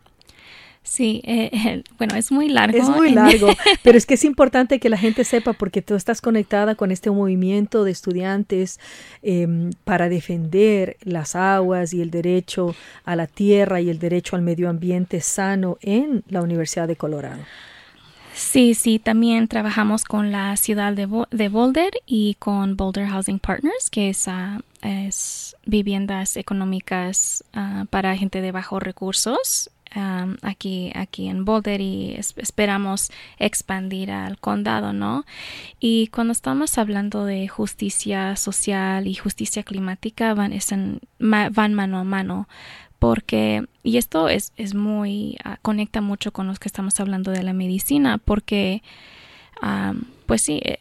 Sí, 0.88 1.20
eh, 1.24 1.50
eh, 1.52 1.84
bueno, 1.98 2.16
es 2.16 2.32
muy 2.32 2.48
largo. 2.48 2.78
Es 2.78 2.88
muy 2.88 3.10
largo, 3.10 3.48
pero 3.82 3.98
es 3.98 4.06
que 4.06 4.14
es 4.14 4.24
importante 4.24 4.80
que 4.80 4.88
la 4.88 4.96
gente 4.96 5.22
sepa 5.22 5.52
porque 5.52 5.82
tú 5.82 5.94
estás 5.94 6.22
conectada 6.22 6.76
con 6.76 6.90
este 6.90 7.10
movimiento 7.10 7.84
de 7.84 7.90
estudiantes 7.90 8.80
em, 9.22 9.70
para 9.84 10.08
defender 10.08 10.96
las 11.02 11.36
aguas 11.36 11.92
y 11.92 12.00
el 12.00 12.10
derecho 12.10 12.74
a 13.04 13.16
la 13.16 13.26
tierra 13.26 13.82
y 13.82 13.90
el 13.90 13.98
derecho 13.98 14.34
al 14.34 14.42
medio 14.42 14.70
ambiente 14.70 15.20
sano 15.20 15.76
en 15.82 16.24
la 16.30 16.40
Universidad 16.40 16.88
de 16.88 16.96
Colorado. 16.96 17.42
Sí, 18.32 18.74
sí, 18.74 18.98
también 18.98 19.46
trabajamos 19.46 20.04
con 20.04 20.32
la 20.32 20.56
ciudad 20.56 20.94
de, 20.94 21.06
de 21.30 21.48
Boulder 21.48 21.90
y 22.06 22.34
con 22.38 22.76
Boulder 22.76 23.08
Housing 23.08 23.40
Partners, 23.40 23.90
que 23.90 24.08
es, 24.08 24.26
uh, 24.26 24.62
es 24.80 25.54
viviendas 25.66 26.36
económicas 26.36 27.44
uh, 27.54 27.84
para 27.86 28.16
gente 28.16 28.40
de 28.40 28.52
bajos 28.52 28.82
recursos 28.82 29.70
aquí, 30.42 30.92
aquí 30.94 31.28
en 31.28 31.44
Boulder 31.44 31.80
y 31.80 32.14
esperamos 32.14 33.10
expandir 33.38 34.10
al 34.10 34.38
condado, 34.38 34.92
¿no? 34.92 35.24
Y 35.80 36.08
cuando 36.08 36.32
estamos 36.32 36.78
hablando 36.78 37.24
de 37.24 37.48
justicia 37.48 38.36
social 38.36 39.06
y 39.06 39.14
justicia 39.14 39.62
climática, 39.62 40.34
van, 40.34 40.52
van 41.18 41.74
mano 41.74 41.98
a 41.98 42.04
mano 42.04 42.48
porque, 42.98 43.66
y 43.82 43.96
esto 43.96 44.28
es, 44.28 44.52
es 44.56 44.74
muy, 44.74 45.36
ah, 45.44 45.58
conecta 45.62 46.00
mucho 46.00 46.32
con 46.32 46.46
los 46.46 46.58
que 46.58 46.68
estamos 46.68 46.98
hablando 46.98 47.30
de 47.30 47.42
la 47.42 47.52
medicina, 47.52 48.18
porque, 48.18 48.82
pues 50.26 50.42
sí, 50.42 50.60
eh, 50.64 50.80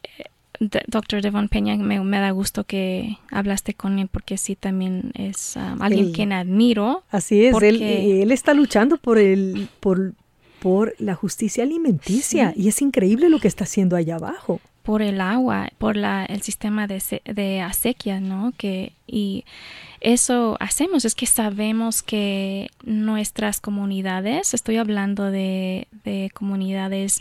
Doctor 0.59 1.21
Devon 1.21 1.49
Peña, 1.49 1.75
me, 1.77 1.99
me, 1.99 2.19
da 2.19 2.31
gusto 2.31 2.63
que 2.63 3.17
hablaste 3.31 3.73
con 3.73 3.99
él 3.99 4.07
porque 4.07 4.37
sí 4.37 4.55
también 4.55 5.11
es 5.15 5.55
um, 5.55 5.81
alguien 5.81 6.11
quien 6.11 6.33
admiro. 6.33 7.03
Así 7.09 7.45
es, 7.45 7.61
él, 7.61 7.81
él, 7.81 8.31
está 8.31 8.53
luchando 8.53 8.97
por 8.97 9.17
el, 9.17 9.69
por, 9.79 10.13
por 10.59 10.95
la 10.99 11.15
justicia 11.15 11.63
alimenticia 11.63 12.53
y 12.55 12.67
es 12.67 12.81
increíble 12.81 13.29
lo 13.29 13.39
que 13.39 13.47
está 13.47 13.65
haciendo 13.65 13.95
allá 13.95 14.15
abajo. 14.15 14.59
Por 14.83 15.01
el 15.01 15.19
agua, 15.19 15.69
por 15.77 15.97
la, 15.97 16.25
el 16.25 16.41
sistema 16.41 16.87
de, 16.87 17.01
de 17.25 17.61
acequia, 17.61 18.21
¿no? 18.21 18.53
Que, 18.57 18.93
y 19.05 19.43
eso 19.99 20.55
hacemos, 20.59 21.03
es 21.03 21.13
que 21.13 21.25
sabemos 21.25 22.01
que 22.03 22.69
nuestras 22.85 23.59
comunidades, 23.59 24.53
estoy 24.53 24.77
hablando 24.77 25.29
de, 25.29 25.87
de 26.05 26.31
comunidades 26.33 27.19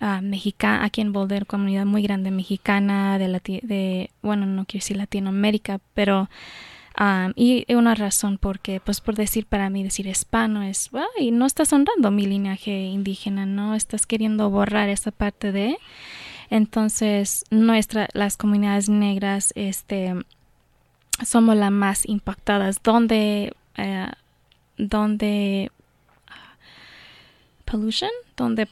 uh, 0.00 0.76
aquí 0.80 1.00
en 1.00 1.12
Boulder, 1.12 1.46
comunidad 1.46 1.86
muy 1.86 2.02
grande 2.02 2.30
mexicana, 2.30 3.18
de, 3.18 3.28
de 3.62 4.10
bueno, 4.22 4.46
no 4.46 4.64
quiero 4.64 4.82
decir 4.82 4.96
Latinoamérica, 4.96 5.80
pero 5.94 6.28
um, 7.00 7.32
y 7.36 7.72
una 7.74 7.94
razón 7.94 8.38
porque, 8.38 8.80
pues 8.80 9.00
por 9.00 9.14
decir 9.14 9.46
para 9.46 9.70
mí, 9.70 9.82
decir 9.82 10.06
hispano 10.06 10.62
es, 10.62 10.90
y 11.18 11.30
no 11.30 11.46
estás 11.46 11.72
honrando 11.72 12.10
mi 12.10 12.26
linaje 12.26 12.84
indígena, 12.84 13.46
no 13.46 13.74
estás 13.74 14.06
queriendo 14.06 14.50
borrar 14.50 14.88
esa 14.88 15.10
parte 15.10 15.52
de, 15.52 15.76
entonces 16.50 17.44
nuestra, 17.50 18.08
las 18.12 18.36
comunidades 18.36 18.88
negras, 18.88 19.52
este, 19.56 20.14
somos 21.24 21.56
las 21.56 21.70
más 21.70 22.06
impactadas, 22.06 22.82
donde, 22.82 23.54
uh, 23.78 24.12
donde 24.76 25.70
ah, 26.28 26.56
pollution, 27.64 28.10
donde 28.36 28.66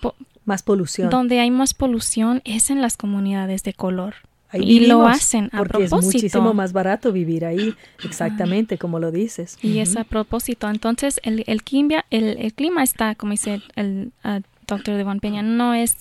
más 0.44 0.62
polución. 0.62 1.10
Donde 1.10 1.40
hay 1.40 1.50
más 1.50 1.74
polución 1.74 2.42
es 2.44 2.70
en 2.70 2.80
las 2.80 2.96
comunidades 2.96 3.62
de 3.62 3.72
color. 3.72 4.14
y 4.54 4.86
lo 4.86 5.06
hacen 5.06 5.46
a 5.52 5.58
porque 5.58 5.78
propósito. 5.78 5.98
es 5.98 6.04
muchísimo 6.04 6.52
más 6.54 6.72
barato 6.74 7.10
vivir 7.10 7.46
ahí, 7.46 7.74
exactamente 8.04 8.76
como 8.76 8.98
lo 8.98 9.10
dices. 9.10 9.58
Y 9.62 9.78
es 9.78 9.96
a 9.96 10.04
propósito. 10.04 10.68
Entonces, 10.68 11.20
el, 11.22 11.44
el, 11.46 11.62
clima, 11.62 12.04
el, 12.10 12.36
el 12.38 12.52
clima 12.52 12.82
está, 12.82 13.14
como 13.14 13.30
dice 13.32 13.62
el 13.76 14.12
uh, 14.24 14.40
doctor 14.66 14.96
Devon 14.96 15.20
Peña, 15.20 15.42
no 15.42 15.72
es 15.74 15.96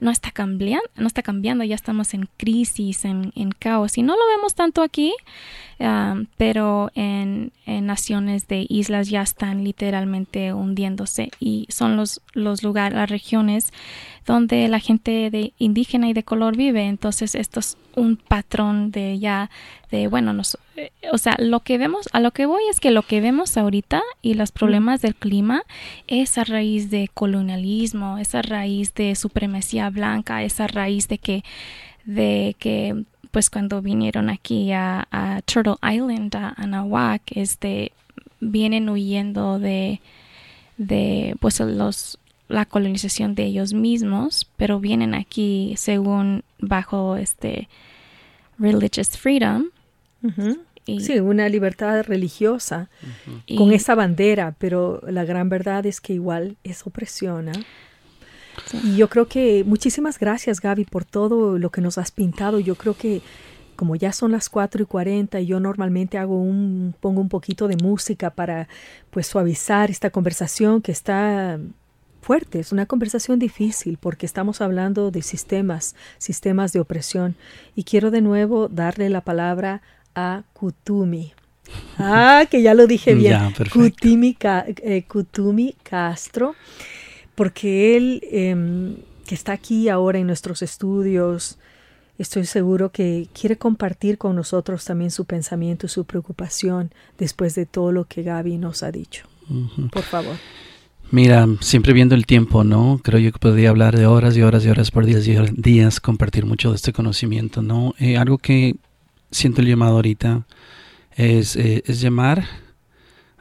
no 0.00 0.10
está 0.10 0.30
cambiando, 0.30 0.88
no 0.96 1.06
está 1.06 1.22
cambiando, 1.22 1.64
ya 1.64 1.74
estamos 1.74 2.14
en 2.14 2.28
crisis, 2.36 3.04
en, 3.04 3.32
en 3.34 3.50
caos. 3.50 3.98
Y 3.98 4.02
no 4.02 4.14
lo 4.14 4.26
vemos 4.36 4.54
tanto 4.54 4.82
aquí, 4.82 5.14
pero 6.36 6.90
en, 6.94 7.52
en, 7.66 7.86
naciones 7.86 8.48
de 8.48 8.66
islas 8.68 9.08
ya 9.08 9.22
están 9.22 9.62
literalmente 9.62 10.54
hundiéndose 10.54 11.30
y 11.38 11.66
son 11.68 11.96
los, 11.96 12.22
los 12.32 12.62
lugares, 12.62 12.96
las 12.96 13.10
regiones 13.10 13.72
donde 14.26 14.66
la 14.68 14.80
gente 14.80 15.30
de 15.30 15.52
indígena 15.58 16.08
y 16.08 16.12
de 16.12 16.24
color 16.24 16.56
vive. 16.56 16.86
Entonces 16.86 17.34
esto 17.34 17.60
es 17.60 17.76
un 17.94 18.16
patrón 18.16 18.90
de 18.90 19.18
ya, 19.18 19.50
de 19.90 20.08
bueno, 20.08 20.32
nos, 20.32 20.58
eh, 20.76 20.90
o 21.12 21.18
sea, 21.18 21.36
lo 21.38 21.60
que 21.60 21.78
vemos, 21.78 22.08
a 22.12 22.20
lo 22.20 22.32
que 22.32 22.44
voy 22.44 22.62
es 22.70 22.80
que 22.80 22.90
lo 22.90 23.02
que 23.02 23.20
vemos 23.20 23.56
ahorita 23.56 24.02
y 24.20 24.34
los 24.34 24.52
problemas 24.52 25.00
del 25.00 25.14
clima 25.14 25.62
es 26.06 26.36
a 26.38 26.44
raíz 26.44 26.90
de 26.90 27.08
colonialismo, 27.12 28.18
es 28.18 28.34
a 28.34 28.42
raíz 28.42 28.94
de 28.94 29.14
supremacía 29.14 29.85
blanca, 29.90 30.42
es 30.42 30.60
a 30.60 30.66
raíz 30.66 31.08
de 31.08 31.18
que, 31.18 31.44
de 32.04 32.56
que 32.58 33.04
pues 33.30 33.50
cuando 33.50 33.82
vinieron 33.82 34.30
aquí 34.30 34.72
a, 34.72 35.06
Turtle 35.44 35.76
Island, 35.82 36.34
a, 36.36 36.54
a 36.56 37.20
este, 37.28 37.92
vienen 38.40 38.88
huyendo 38.88 39.58
de, 39.58 40.00
de 40.78 41.36
pues 41.40 41.60
los 41.60 42.18
la 42.48 42.64
colonización 42.64 43.34
de 43.34 43.44
ellos 43.44 43.72
mismos, 43.72 44.48
pero 44.56 44.78
vienen 44.78 45.14
aquí 45.14 45.74
según 45.76 46.44
bajo 46.58 47.16
este 47.16 47.68
religious 48.58 49.16
freedom. 49.18 49.70
sí, 50.86 51.18
una 51.18 51.48
libertad 51.48 52.04
religiosa 52.04 52.88
con 53.56 53.72
esa 53.72 53.94
bandera, 53.94 54.54
pero 54.58 55.02
la 55.08 55.24
gran 55.24 55.48
verdad 55.48 55.86
es 55.86 56.00
que 56.00 56.14
igual 56.14 56.56
es 56.62 56.86
opresión. 56.86 57.50
Y 58.82 58.96
yo 58.96 59.08
creo 59.08 59.26
que 59.28 59.64
muchísimas 59.64 60.18
gracias 60.18 60.60
Gaby 60.60 60.84
por 60.84 61.04
todo 61.04 61.58
lo 61.58 61.70
que 61.70 61.80
nos 61.80 61.98
has 61.98 62.10
pintado. 62.10 62.58
Yo 62.60 62.74
creo 62.74 62.94
que 62.94 63.22
como 63.76 63.94
ya 63.94 64.12
son 64.12 64.32
las 64.32 64.48
4 64.48 64.82
y 64.82 64.86
40 64.86 65.40
y 65.40 65.46
yo 65.46 65.60
normalmente 65.60 66.18
hago 66.18 66.40
un, 66.40 66.94
pongo 66.98 67.20
un 67.20 67.28
poquito 67.28 67.68
de 67.68 67.76
música 67.76 68.30
para 68.30 68.68
pues 69.10 69.26
suavizar 69.26 69.90
esta 69.90 70.10
conversación 70.10 70.82
que 70.82 70.92
está 70.92 71.60
fuerte, 72.26 72.58
es 72.58 72.72
una 72.72 72.86
conversación 72.86 73.38
difícil 73.38 73.98
porque 73.98 74.26
estamos 74.26 74.60
hablando 74.60 75.12
de 75.12 75.22
sistemas, 75.22 75.94
sistemas 76.18 76.72
de 76.72 76.80
opresión. 76.80 77.36
Y 77.76 77.84
quiero 77.84 78.10
de 78.10 78.20
nuevo 78.20 78.66
darle 78.66 79.08
la 79.10 79.20
palabra 79.20 79.82
a 80.14 80.42
Kutumi. 80.52 81.32
Ah, 81.98 82.44
que 82.48 82.62
ya 82.62 82.74
lo 82.74 82.86
dije 82.86 83.14
bien. 83.14 83.52
Kutumi, 83.72 84.36
eh, 84.40 85.04
Kutumi, 85.08 85.74
Castro, 85.82 86.54
porque 87.36 87.96
él, 87.96 88.22
em, 88.32 88.96
que 89.26 89.36
está 89.36 89.52
aquí 89.52 89.88
ahora 89.88 90.18
en 90.18 90.26
nuestros 90.26 90.62
estudios, 90.62 91.58
estoy 92.18 92.46
seguro 92.46 92.90
que 92.90 93.28
quiere 93.38 93.56
compartir 93.56 94.18
con 94.18 94.34
nosotros 94.34 94.84
también 94.84 95.10
su 95.10 95.26
pensamiento 95.26 95.86
y 95.86 95.88
su 95.88 96.04
preocupación 96.04 96.90
después 97.18 97.54
de 97.54 97.66
todo 97.66 97.92
lo 97.92 98.06
que 98.06 98.22
Gaby 98.22 98.58
nos 98.58 98.82
ha 98.82 98.90
dicho. 98.90 99.26
Por 99.92 100.02
favor. 100.02 100.36
Mira, 101.12 101.46
siempre 101.60 101.92
viendo 101.92 102.16
el 102.16 102.26
tiempo, 102.26 102.64
¿no? 102.64 103.00
Creo 103.04 103.20
yo 103.20 103.30
que 103.30 103.38
podría 103.38 103.70
hablar 103.70 103.96
de 103.96 104.06
horas 104.06 104.36
y 104.36 104.42
horas 104.42 104.64
y 104.64 104.70
horas 104.70 104.90
por 104.90 105.06
días 105.06 105.28
y 105.28 105.36
días, 105.56 106.00
compartir 106.00 106.46
mucho 106.46 106.70
de 106.70 106.76
este 106.76 106.92
conocimiento, 106.92 107.62
¿no? 107.62 107.94
Eh, 107.98 108.16
algo 108.16 108.38
que 108.38 108.74
siento 109.30 109.60
el 109.60 109.68
llamado 109.68 109.96
ahorita 109.96 110.46
es, 111.14 111.54
eh, 111.54 111.84
es 111.86 112.00
llamar 112.00 112.44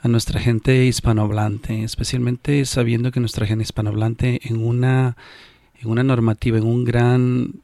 a 0.06 0.08
nuestra 0.08 0.40
gente 0.40 0.86
hispanohablante, 0.86 1.84
especialmente 1.84 2.64
sabiendo 2.66 3.12
que 3.12 3.20
nuestra 3.20 3.48
gente 3.48 3.64
hispanohablante 3.64 4.40
en 4.44 4.64
una, 4.64 5.18
en 5.82 5.90
una 5.90 6.04
normativa, 6.04 6.60
en 6.60 6.64
un 6.64 6.84
gran 6.84 7.56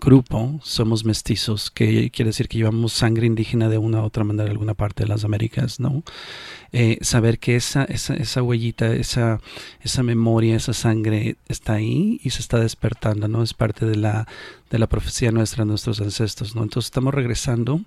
grupo 0.00 0.60
somos 0.62 1.04
mestizos, 1.04 1.72
que 1.72 2.10
quiere 2.10 2.28
decir 2.28 2.46
que 2.46 2.58
llevamos 2.58 2.92
sangre 2.92 3.26
indígena 3.26 3.68
de 3.68 3.78
una 3.78 4.02
u 4.02 4.04
otra 4.04 4.22
manera 4.22 4.44
en 4.44 4.52
alguna 4.52 4.74
parte 4.74 5.02
de 5.02 5.08
las 5.08 5.24
Américas, 5.24 5.80
¿no? 5.80 6.04
Eh, 6.70 6.98
saber 7.00 7.40
que 7.40 7.56
esa, 7.56 7.84
esa, 7.84 8.14
esa 8.14 8.42
huellita, 8.42 8.92
esa, 8.94 9.40
esa 9.80 10.04
memoria, 10.04 10.54
esa 10.54 10.74
sangre 10.74 11.36
está 11.48 11.74
ahí 11.74 12.20
y 12.22 12.30
se 12.30 12.40
está 12.40 12.60
despertando, 12.60 13.26
¿no? 13.26 13.42
Es 13.42 13.52
parte 13.52 13.84
de 13.84 13.96
la, 13.96 14.28
de 14.74 14.80
la 14.80 14.88
profecía 14.88 15.30
nuestra, 15.30 15.64
nuestros 15.64 16.00
ancestros, 16.00 16.56
¿no? 16.56 16.64
Entonces 16.64 16.86
estamos 16.86 17.14
regresando 17.14 17.80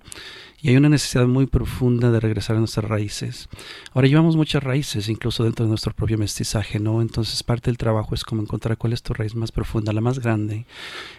y 0.62 0.70
hay 0.70 0.76
una 0.78 0.88
necesidad 0.88 1.26
muy 1.26 1.44
profunda 1.44 2.10
de 2.10 2.18
regresar 2.18 2.56
a 2.56 2.60
nuestras 2.60 2.88
raíces. 2.88 3.50
Ahora 3.92 4.08
llevamos 4.08 4.36
muchas 4.36 4.62
raíces, 4.62 5.10
incluso 5.10 5.44
dentro 5.44 5.66
de 5.66 5.68
nuestro 5.68 5.92
propio 5.92 6.16
mestizaje, 6.16 6.80
¿no? 6.80 7.02
Entonces 7.02 7.42
parte 7.42 7.70
del 7.70 7.76
trabajo 7.76 8.14
es 8.14 8.24
como 8.24 8.40
encontrar 8.40 8.78
cuál 8.78 8.94
es 8.94 9.02
tu 9.02 9.12
raíz 9.12 9.34
más 9.34 9.52
profunda, 9.52 9.92
la 9.92 10.00
más 10.00 10.18
grande, 10.18 10.64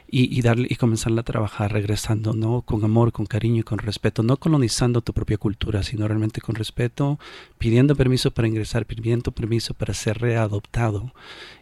y, 0.09 0.36
y 0.36 0.41
darle 0.41 0.67
y 0.72 0.76
comenzarla 0.76 1.22
a 1.22 1.24
trabajar 1.24 1.72
regresando, 1.72 2.34
¿no? 2.34 2.63
Con 2.63 2.84
amor, 2.84 3.11
con 3.11 3.28
cariño 3.28 3.59
y 3.59 3.63
con 3.63 3.78
respeto, 3.78 4.24
no 4.24 4.38
colonizando 4.38 5.01
tu 5.01 5.13
propia 5.13 5.38
cultura, 5.38 5.84
sino 5.84 6.07
realmente 6.07 6.41
con 6.41 6.55
respeto, 6.55 7.20
pidiendo 7.59 7.95
permiso 7.95 8.32
para 8.32 8.47
ingresar, 8.47 8.88
pidiendo 8.88 9.32
permiso 9.32 9.76
para 9.76 9.93
ser 9.93 10.17
readoptado 10.17 11.13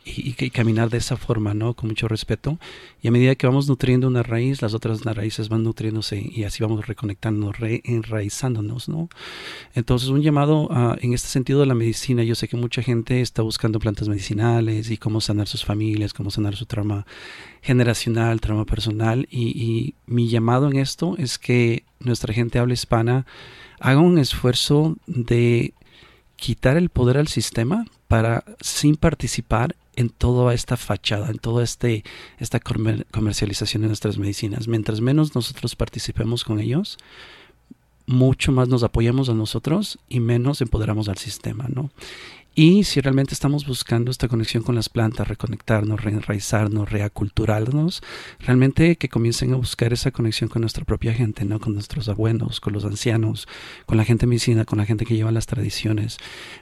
y, 0.05 0.34
y, 0.39 0.49
caminar 0.49 0.89
de 0.89 0.97
esa 0.97 1.18
forma, 1.18 1.53
¿no? 1.53 1.74
Con 1.74 1.89
mucho 1.89 2.08
respeto. 2.08 2.58
Y 3.01 3.08
a 3.08 3.12
medida 3.12 3.36
que 3.36 3.47
vamos 3.47 3.68
nutriendo 3.68 3.97
una 4.06 4.22
raíz, 4.22 4.62
las 4.62 4.74
otras 4.74 5.02
raíces 5.04 5.50
van 5.50 5.64
nutriéndose 5.64 6.22
y 6.24 6.43
así 6.43 6.62
vamos 6.62 6.86
reconectándonos, 6.86 7.56
enraizándonos, 7.84 8.89
¿no? 8.89 9.10
Entonces, 9.74 10.10
un 10.10 10.22
llamado 10.22 10.70
en 11.02 11.14
este 11.14 11.30
sentido 11.30 11.62
de 11.62 11.66
la 11.66 11.74
medicina, 11.74 12.24
yo 12.24 12.36
sé 12.36 12.48
que 12.48 12.58
mucha 12.58 12.84
gente 12.84 13.22
está 13.22 13.41
buscando 13.41 13.80
plantas 13.80 14.10
medicinales 14.10 14.91
y 14.91 14.98
cómo 14.98 15.22
sanar 15.22 15.48
sus 15.48 15.66
familias, 15.66 16.14
cómo 16.14 16.30
sanar 16.30 16.56
su 16.56 16.66
trauma 16.66 17.06
generacional, 17.62 18.41
trauma 18.41 18.66
personal, 18.66 19.28
y, 19.32 19.95
mi 20.06 20.30
llamado 20.30 20.70
en 20.70 20.78
esto 20.78 21.16
es 21.18 21.38
que 21.38 21.84
nuestra 22.00 22.34
gente 22.34 22.60
habla 22.60 22.74
hispana 22.74 23.26
haga 23.80 24.00
un 24.00 24.18
esfuerzo 24.18 24.98
de 25.06 25.74
quitar 26.36 26.78
el 26.78 26.89
poder 26.89 27.18
al 27.18 27.28
sistema 27.28 27.86
para 28.08 28.43
sin 28.62 28.95
participar 28.95 29.76
en 29.98 30.10
toda 30.10 30.54
esta 30.54 30.78
fachada, 30.78 31.30
en 31.30 31.39
toda 31.39 31.64
este, 31.64 32.04
esta 32.38 32.60
comercialización 32.60 33.82
de 33.82 33.88
nuestras 33.89 34.18
medicinas. 34.18 34.68
Mientras 34.68 35.02
menos 35.02 35.36
nosotros 35.36 35.76
participemos 35.76 36.43
con 36.43 36.60
ellos, 36.60 36.98
mucho 38.06 38.52
más 38.52 38.70
nos 38.70 38.84
apoyamos 38.84 39.28
a 39.28 39.34
nosotros 39.34 40.00
y 40.08 40.22
menos 40.22 40.62
empoderamos 40.62 41.10
al 41.10 41.18
sistema, 41.18 41.66
¿no? 41.68 41.89
Y 42.54 42.86
si 42.86 43.02
realmente 43.02 43.36
estamos 43.36 43.68
buscando 43.68 44.10
esta 44.10 44.28
conexión 44.28 44.64
con 44.64 44.74
las 44.74 44.89
plantas, 44.89 45.28
reconectarnos, 45.28 46.04
reenraizarnos, 46.04 46.89
reaculturarnos, 46.89 48.02
realmente 48.39 48.95
que 48.95 49.10
comiencen 49.10 49.54
a 49.54 49.58
buscar 49.58 49.93
esa 49.93 50.10
conexión 50.10 50.50
con 50.50 50.62
nuestra 50.62 50.84
propia 50.84 51.14
gente, 51.14 51.45
¿no? 51.45 51.60
Con 51.60 51.74
nuestros 51.74 52.08
abuelos, 52.10 52.60
con 52.60 52.74
los 52.74 52.86
ancianos, 52.86 53.48
con 53.86 53.98
la 53.98 54.06
gente 54.06 54.26
medicina, 54.26 54.66
con 54.66 54.80
la 54.80 54.86
gente 54.86 55.06
que 55.06 55.16
lleva 55.16 55.32
las 55.32 55.45
tradiciones. 55.45 56.18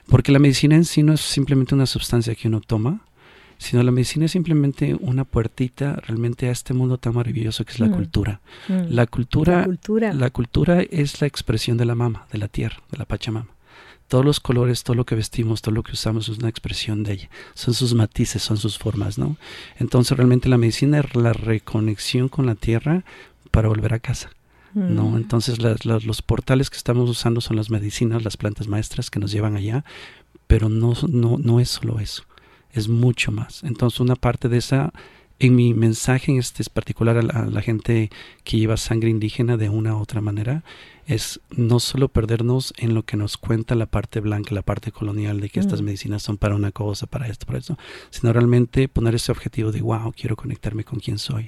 Porque 0.06 0.32
la 0.32 0.38
medicina 0.38 0.74
en 0.74 0.84
sí 0.84 1.02
no 1.02 1.14
es 1.14 1.22
simplemente 1.22 1.74
una 1.74 1.86
sustancia 1.86 2.34
que 2.34 2.48
uno 2.48 2.60
toma, 2.60 3.00
sino 3.58 3.82
la 3.82 3.90
medicina 3.90 4.26
es 4.26 4.32
simplemente 4.32 4.96
una 5.00 5.24
puertita 5.24 5.96
realmente 5.96 6.48
a 6.48 6.52
este 6.52 6.74
mundo 6.74 6.98
tan 6.98 7.14
maravilloso 7.14 7.64
que 7.64 7.72
es 7.72 7.80
la, 7.80 7.86
mm. 7.86 7.92
cultura. 7.92 8.40
Mm. 8.68 8.74
La 8.90 9.06
cultura. 9.06 9.58
La 9.58 9.64
cultura. 9.64 10.12
La 10.12 10.30
cultura 10.30 10.82
es 10.82 11.20
la 11.20 11.26
expresión 11.26 11.76
de 11.76 11.84
la 11.84 11.94
mama, 11.94 12.26
de 12.30 12.38
la 12.38 12.48
tierra, 12.48 12.82
de 12.90 12.98
la 12.98 13.04
Pachamama. 13.04 13.48
Todos 14.08 14.24
los 14.24 14.38
colores, 14.38 14.84
todo 14.84 14.94
lo 14.94 15.04
que 15.04 15.16
vestimos, 15.16 15.62
todo 15.62 15.74
lo 15.74 15.82
que 15.82 15.92
usamos 15.92 16.28
es 16.28 16.38
una 16.38 16.48
expresión 16.48 17.02
de 17.02 17.14
ella. 17.14 17.30
Son 17.54 17.74
sus 17.74 17.94
matices, 17.94 18.40
son 18.40 18.56
sus 18.56 18.78
formas, 18.78 19.18
¿no? 19.18 19.36
Entonces 19.78 20.16
realmente 20.16 20.48
la 20.48 20.58
medicina 20.58 21.00
es 21.00 21.14
la 21.16 21.32
reconexión 21.32 22.28
con 22.28 22.46
la 22.46 22.54
tierra 22.54 23.04
para 23.50 23.68
volver 23.68 23.94
a 23.94 23.98
casa. 23.98 24.30
¿no? 24.74 25.10
Mm. 25.10 25.16
Entonces 25.16 25.58
los 25.58 26.22
portales 26.22 26.68
que 26.68 26.76
estamos 26.76 27.08
usando 27.08 27.40
son 27.40 27.56
las 27.56 27.70
medicinas, 27.70 28.22
las 28.22 28.36
plantas 28.36 28.68
maestras 28.68 29.10
que 29.10 29.18
nos 29.18 29.32
llevan 29.32 29.56
allá, 29.56 29.84
pero 30.46 30.68
no, 30.68 30.92
no, 31.08 31.38
no 31.38 31.60
es 31.60 31.70
solo 31.70 31.98
eso 31.98 32.24
es 32.72 32.88
mucho 32.88 33.32
más. 33.32 33.62
Entonces 33.64 34.00
una 34.00 34.16
parte 34.16 34.48
de 34.48 34.58
esa, 34.58 34.92
en 35.38 35.54
mi 35.54 35.74
mensaje 35.74 36.36
este 36.38 36.62
es 36.62 36.70
particular 36.70 37.18
a 37.18 37.22
la, 37.22 37.62
gente 37.62 38.10
que 38.42 38.58
lleva 38.58 38.76
sangre 38.76 39.10
indígena 39.10 39.56
de 39.56 39.68
una 39.68 39.94
u 39.94 40.00
otra 40.00 40.20
manera, 40.20 40.64
es 41.06 41.40
no 41.50 41.78
solo 41.78 42.08
perdernos 42.08 42.74
en 42.78 42.94
lo 42.94 43.04
que 43.04 43.16
nos 43.16 43.36
cuenta 43.36 43.74
la 43.74 43.86
parte 43.86 44.20
blanca, 44.20 44.54
la 44.54 44.62
parte 44.62 44.90
colonial 44.92 45.40
de 45.40 45.50
que 45.50 45.60
estas 45.60 45.80
mm. 45.82 45.84
medicinas 45.84 46.22
son 46.22 46.36
para 46.36 46.56
una 46.56 46.72
cosa, 46.72 47.06
para 47.06 47.28
esto, 47.28 47.46
para 47.46 47.58
eso, 47.58 47.78
sino 48.10 48.32
realmente 48.32 48.88
poner 48.88 49.14
ese 49.14 49.30
objetivo 49.30 49.70
de, 49.72 49.82
wow, 49.82 50.12
quiero 50.12 50.36
conectarme 50.36 50.84
con 50.84 50.98
quién 50.98 51.18
soy. 51.18 51.46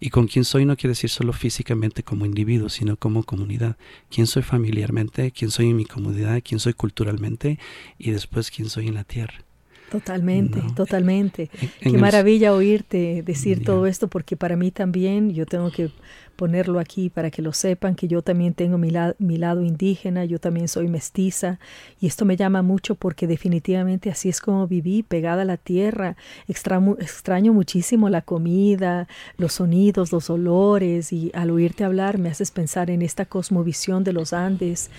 Y 0.00 0.10
con 0.10 0.26
quién 0.26 0.44
soy 0.44 0.64
no 0.64 0.76
quiere 0.76 0.92
decir 0.92 1.10
solo 1.10 1.32
físicamente 1.32 2.02
como 2.02 2.26
individuo, 2.26 2.68
sino 2.68 2.96
como 2.96 3.22
comunidad. 3.22 3.76
Quién 4.10 4.26
soy 4.26 4.42
familiarmente, 4.42 5.30
quién 5.30 5.50
soy 5.50 5.70
en 5.70 5.76
mi 5.76 5.84
comunidad, 5.84 6.42
quién 6.44 6.58
soy 6.58 6.72
culturalmente 6.72 7.58
y 7.98 8.10
después 8.10 8.50
quién 8.50 8.68
soy 8.68 8.88
en 8.88 8.94
la 8.94 9.04
tierra. 9.04 9.45
Totalmente, 9.90 10.60
totalmente. 10.74 11.48
Qué 11.80 11.96
maravilla 11.96 12.52
oírte 12.52 13.22
decir 13.24 13.64
todo 13.64 13.86
esto 13.86 14.08
porque 14.08 14.36
para 14.36 14.56
mí 14.56 14.72
también, 14.72 15.32
yo 15.32 15.46
tengo 15.46 15.70
que 15.70 15.90
ponerlo 16.34 16.80
aquí 16.80 17.08
para 17.08 17.30
que 17.30 17.40
lo 17.40 17.52
sepan, 17.52 17.94
que 17.94 18.08
yo 18.08 18.20
también 18.20 18.52
tengo 18.52 18.78
mi, 18.78 18.92
mi 19.18 19.38
lado 19.38 19.62
indígena, 19.62 20.24
yo 20.24 20.38
también 20.38 20.68
soy 20.68 20.88
mestiza 20.88 21.58
y 22.00 22.08
esto 22.08 22.24
me 22.24 22.36
llama 22.36 22.62
mucho 22.62 22.94
porque 22.94 23.26
definitivamente 23.26 24.10
así 24.10 24.28
es 24.28 24.40
como 24.40 24.66
viví, 24.66 25.02
pegada 25.02 25.42
a 25.42 25.46
la 25.46 25.56
tierra. 25.56 26.16
extraño 26.48 27.52
muchísimo 27.52 28.08
la 28.10 28.22
comida, 28.22 29.06
los 29.38 29.54
sonidos, 29.54 30.12
los 30.12 30.30
olores 30.30 31.12
y 31.12 31.30
al 31.32 31.50
oírte 31.50 31.84
hablar 31.84 32.18
me 32.18 32.28
haces 32.28 32.50
pensar 32.50 32.90
en 32.90 33.02
esta 33.02 33.24
cosmovisión 33.24 34.04
de 34.04 34.12
los 34.12 34.32
Andes 34.32 34.90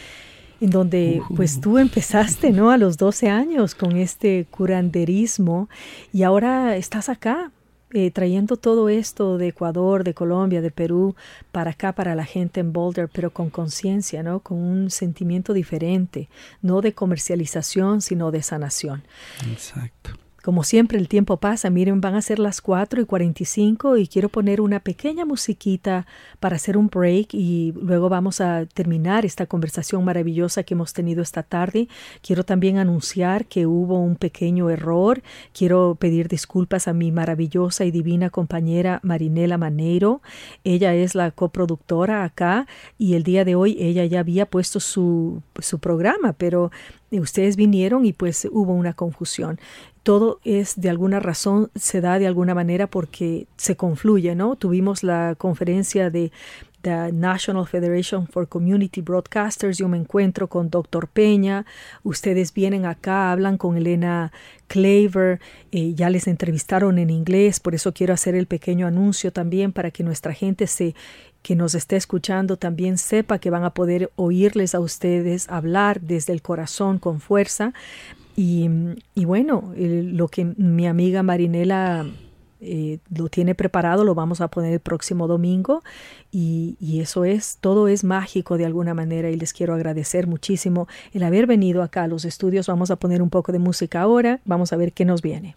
en 0.59 0.69
donde 0.69 1.21
pues 1.35 1.61
tú 1.61 1.77
empezaste, 1.77 2.51
¿no? 2.51 2.71
A 2.71 2.77
los 2.77 2.97
12 2.97 3.29
años 3.29 3.75
con 3.75 3.97
este 3.97 4.45
curanderismo 4.49 5.69
y 6.13 6.23
ahora 6.23 6.75
estás 6.75 7.09
acá 7.09 7.51
eh, 7.93 8.11
trayendo 8.11 8.57
todo 8.57 8.89
esto 8.89 9.37
de 9.37 9.47
Ecuador, 9.47 10.03
de 10.03 10.13
Colombia, 10.13 10.61
de 10.61 10.71
Perú, 10.71 11.15
para 11.53 11.71
acá, 11.71 11.93
para 11.93 12.15
la 12.15 12.25
gente 12.25 12.59
en 12.59 12.73
Boulder, 12.73 13.07
pero 13.07 13.31
con 13.31 13.49
conciencia, 13.49 14.23
¿no? 14.23 14.41
Con 14.41 14.57
un 14.57 14.91
sentimiento 14.91 15.53
diferente, 15.53 16.27
no 16.61 16.81
de 16.81 16.93
comercialización, 16.93 18.01
sino 18.01 18.31
de 18.31 18.43
sanación. 18.43 19.03
Exacto. 19.49 20.26
Como 20.47 20.63
siempre 20.63 20.97
el 20.97 21.09
tiempo 21.09 21.35
pasa, 21.35 21.69
miren, 21.69 21.99
van 21.99 22.15
a 22.15 22.21
ser 22.21 22.39
las 22.39 22.61
4 22.61 23.01
y 23.01 23.05
45 23.05 23.97
y 23.97 24.07
quiero 24.07 24.29
poner 24.29 24.61
una 24.61 24.79
pequeña 24.79 25.25
musiquita 25.25 26.07
para 26.39 26.55
hacer 26.55 26.77
un 26.77 26.87
break 26.87 27.33
y 27.33 27.73
luego 27.73 28.07
vamos 28.07 28.39
a 28.39 28.65
terminar 28.65 29.25
esta 29.25 29.45
conversación 29.45 30.05
maravillosa 30.05 30.63
que 30.63 30.73
hemos 30.73 30.93
tenido 30.93 31.21
esta 31.21 31.43
tarde. 31.43 31.89
Quiero 32.21 32.45
también 32.45 32.77
anunciar 32.77 33.45
que 33.47 33.65
hubo 33.67 33.99
un 33.99 34.15
pequeño 34.15 34.69
error. 34.69 35.21
Quiero 35.51 35.97
pedir 35.99 36.29
disculpas 36.29 36.87
a 36.87 36.93
mi 36.93 37.11
maravillosa 37.11 37.83
y 37.83 37.91
divina 37.91 38.29
compañera 38.29 39.01
Marinela 39.03 39.57
Maneiro. 39.57 40.21
Ella 40.63 40.95
es 40.95 41.13
la 41.13 41.29
coproductora 41.31 42.23
acá 42.23 42.67
y 42.97 43.15
el 43.15 43.23
día 43.23 43.43
de 43.43 43.55
hoy 43.55 43.75
ella 43.81 44.05
ya 44.05 44.21
había 44.21 44.45
puesto 44.45 44.79
su, 44.79 45.41
su 45.59 45.79
programa, 45.79 46.31
pero 46.31 46.71
ustedes 47.11 47.57
vinieron 47.57 48.05
y 48.05 48.13
pues 48.13 48.47
hubo 48.49 48.73
una 48.73 48.93
confusión 48.93 49.59
todo 50.07 50.39
es 50.45 50.79
de 50.79 50.89
alguna 50.89 51.19
razón, 51.19 51.69
se 51.75 51.99
da 51.99 52.17
de 52.17 52.27
alguna 52.27 52.55
manera 52.55 52.87
porque 52.87 53.45
se 53.57 53.75
confluye, 53.75 54.35
¿no? 54.35 54.55
Tuvimos 54.55 55.03
la 55.03 55.35
conferencia 55.37 56.09
de 56.09 56.31
the 56.81 57.11
National 57.11 57.67
Federation 57.67 58.25
for 58.25 58.47
Community 58.47 59.01
Broadcasters, 59.01 59.77
yo 59.77 59.89
me 59.89 59.97
encuentro 59.97 60.47
con 60.47 60.69
Dr. 60.69 61.09
Peña, 61.09 61.65
ustedes 62.03 62.53
vienen 62.53 62.85
acá, 62.85 63.33
hablan 63.33 63.57
con 63.57 63.75
Elena 63.75 64.31
Claver, 64.67 65.41
eh, 65.73 65.93
ya 65.93 66.09
les 66.09 66.27
entrevistaron 66.27 66.99
en 66.99 67.09
inglés, 67.09 67.59
por 67.59 67.75
eso 67.75 67.93
quiero 67.93 68.13
hacer 68.13 68.33
el 68.33 68.47
pequeño 68.47 68.87
anuncio 68.87 69.33
también 69.33 69.73
para 69.73 69.91
que 69.91 70.03
nuestra 70.03 70.31
gente 70.31 70.67
se 70.67 70.95
que 71.41 71.57
nos 71.57 71.75
esté 71.75 71.97
escuchando 71.97 72.55
también 72.55 72.97
sepa 72.97 73.39
que 73.39 73.49
van 73.49 73.65
a 73.65 73.73
poder 73.73 74.09
oírles 74.15 74.73
a 74.73 74.79
ustedes 74.79 75.49
hablar 75.49 75.99
desde 75.99 76.31
el 76.31 76.41
corazón 76.41 76.97
con 76.97 77.19
fuerza. 77.19 77.73
Y, 78.39 79.25
bueno, 79.25 79.73
lo 79.75 80.27
que 80.27 80.45
mi 80.45 80.85
amiga 80.85 81.23
Marinela 81.23 82.05
eh, 82.61 82.99
lo 83.09 83.29
tiene 83.29 83.55
preparado, 83.55 84.03
lo 84.03 84.13
vamos 84.13 84.41
a 84.41 84.47
poner 84.47 84.73
el 84.73 84.79
próximo 84.79 85.27
domingo 85.27 85.81
y, 86.31 86.77
y, 86.79 86.99
eso 86.99 87.25
es, 87.25 87.57
todo 87.61 87.87
es 87.87 88.03
mágico 88.03 88.57
de 88.59 88.65
alguna 88.65 88.93
manera 88.93 89.31
y 89.31 89.37
les 89.37 89.53
quiero 89.53 89.73
agradecer 89.73 90.27
muchísimo 90.27 90.87
el 91.13 91.23
haber 91.23 91.47
venido 91.47 91.81
acá 91.81 92.03
a 92.03 92.07
los 92.07 92.25
estudios. 92.25 92.67
Vamos 92.67 92.91
a 92.91 92.97
poner 92.97 93.23
un 93.23 93.31
poco 93.31 93.51
de 93.51 93.57
música 93.57 94.01
ahora, 94.01 94.39
vamos 94.45 94.71
a 94.71 94.77
ver 94.77 94.93
qué 94.93 95.03
nos 95.03 95.23
viene. 95.23 95.55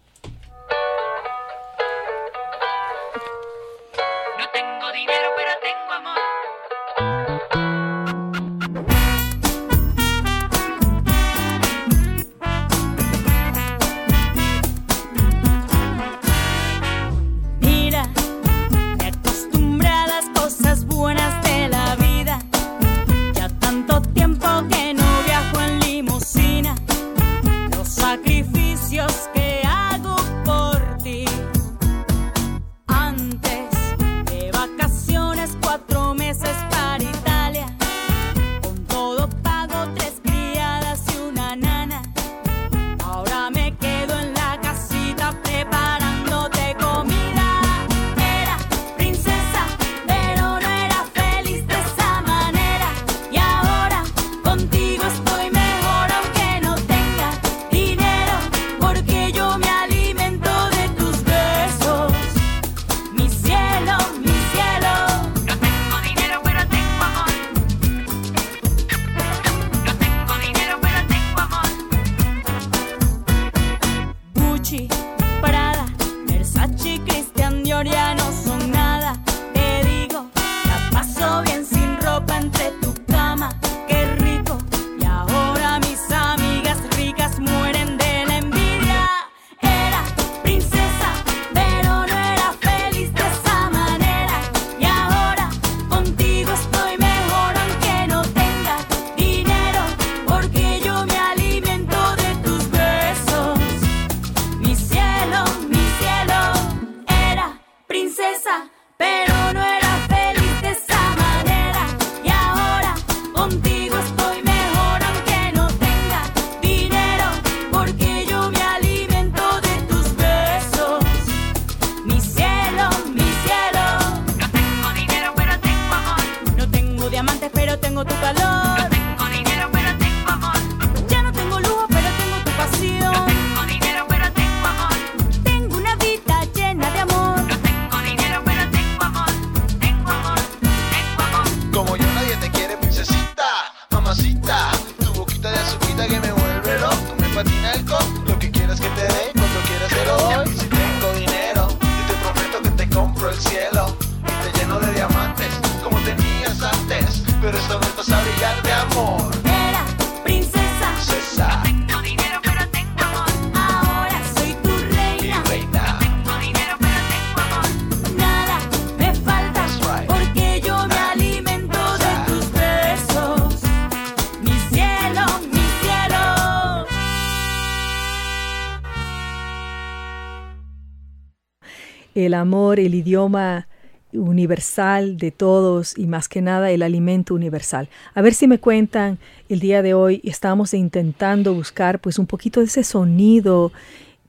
El 182.15 182.33
amor, 182.33 182.79
el 182.79 182.95
idioma 182.95 183.67
universal 184.13 185.17
de 185.17 185.31
todos 185.31 185.97
y 185.97 186.05
más 186.05 186.27
que 186.27 186.41
nada 186.41 186.71
el 186.71 186.81
alimento 186.81 187.33
universal. 187.33 187.89
A 188.13 188.21
ver 188.21 188.33
si 188.33 188.47
me 188.47 188.59
cuentan 188.59 189.19
el 189.49 189.59
día 189.59 189.81
de 189.81 189.93
hoy, 189.93 190.21
estamos 190.23 190.73
intentando 190.73 191.53
buscar 191.53 191.99
pues 191.99 192.19
un 192.19 192.27
poquito 192.27 192.59
de 192.59 192.65
ese 192.65 192.83
sonido 192.83 193.71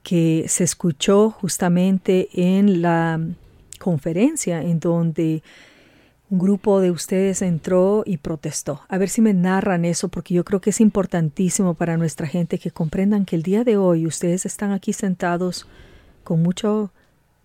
que 0.03 0.45
se 0.49 0.65
escuchó 0.65 1.31
justamente 1.31 2.29
en 2.35 2.83
la 2.83 3.21
conferencia 3.79 4.63
en 4.63 4.81
donde 4.81 5.43
un 6.31 6.39
grupo 6.39 6.81
de 6.81 6.91
ustedes 6.91 7.43
entró 7.43 8.05
y 8.07 8.17
protestó. 8.17 8.81
A 8.89 8.97
ver 8.97 9.11
si 9.11 9.21
me 9.21 9.35
narran 9.35 9.85
eso, 9.85 10.09
porque 10.09 10.33
yo 10.33 10.45
creo 10.45 10.61
que 10.61 10.71
es 10.71 10.81
importantísimo 10.81 11.75
para 11.75 11.99
nuestra 11.99 12.27
gente 12.27 12.59
que 12.59 12.71
comprendan 12.71 13.27
que 13.27 13.37
el 13.37 13.43
día 13.43 13.65
de 13.65 13.77
hoy 13.77 14.07
ustedes 14.07 14.47
están 14.47 14.73
aquí 14.73 14.95
sentados 14.95 15.67
con 16.25 16.43
mucho 16.43 16.91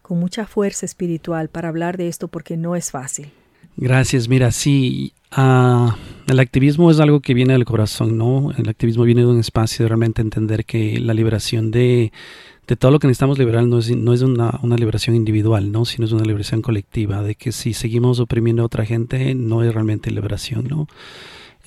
con 0.08 0.20
mucha 0.20 0.45
fuerza 0.45 0.86
espiritual 0.86 1.49
para 1.49 1.68
hablar 1.68 1.97
de 1.97 2.08
esto 2.08 2.30
porque 2.30 2.55
no 2.55 2.76
es 2.76 2.91
fácil. 2.91 3.30
Gracias, 3.76 4.30
mira, 4.30 4.51
sí, 4.51 5.14
uh, 5.38 5.91
el 6.28 6.39
activismo 6.39 6.89
es 6.89 6.99
algo 6.99 7.20
que 7.20 7.34
viene 7.34 7.53
del 7.53 7.66
corazón, 7.66 8.18
¿no? 8.18 8.51
El 8.58 8.70
activismo 8.70 9.03
viene 9.03 9.22
de 9.22 9.28
un 9.28 9.39
espacio 9.39 9.84
de 9.84 9.89
realmente 9.89 10.22
entender 10.22 10.66
que 10.66 10.99
la 10.99 11.14
liberación 11.14 11.72
de, 11.72 12.12
de 12.68 12.76
todo 12.76 12.91
lo 12.91 12.99
que 12.99 13.08
necesitamos 13.08 13.38
liberar 13.38 13.66
no 13.66 13.80
es, 13.80 13.95
no 13.95 14.14
es 14.14 14.22
una, 14.22 14.60
una, 14.64 14.78
liberación 14.78 15.16
individual, 15.16 15.72
¿no? 15.72 15.86
sino 15.86 16.05
es 16.05 16.12
una 16.12 16.24
liberación 16.24 16.62
colectiva, 16.62 17.22
de 17.22 17.36
que 17.36 17.51
si 17.51 17.74
seguimos 17.74 18.20
oprimiendo 18.20 18.64
a 18.64 18.66
otra 18.66 18.86
gente 18.86 19.36
no 19.36 19.62
es 19.62 19.74
realmente 19.74 20.10
liberación, 20.10 20.68
¿no? 20.68 20.88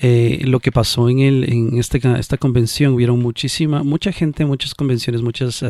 Eh, 0.02 0.40
lo 0.44 0.60
que 0.60 0.72
pasó 0.72 1.10
en, 1.10 1.18
el, 1.18 1.52
en 1.52 1.78
este, 1.78 2.00
esta 2.18 2.38
convención, 2.38 2.94
hubieron 2.94 3.18
muchísima, 3.18 3.82
mucha 3.82 4.12
gente, 4.12 4.46
muchas 4.46 4.74
convenciones, 4.74 5.20
muchas 5.20 5.62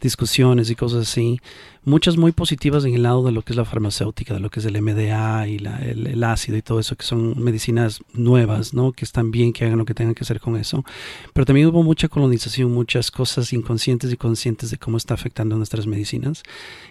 discusiones 0.00 0.68
y 0.70 0.74
cosas 0.74 1.08
así, 1.08 1.40
muchas 1.84 2.16
muy 2.16 2.32
positivas 2.32 2.84
en 2.84 2.94
el 2.94 3.02
lado 3.02 3.24
de 3.24 3.32
lo 3.32 3.42
que 3.42 3.52
es 3.52 3.56
la 3.56 3.64
farmacéutica, 3.64 4.34
de 4.34 4.40
lo 4.40 4.50
que 4.50 4.60
es 4.60 4.66
el 4.66 4.80
MDA 4.80 5.48
y 5.48 5.58
la, 5.58 5.78
el, 5.78 6.22
ácido 6.22 6.56
y 6.58 6.62
todo 6.62 6.78
eso, 6.78 6.96
que 6.96 7.04
son 7.04 7.42
medicinas 7.42 8.00
nuevas, 8.12 8.74
¿no? 8.74 8.92
Que 8.92 9.04
están 9.04 9.30
bien, 9.30 9.52
que 9.52 9.64
hagan 9.64 9.78
lo 9.78 9.84
que 9.84 9.94
tengan 9.94 10.14
que 10.14 10.24
hacer 10.24 10.40
con 10.40 10.56
eso. 10.56 10.84
Pero 11.32 11.46
también 11.46 11.68
hubo 11.68 11.82
mucha 11.82 12.08
colonización, 12.08 12.72
muchas 12.72 13.10
cosas 13.10 13.52
inconscientes 13.52 14.12
y 14.12 14.16
conscientes 14.16 14.70
de 14.70 14.78
cómo 14.78 14.96
está 14.96 15.14
afectando 15.14 15.56
nuestras 15.56 15.86
medicinas. 15.86 16.42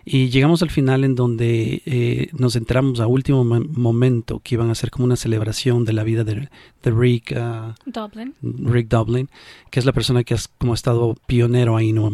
Y 0.05 0.29
llegamos 0.29 0.63
al 0.63 0.71
final 0.71 1.03
en 1.03 1.15
donde 1.15 1.81
eh, 1.85 2.29
nos 2.33 2.55
entramos 2.55 2.99
a 2.99 3.07
último 3.07 3.43
momento, 3.43 4.41
que 4.43 4.55
iban 4.55 4.69
a 4.69 4.75
ser 4.75 4.89
como 4.89 5.05
una 5.05 5.15
celebración 5.15 5.85
de 5.85 5.93
la 5.93 6.03
vida 6.03 6.23
de, 6.23 6.49
de 6.83 6.91
Rick, 6.91 7.35
uh, 7.35 7.73
Dublin. 7.85 8.33
Rick 8.41 8.87
Dublin, 8.87 9.29
que 9.69 9.79
es 9.79 9.85
la 9.85 9.93
persona 9.93 10.23
que 10.23 10.33
ha 10.33 10.37
como 10.57 10.73
estado 10.73 11.15
pionero 11.27 11.77
ahí, 11.77 11.93
¿no? 11.93 12.09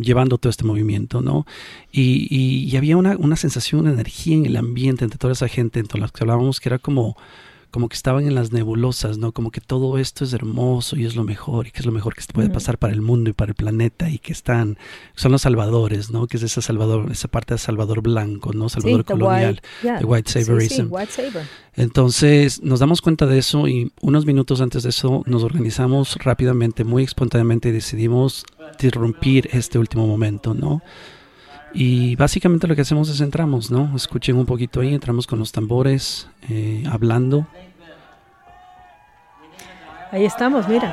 llevando 0.00 0.38
todo 0.38 0.50
este 0.50 0.64
movimiento, 0.64 1.20
¿no? 1.20 1.46
Y 1.92 2.19
y, 2.28 2.76
había 2.76 2.96
una, 2.96 3.16
una, 3.16 3.36
sensación 3.36 3.84
de 3.84 3.92
energía 3.92 4.36
en 4.36 4.46
el 4.46 4.56
ambiente 4.56 5.04
entre 5.04 5.18
toda 5.18 5.32
esa 5.32 5.48
gente, 5.48 5.80
entre 5.80 6.00
las 6.00 6.12
que 6.12 6.24
hablábamos, 6.24 6.60
que 6.60 6.68
era 6.68 6.78
como, 6.78 7.16
como 7.70 7.88
que 7.88 7.94
estaban 7.94 8.26
en 8.26 8.34
las 8.34 8.52
nebulosas, 8.52 9.18
¿no? 9.18 9.32
Como 9.32 9.50
que 9.50 9.60
todo 9.60 9.98
esto 9.98 10.24
es 10.24 10.32
hermoso 10.32 10.96
y 10.96 11.06
es 11.06 11.14
lo 11.14 11.24
mejor 11.24 11.68
y 11.68 11.70
que 11.70 11.80
es 11.80 11.86
lo 11.86 11.92
mejor 11.92 12.14
que 12.14 12.22
se 12.22 12.32
puede 12.32 12.50
pasar 12.50 12.78
para 12.78 12.92
el 12.92 13.00
mundo 13.00 13.30
y 13.30 13.32
para 13.32 13.50
el 13.50 13.54
planeta 13.54 14.10
y 14.10 14.18
que 14.18 14.32
están, 14.32 14.76
son 15.14 15.32
los 15.32 15.42
salvadores, 15.42 16.10
¿no? 16.10 16.26
Que 16.26 16.36
es 16.36 16.42
esa 16.42 16.62
Salvador, 16.62 17.10
esa 17.12 17.28
parte 17.28 17.54
de 17.54 17.58
Salvador 17.58 18.02
blanco, 18.02 18.52
¿no? 18.52 18.68
Salvador 18.68 19.04
colonial, 19.04 19.60
de 19.82 20.04
white 20.04 20.30
saverism. 20.30 20.92
Entonces 21.76 22.62
nos 22.62 22.80
damos 22.80 23.00
cuenta 23.00 23.26
de 23.26 23.38
eso 23.38 23.68
y 23.68 23.92
unos 24.00 24.26
minutos 24.26 24.60
antes 24.60 24.82
de 24.82 24.90
eso 24.90 25.22
nos 25.26 25.44
organizamos 25.44 26.16
rápidamente, 26.16 26.82
muy 26.82 27.04
espontáneamente 27.04 27.68
y 27.68 27.72
decidimos 27.72 28.44
interrumpir 28.72 29.48
este 29.52 29.78
último 29.78 30.06
momento, 30.06 30.54
¿no? 30.54 30.82
Y 31.72 32.16
básicamente 32.16 32.66
lo 32.66 32.74
que 32.74 32.82
hacemos 32.82 33.08
es 33.08 33.20
entramos, 33.20 33.70
¿no? 33.70 33.94
Escuchen 33.94 34.36
un 34.36 34.46
poquito 34.46 34.80
ahí, 34.80 34.92
entramos 34.92 35.26
con 35.26 35.38
los 35.38 35.52
tambores, 35.52 36.28
eh, 36.48 36.84
hablando. 36.90 37.46
Ahí 40.10 40.24
estamos, 40.24 40.66
mira. 40.66 40.92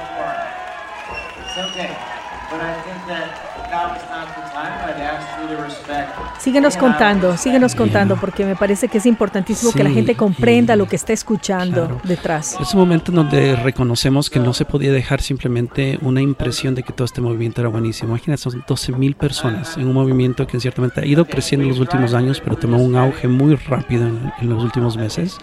Síguenos 6.39 6.77
contando, 6.77 7.35
síguenos 7.37 7.75
contando, 7.75 8.15
porque 8.15 8.45
me 8.45 8.55
parece 8.55 8.87
que 8.87 8.99
es 8.99 9.05
importantísimo 9.05 9.71
que 9.71 9.83
la 9.83 9.89
gente 9.89 10.15
comprenda 10.15 10.75
lo 10.75 10.87
que 10.87 10.95
está 10.95 11.13
escuchando 11.13 11.99
detrás. 12.03 12.57
Es 12.61 12.73
un 12.73 12.79
momento 12.79 13.11
en 13.11 13.17
donde 13.17 13.55
reconocemos 13.55 14.29
que 14.29 14.39
no 14.39 14.53
se 14.53 14.65
podía 14.65 14.91
dejar 14.91 15.21
simplemente 15.21 15.97
una 16.01 16.21
impresión 16.21 16.75
de 16.75 16.83
que 16.83 16.93
todo 16.93 17.05
este 17.05 17.21
movimiento 17.21 17.61
era 17.61 17.69
buenísimo. 17.69 18.09
Imagínate, 18.09 18.41
son 18.41 18.63
12 18.67 18.93
mil 18.93 19.15
personas 19.15 19.77
en 19.77 19.87
un 19.87 19.93
movimiento 19.93 20.47
que 20.47 20.59
ciertamente 20.59 21.01
ha 21.01 21.05
ido 21.05 21.25
creciendo 21.25 21.63
en 21.63 21.69
los 21.69 21.79
últimos 21.79 22.13
años, 22.13 22.39
pero 22.41 22.55
tomó 22.55 22.77
un 22.77 22.95
auge 22.95 23.27
muy 23.27 23.55
rápido 23.55 24.07
en 24.07 24.49
los 24.49 24.63
últimos 24.63 24.95
meses 24.97 25.37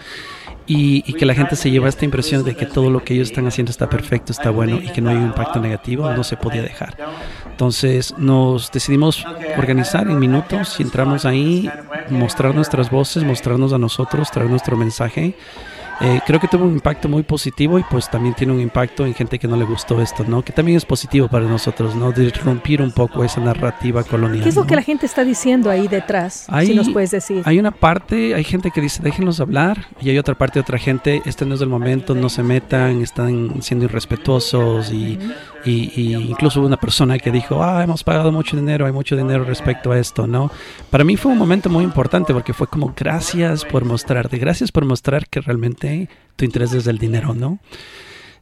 y, 0.67 1.13
que 1.13 1.25
la 1.25 1.35
gente 1.35 1.55
se 1.55 1.69
lleva 1.69 1.89
esta 1.89 2.05
impresión 2.05 2.43
de 2.43 2.55
que 2.55 2.65
todo 2.65 2.89
lo 2.89 3.03
que 3.03 3.13
ellos 3.13 3.29
están 3.29 3.47
haciendo 3.47 3.71
está 3.71 3.89
perfecto, 3.89 4.31
está 4.31 4.49
bueno 4.49 4.79
y 4.81 4.89
que 4.89 5.01
no 5.01 5.09
hay 5.09 5.17
un 5.17 5.25
impacto 5.25 5.59
negativo, 5.59 6.11
no 6.11 6.23
se 6.23 6.37
podía 6.37 6.61
dejar. 6.61 6.95
Entonces 7.55 8.13
nos 8.17 8.69
decidimos 8.69 9.25
organizar 9.57 10.09
en 10.09 10.19
minutos 10.19 10.77
y 10.77 10.83
entramos 10.83 11.23
ahí, 11.23 11.71
mostrar 12.09 12.53
nuestras 12.53 12.91
voces, 12.91 13.23
mostrarnos 13.23 13.71
a 13.71 13.77
nosotros, 13.77 14.29
traer 14.29 14.49
nuestro 14.49 14.75
mensaje 14.75 15.35
eh, 16.01 16.19
creo 16.25 16.39
que 16.39 16.47
tuvo 16.47 16.65
un 16.65 16.73
impacto 16.73 17.07
muy 17.07 17.23
positivo 17.23 17.79
y 17.79 17.83
pues 17.83 18.09
también 18.09 18.35
tiene 18.35 18.53
un 18.53 18.59
impacto 18.59 19.05
en 19.05 19.13
gente 19.13 19.39
que 19.39 19.47
no 19.47 19.55
le 19.55 19.65
gustó 19.65 20.01
esto, 20.01 20.25
¿no? 20.27 20.43
Que 20.43 20.51
también 20.51 20.77
es 20.77 20.85
positivo 20.85 21.27
para 21.27 21.45
nosotros, 21.45 21.95
¿no? 21.95 22.11
De 22.11 22.29
romper 22.31 22.81
un 22.81 22.91
poco 22.91 23.23
esa 23.23 23.39
narrativa 23.39 24.03
colonial. 24.03 24.43
¿Qué 24.43 24.49
es 24.49 24.55
lo 24.55 24.65
que 24.65 24.75
la 24.75 24.81
gente 24.81 25.05
está 25.05 25.23
diciendo 25.23 25.69
ahí 25.69 25.87
detrás? 25.87 26.47
si 26.65 26.73
nos 26.73 26.89
puedes 26.89 27.11
decir. 27.11 27.41
Hay 27.45 27.59
una 27.59 27.71
parte, 27.71 28.35
hay 28.35 28.43
gente 28.43 28.71
que 28.71 28.81
dice, 28.81 29.01
déjenos 29.01 29.39
hablar, 29.39 29.87
y 30.01 30.09
hay 30.09 30.17
otra 30.17 30.35
parte 30.35 30.59
de 30.59 30.61
otra 30.61 30.77
gente, 30.77 31.21
este 31.25 31.45
no 31.45 31.55
es 31.55 31.61
el 31.61 31.69
momento, 31.69 32.15
no 32.15 32.29
se 32.29 32.43
metan, 32.43 33.01
están 33.01 33.61
siendo 33.61 33.85
irrespetuosos 33.85 34.91
y, 34.91 35.17
y, 35.65 36.13
incluso 36.13 36.59
hubo 36.59 36.67
una 36.67 36.77
persona 36.77 37.17
que 37.17 37.31
dijo, 37.31 37.63
ah, 37.63 37.83
hemos 37.83 38.03
pagado 38.03 38.31
mucho 38.31 38.55
dinero, 38.55 38.85
hay 38.85 38.91
mucho 38.91 39.15
dinero 39.15 39.43
respecto 39.43 39.91
a 39.91 39.99
esto, 39.99 40.27
¿no? 40.27 40.51
Para 40.89 41.03
mí 41.03 41.17
fue 41.17 41.31
un 41.31 41.37
momento 41.37 41.69
muy 41.69 41.83
importante 41.83 42.33
porque 42.33 42.53
fue 42.53 42.67
como 42.67 42.93
gracias 42.95 43.65
por 43.65 43.85
mostrarte, 43.85 44.37
gracias 44.37 44.71
por 44.71 44.85
mostrar 44.85 45.27
que 45.27 45.41
realmente 45.41 45.84
tu 46.35 46.45
interés 46.45 46.73
es 46.73 46.87
el 46.87 46.97
dinero, 46.97 47.33
¿no? 47.33 47.59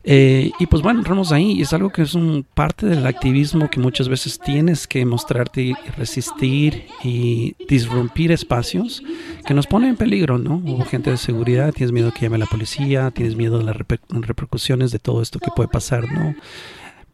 Eh, 0.05 0.51
y 0.59 0.65
pues 0.65 0.81
bueno, 0.81 0.99
entramos 0.99 1.31
ahí 1.31 1.53
y 1.53 1.61
es 1.61 1.71
algo 1.71 1.89
que 1.89 2.01
es 2.01 2.13
un 2.13 2.45
parte 2.53 2.87
del 2.87 3.07
activismo 3.07 3.69
que 3.69 3.79
muchas 3.79 4.09
veces 4.09 4.37
tienes 4.37 4.85
que 4.85 5.05
mostrarte 5.05 5.61
y 5.61 5.73
resistir 5.95 6.87
y 7.03 7.55
disrumpir 7.69 8.33
espacios 8.33 9.01
que 9.45 9.53
nos 9.53 9.65
ponen 9.65 9.91
en 9.91 9.95
peligro, 9.95 10.37
¿no? 10.37 10.61
Hubo 10.65 10.83
gente 10.83 11.09
de 11.09 11.17
seguridad, 11.17 11.71
tienes 11.71 11.93
miedo 11.93 12.11
que 12.11 12.21
llame 12.21 12.37
la 12.37 12.47
policía, 12.47 13.11
tienes 13.11 13.37
miedo 13.37 13.59
de 13.59 13.63
las 13.63 13.77
repercusiones 13.77 14.91
de 14.91 14.99
todo 14.99 15.21
esto 15.21 15.39
que 15.39 15.51
puede 15.55 15.69
pasar, 15.69 16.11
¿no? 16.11 16.35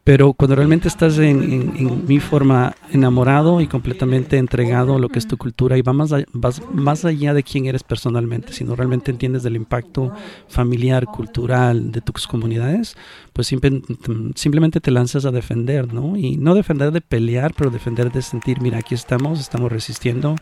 Pero 0.04 0.34
cuando 0.34 0.56
realmente 0.56 0.88
estás 0.88 1.20
en, 1.20 2.06
mi 2.08 2.20
forma 2.20 2.74
enamorado 2.92 3.62
y 3.62 3.68
completamente 3.68 4.38
entregado 4.38 4.96
a 4.96 5.00
lo 5.00 5.10
que 5.10 5.20
es 5.20 5.28
tu 5.28 5.38
cultura 5.38 5.78
y 5.78 5.82
va 5.82 5.94
más, 5.94 6.12
vas 6.34 6.62
más 6.74 7.06
allá 7.06 7.34
de 7.34 7.44
quién 7.44 7.66
eres 7.68 7.84
personalmente, 7.84 8.54
sino 8.54 8.76
realmente 8.76 9.12
entiendes 9.12 9.44
del 9.44 9.56
impacto 9.56 10.12
familiar, 10.48 11.06
cultural 11.06 11.92
de 11.92 12.02
tus 12.02 12.26
comunidades, 12.26 12.98
pues 13.40 13.48
simplemente 13.48 14.82
te 14.82 14.92
lanzas 14.92 15.24
a 15.24 15.32
defender, 15.32 15.94
¿no? 15.94 16.18
Y 16.18 16.36
no 16.36 16.56
defender 16.56 16.92
de 16.92 17.00
pelear, 17.00 17.54
pero 17.56 17.70
defender 17.70 18.12
de 18.12 18.22
sentir, 18.22 18.60
mira, 18.60 18.80
aquí 18.80 18.96
estamos, 18.96 19.40
estamos 19.40 19.72
resistiendo, 19.72 20.36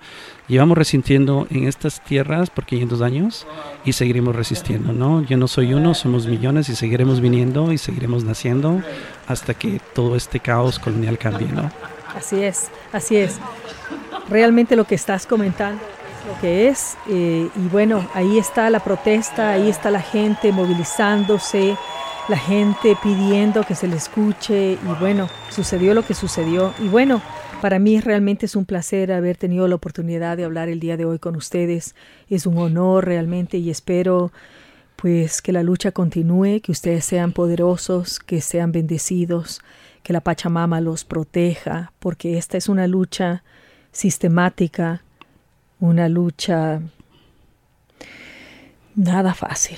llevamos 0.48 0.76
resistiendo 0.76 1.46
en 1.52 1.68
estas 1.68 2.04
tierras 2.04 2.50
por 2.50 2.66
500 2.66 3.02
años 3.04 3.46
y 3.86 3.94
seguiremos 3.94 4.36
resistiendo, 4.36 4.94
¿no? 4.94 5.22
Yo 5.22 5.38
no 5.38 5.48
soy 5.48 5.76
uno, 5.76 5.94
somos 5.94 6.26
millones 6.26 6.70
y 6.70 6.76
seguiremos 6.76 7.22
viniendo 7.22 7.72
y 7.72 7.78
seguiremos 7.78 8.24
naciendo 8.24 8.82
hasta 9.28 9.54
que 9.54 9.80
todo 9.94 10.16
este 10.16 10.40
caos 10.40 10.80
colonial 10.80 11.20
cambie, 11.20 11.50
¿no? 11.50 11.70
Así 12.16 12.42
es, 12.42 12.72
así 12.94 13.18
es. 13.18 13.38
Realmente 14.28 14.76
lo 14.76 14.86
que 14.86 14.96
estás 14.96 15.28
comentando 15.28 15.84
lo 16.28 16.40
que 16.42 16.68
es. 16.68 16.98
Eh, 17.08 17.50
y 17.56 17.68
bueno, 17.70 18.08
ahí 18.14 18.38
está 18.38 18.70
la 18.70 18.80
protesta, 18.80 19.52
ahí 19.52 19.70
está 19.70 19.90
la 19.92 20.02
gente 20.02 20.52
movilizándose, 20.52 21.78
la 22.28 22.38
gente 22.38 22.98
pidiendo 23.02 23.64
que 23.64 23.76
se 23.76 23.88
le 23.88 23.96
escuche. 23.96 24.74
Y 24.74 25.00
bueno, 25.00 25.30
sucedió 25.50 25.94
lo 25.94 26.04
que 26.06 26.14
sucedió. 26.14 26.74
Y 26.80 26.88
bueno, 26.88 27.22
para 27.62 27.80
mí 27.80 28.00
realmente 28.00 28.46
es 28.46 28.56
un 28.56 28.66
placer 28.66 29.12
haber 29.12 29.38
tenido 29.38 29.68
la 29.68 29.76
oportunidad 29.76 30.38
de 30.38 30.44
hablar 30.44 30.70
el 30.70 30.80
día 30.80 30.98
de 30.98 31.06
hoy 31.06 31.20
con 31.20 31.36
ustedes. 31.36 31.96
Es 32.30 32.46
un 32.46 32.58
honor 32.58 33.06
realmente 33.06 33.58
y 33.58 33.70
espero 33.70 34.32
pues 34.96 35.42
que 35.42 35.52
la 35.52 35.64
lucha 35.64 35.92
continúe, 35.92 36.60
que 36.62 36.72
ustedes 36.72 37.06
sean 37.06 37.32
poderosos, 37.32 38.20
que 38.20 38.42
sean 38.42 38.72
bendecidos, 38.72 39.62
que 40.02 40.12
la 40.12 40.22
Pachamama 40.22 40.82
los 40.82 41.06
proteja, 41.06 41.94
porque 42.00 42.38
esta 42.38 42.58
es 42.58 42.68
una 42.68 42.88
lucha 42.88 43.44
sistemática, 43.92 45.04
una 45.80 46.10
lucha 46.10 46.82
nada 48.96 49.36
fácil. 49.36 49.78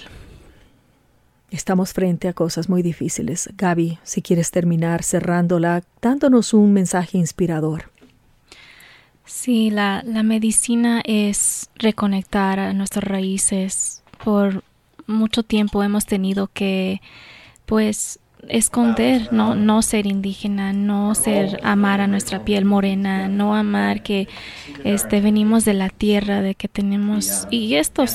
Estamos 1.52 1.94
frente 1.94 2.28
a 2.28 2.34
cosas 2.34 2.70
muy 2.70 2.82
difíciles. 2.84 3.50
Gaby, 3.58 3.98
si 4.04 4.22
quieres 4.22 4.52
terminar 4.52 5.04
cerrándola, 5.04 5.84
dándonos 6.02 6.54
un 6.54 6.74
mensaje 6.74 7.18
inspirador. 7.18 7.92
Sí, 9.26 9.70
la, 9.70 10.04
la 10.06 10.24
medicina 10.24 11.02
es 11.06 11.70
reconectar 11.76 12.60
a 12.60 12.74
nuestras 12.74 13.04
raíces. 13.04 14.04
Por 14.24 14.64
mucho 15.08 15.44
tiempo 15.44 15.84
hemos 15.84 16.06
tenido 16.06 16.48
que, 16.54 17.02
pues, 17.66 18.20
esconder, 18.48 19.32
no, 19.32 19.54
no 19.56 19.82
ser 19.82 20.06
indígena, 20.06 20.72
no 20.74 21.14
ser 21.14 21.60
amar 21.64 22.02
a 22.02 22.08
nuestra 22.08 22.46
piel 22.46 22.66
morena, 22.66 23.28
no 23.28 23.56
amar 23.56 24.02
que 24.02 24.28
este 24.84 25.22
venimos 25.22 25.66
de 25.66 25.74
la 25.74 25.90
tierra, 25.90 26.42
de 26.42 26.56
que 26.56 26.68
tenemos 26.68 27.48
y 27.52 27.76
esto 27.76 28.06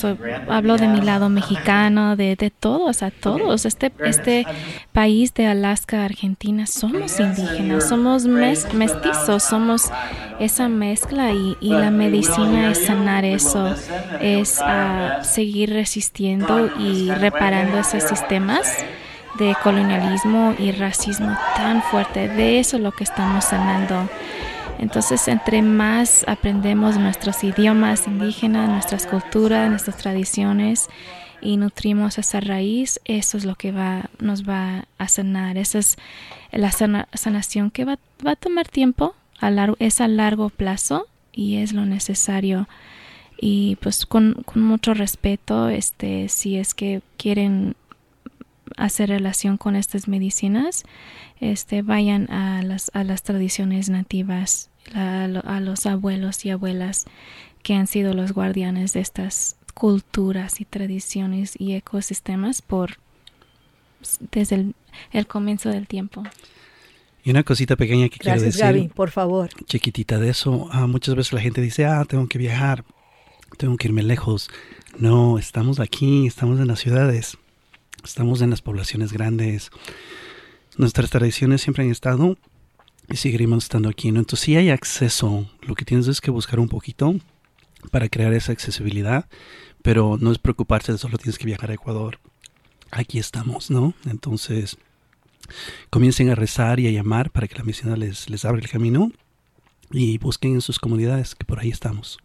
hablo 0.48 0.76
de 0.76 0.88
mi 0.88 1.00
lado 1.00 1.28
mexicano, 1.40 2.16
de, 2.16 2.36
de 2.36 2.50
todos, 2.50 3.02
a 3.02 3.10
todos, 3.10 3.64
este 3.66 3.92
este 4.04 4.46
país 4.92 5.34
de 5.34 5.46
Alaska, 5.46 6.04
Argentina, 6.04 6.66
somos 6.66 7.20
indígenas, 7.20 7.88
somos 7.88 8.24
mestizos, 8.26 9.42
somos 9.42 9.90
esa 10.40 10.68
mezcla 10.68 11.32
y, 11.32 11.56
y, 11.60 11.70
la 11.70 11.90
medicina 11.90 12.70
es 12.70 12.86
sanar 12.86 13.24
eso, 13.24 13.74
es 14.20 14.58
ah, 14.60 15.20
seguir 15.22 15.70
resistiendo 15.70 16.70
y 16.78 17.10
reparando 17.10 17.78
esos 17.78 18.02
sistemas 18.02 18.84
de 19.38 19.54
colonialismo 19.62 20.54
y 20.58 20.72
racismo 20.72 21.36
tan 21.56 21.82
fuerte. 21.82 22.28
De 22.28 22.58
eso 22.58 22.76
es 22.76 22.82
lo 22.82 22.92
que 22.92 23.04
estamos 23.04 23.44
sanando. 23.44 24.08
Entonces, 24.78 25.28
entre 25.28 25.62
más 25.62 26.24
aprendemos 26.28 26.96
nuestros 26.98 27.42
idiomas 27.44 28.06
indígenas, 28.06 28.68
nuestras 28.68 29.06
culturas, 29.06 29.70
nuestras 29.70 29.96
tradiciones 29.96 30.88
y 31.40 31.56
nutrimos 31.56 32.18
esa 32.18 32.40
raíz, 32.40 33.00
eso 33.04 33.36
es 33.36 33.44
lo 33.44 33.54
que 33.54 33.72
va, 33.72 34.10
nos 34.18 34.48
va 34.48 34.86
a 34.98 35.08
sanar. 35.08 35.56
Esa 35.58 35.78
es 35.78 35.96
la 36.52 36.70
sanación 36.70 37.70
que 37.70 37.84
va, 37.84 37.98
va, 38.26 38.32
a 38.32 38.36
tomar 38.36 38.68
tiempo, 38.68 39.14
a 39.40 39.50
largo, 39.50 39.76
es 39.78 40.00
a 40.00 40.08
largo 40.08 40.48
plazo 40.48 41.06
y 41.32 41.56
es 41.56 41.72
lo 41.72 41.86
necesario. 41.86 42.68
Y 43.38 43.76
pues 43.76 44.06
con, 44.06 44.42
con 44.44 44.62
mucho 44.62 44.94
respeto, 44.94 45.68
este, 45.68 46.28
si 46.28 46.56
es 46.56 46.72
que 46.72 47.02
quieren 47.16 47.76
hacer 48.76 49.08
relación 49.08 49.56
con 49.56 49.76
estas 49.76 50.08
medicinas, 50.08 50.84
este, 51.40 51.82
vayan 51.82 52.30
a 52.30 52.62
las, 52.62 52.90
a 52.94 53.04
las 53.04 53.22
tradiciones 53.22 53.88
nativas, 53.88 54.70
a, 54.94 55.24
a 55.24 55.60
los 55.60 55.86
abuelos 55.86 56.44
y 56.44 56.50
abuelas 56.50 57.06
que 57.62 57.74
han 57.74 57.86
sido 57.86 58.14
los 58.14 58.32
guardianes 58.32 58.92
de 58.92 59.00
estas 59.00 59.56
culturas 59.74 60.60
y 60.60 60.64
tradiciones 60.64 61.54
y 61.58 61.74
ecosistemas 61.74 62.62
por 62.62 62.98
desde 64.30 64.74
el, 65.12 65.26
comienzo 65.26 65.70
del 65.70 65.86
tiempo. 65.86 66.22
Y 67.24 67.30
una 67.30 67.42
cosita 67.42 67.76
pequeña 67.76 68.08
que 68.08 68.18
quiero 68.18 68.40
decir. 68.40 68.60
Gaby, 68.60 68.88
por 68.88 69.10
favor. 69.10 69.48
Chiquitita 69.66 70.18
de 70.18 70.30
eso. 70.30 70.68
Ah, 70.70 70.86
muchas 70.86 71.14
veces 71.14 71.32
la 71.32 71.40
gente 71.40 71.60
dice, 71.60 71.86
ah, 71.86 72.04
tengo 72.06 72.28
que 72.28 72.38
viajar, 72.38 72.84
tengo 73.56 73.76
que 73.76 73.88
irme 73.88 74.02
lejos. 74.02 74.50
No, 74.98 75.38
estamos 75.38 75.80
aquí, 75.80 76.26
estamos 76.26 76.60
en 76.60 76.68
las 76.68 76.80
ciudades. 76.80 77.38
Estamos 78.04 78.42
en 78.42 78.50
las 78.50 78.60
poblaciones 78.60 79.12
grandes. 79.12 79.70
Nuestras 80.76 81.10
tradiciones 81.10 81.62
siempre 81.62 81.84
han 81.84 81.90
estado 81.90 82.36
y 83.08 83.16
seguiremos 83.16 83.64
estando 83.64 83.88
aquí. 83.88 84.12
¿no? 84.12 84.20
Entonces, 84.20 84.44
si 84.44 84.56
hay 84.56 84.70
acceso, 84.70 85.48
lo 85.62 85.74
que 85.74 85.86
tienes 85.86 86.06
es 86.08 86.20
que 86.20 86.30
buscar 86.30 86.60
un 86.60 86.68
poquito 86.68 87.14
para 87.90 88.08
crear 88.08 88.32
esa 88.34 88.52
accesibilidad, 88.52 89.26
pero 89.82 90.18
no 90.20 90.32
es 90.32 90.38
preocuparse 90.38 90.96
solo 90.98 91.18
tienes 91.18 91.38
que 91.38 91.46
viajar 91.46 91.70
a 91.70 91.74
Ecuador. 91.74 92.18
Aquí 92.90 93.18
estamos, 93.18 93.70
¿no? 93.70 93.94
Entonces, 94.04 94.76
comiencen 95.90 96.28
a 96.28 96.34
rezar 96.34 96.80
y 96.80 96.86
a 96.86 96.90
llamar 96.90 97.30
para 97.30 97.48
que 97.48 97.56
la 97.56 97.64
misión 97.64 97.98
les, 97.98 98.28
les 98.28 98.44
abra 98.44 98.60
el 98.60 98.68
camino 98.68 99.12
y 99.90 100.18
busquen 100.18 100.54
en 100.54 100.60
sus 100.60 100.78
comunidades, 100.78 101.34
que 101.34 101.44
por 101.44 101.60
ahí 101.60 101.70
estamos. 101.70 102.18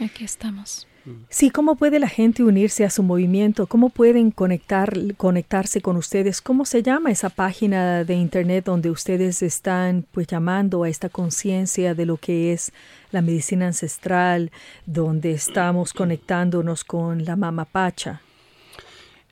Aquí 0.00 0.24
estamos. 0.24 0.87
Sí, 1.28 1.50
¿cómo 1.50 1.76
puede 1.76 1.98
la 1.98 2.08
gente 2.08 2.42
unirse 2.42 2.84
a 2.84 2.90
su 2.90 3.02
movimiento? 3.02 3.66
¿Cómo 3.66 3.90
pueden 3.90 4.30
conectar, 4.30 4.92
conectarse 5.16 5.80
con 5.80 5.96
ustedes? 5.96 6.40
¿Cómo 6.40 6.64
se 6.64 6.82
llama 6.82 7.10
esa 7.10 7.28
página 7.30 8.04
de 8.04 8.14
internet 8.14 8.64
donde 8.64 8.90
ustedes 8.90 9.42
están 9.42 10.04
pues 10.12 10.26
llamando 10.26 10.84
a 10.84 10.88
esta 10.88 11.08
conciencia 11.08 11.94
de 11.94 12.06
lo 12.06 12.16
que 12.16 12.52
es 12.52 12.72
la 13.10 13.22
medicina 13.22 13.66
ancestral, 13.66 14.50
donde 14.86 15.32
estamos 15.32 15.92
conectándonos 15.92 16.84
con 16.84 17.24
la 17.24 17.36
Mama 17.36 17.64
Pacha? 17.64 18.22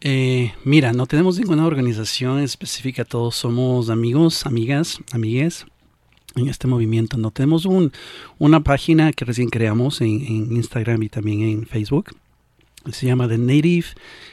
Eh, 0.00 0.52
mira, 0.64 0.92
no 0.92 1.06
tenemos 1.06 1.38
ninguna 1.38 1.66
organización 1.66 2.40
específica, 2.40 3.04
todos 3.04 3.36
somos 3.36 3.88
amigos, 3.90 4.44
amigas, 4.44 4.98
amigues 5.12 5.66
en 6.36 6.48
este 6.48 6.68
movimiento. 6.68 7.16
No 7.16 7.30
tenemos 7.30 7.64
un, 7.64 7.92
una 8.38 8.60
página 8.60 9.12
que 9.12 9.24
recién 9.24 9.48
creamos 9.48 10.00
en, 10.00 10.52
Instagram 10.52 11.02
y 11.02 11.08
también 11.08 11.42
en 11.42 11.66
Facebook. 11.66 12.16
Se 12.92 13.06
llama 13.06 13.28
The 13.28 13.38
Native 13.38 13.86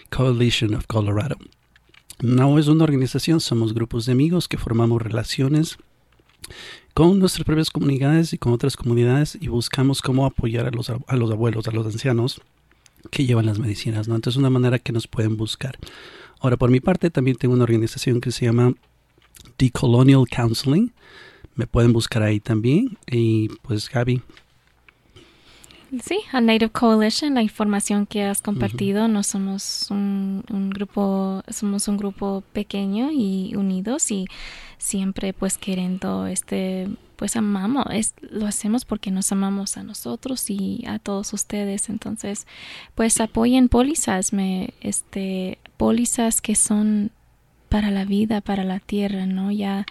Coalition 0.09 0.75
of 0.75 0.85
Colorado. 0.85 1.37
No 2.21 2.59
es 2.59 2.67
una 2.67 2.83
organización, 2.83 3.39
somos 3.39 3.73
grupos 3.73 4.05
de 4.05 4.11
amigos 4.11 4.47
que 4.47 4.57
formamos 4.57 5.01
relaciones 5.01 5.77
con 6.93 7.19
nuestras 7.19 7.45
propias 7.45 7.71
comunidades 7.71 8.33
y 8.33 8.37
con 8.37 8.53
otras 8.53 8.77
comunidades 8.77 9.37
y 9.39 9.47
buscamos 9.47 10.01
cómo 10.01 10.25
apoyar 10.25 10.67
a 10.67 10.71
los, 10.71 10.89
a 10.89 11.15
los 11.15 11.31
abuelos, 11.31 11.67
a 11.67 11.71
los 11.71 11.85
ancianos 11.87 12.41
que 13.09 13.25
llevan 13.25 13.47
las 13.47 13.59
medicinas. 13.59 14.07
¿no? 14.07 14.15
Entonces, 14.15 14.37
una 14.37 14.49
manera 14.49 14.77
que 14.77 14.93
nos 14.93 15.07
pueden 15.07 15.35
buscar. 15.35 15.77
Ahora, 16.39 16.57
por 16.57 16.69
mi 16.69 16.79
parte, 16.79 17.09
también 17.09 17.37
tengo 17.37 17.55
una 17.55 17.63
organización 17.63 18.21
que 18.21 18.31
se 18.31 18.45
llama 18.45 18.73
Decolonial 19.57 20.25
Counseling 20.27 20.93
me 21.55 21.67
pueden 21.67 21.93
buscar 21.93 22.23
ahí 22.23 22.39
también. 22.39 22.97
Y 23.09 23.49
pues 23.61 23.89
Gaby. 23.89 24.21
Sí, 26.03 26.19
a 26.31 26.41
Native 26.41 26.71
Coalition, 26.71 27.35
la 27.35 27.43
información 27.43 28.07
que 28.07 28.23
has 28.23 28.41
compartido, 28.41 29.07
no 29.07 29.21
somos 29.21 29.91
un, 29.91 30.43
un, 30.49 30.71
grupo, 30.71 31.43
somos 31.49 31.87
un 31.87 31.97
grupo 31.97 32.43
pequeño 32.51 33.11
y 33.11 33.55
unidos 33.55 34.09
y 34.09 34.25
siempre 34.79 35.33
pues 35.33 35.57
queriendo 35.57 36.25
este 36.25 36.87
pues 37.23 37.37
amamos, 37.37 37.85
es, 37.91 38.15
lo 38.19 38.47
hacemos 38.47 38.83
porque 38.83 39.09
nos 39.09 39.31
amamos 39.31 39.77
a 39.77 39.83
nosotros 39.83 40.49
y 40.49 40.83
a 40.85 40.99
todos 40.99 41.31
ustedes. 41.31 41.87
Entonces, 41.87 42.47
pues 42.95 43.21
apoyen 43.21 43.69
pólizas, 43.69 44.33
me, 44.33 44.73
este, 44.81 45.57
pólizas 45.77 46.41
que 46.41 46.55
son 46.55 47.11
para 47.73 47.89
la 47.89 48.05
vida, 48.05 48.39
para 48.39 48.63
la 48.63 48.77
tierra, 48.77 49.25
¿no? 49.25 49.51
Ya 49.51 49.87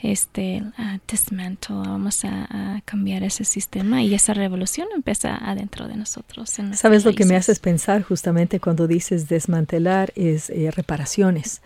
este 0.00 0.64
uh, 0.64 1.74
vamos 1.74 2.24
a, 2.24 2.82
cambiar 2.84 3.22
ese 3.22 3.44
sistema 3.44 4.02
y 4.02 4.14
esa 4.14 4.34
revolución 4.34 4.88
empieza 4.92 5.36
adentro 5.36 5.86
de 5.86 5.94
nosotros. 5.94 6.50
¿Sabes 6.72 7.04
lo 7.04 7.12
que 7.12 7.24
me 7.24 7.36
haces 7.36 7.60
pensar 7.60 8.02
justamente 8.02 8.58
cuando 8.58 8.88
dices 8.88 9.28
desmantelar 9.28 10.12
es 10.16 10.50
eh, 10.50 10.72
reparaciones? 10.72 11.62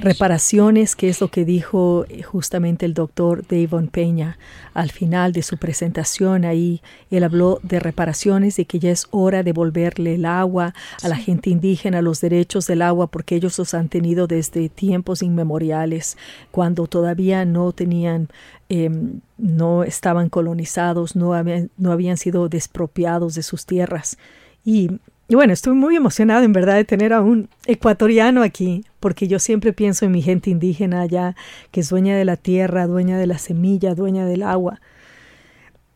Reparaciones, 0.00 0.94
que 0.94 1.08
es 1.08 1.20
lo 1.20 1.28
que 1.28 1.44
dijo 1.44 2.04
eh, 2.08 2.22
justamente 2.22 2.86
el 2.86 2.94
doctor 2.94 3.44
Davon 3.46 3.88
Peña 3.88 4.38
al 4.74 4.90
final 4.90 5.32
de 5.32 5.42
su 5.42 5.56
presentación. 5.56 6.44
Ahí 6.44 6.82
él 7.10 7.24
habló 7.24 7.60
de 7.62 7.80
reparaciones, 7.80 8.56
de 8.56 8.64
que 8.66 8.78
ya 8.78 8.90
es 8.90 9.06
hora 9.10 9.38
de 9.38 9.44
devolverle 9.44 10.14
el 10.14 10.26
agua 10.26 10.74
a 11.02 11.08
la 11.08 11.16
gente 11.16 11.50
indígena, 11.50 12.02
los 12.02 12.20
derechos 12.20 12.66
del 12.66 12.82
agua, 12.82 13.06
porque 13.06 13.36
ellos 13.36 13.58
los 13.58 13.74
han 13.74 13.88
tenido 13.88 14.26
desde 14.26 14.68
tiempos 14.68 15.22
inmemoriales, 15.22 16.16
cuando 16.50 16.86
todavía 16.86 17.44
no 17.44 17.72
tenían 17.72 18.28
em, 18.68 19.20
no 19.38 19.84
estaban 19.84 20.28
colonizados, 20.28 21.16
no 21.16 21.34
habían, 21.34 21.70
no 21.78 21.92
habían 21.92 22.16
sido 22.16 22.48
despropiados 22.48 23.34
de 23.34 23.42
sus 23.42 23.64
tierras. 23.64 24.18
Y 24.64 24.90
y 25.28 25.34
bueno, 25.34 25.52
estoy 25.52 25.74
muy 25.74 25.96
emocionado 25.96 26.44
en 26.44 26.52
verdad 26.52 26.76
de 26.76 26.84
tener 26.84 27.12
a 27.12 27.20
un 27.20 27.48
ecuatoriano 27.66 28.42
aquí, 28.42 28.84
porque 29.06 29.28
yo 29.28 29.38
siempre 29.38 29.72
pienso 29.72 30.04
en 30.04 30.10
mi 30.10 30.20
gente 30.20 30.50
indígena 30.50 31.00
allá, 31.00 31.36
que 31.70 31.78
es 31.78 31.90
dueña 31.90 32.16
de 32.16 32.24
la 32.24 32.36
tierra, 32.36 32.88
dueña 32.88 33.18
de 33.18 33.28
la 33.28 33.38
semilla, 33.38 33.94
dueña 33.94 34.26
del 34.26 34.42
agua. 34.42 34.80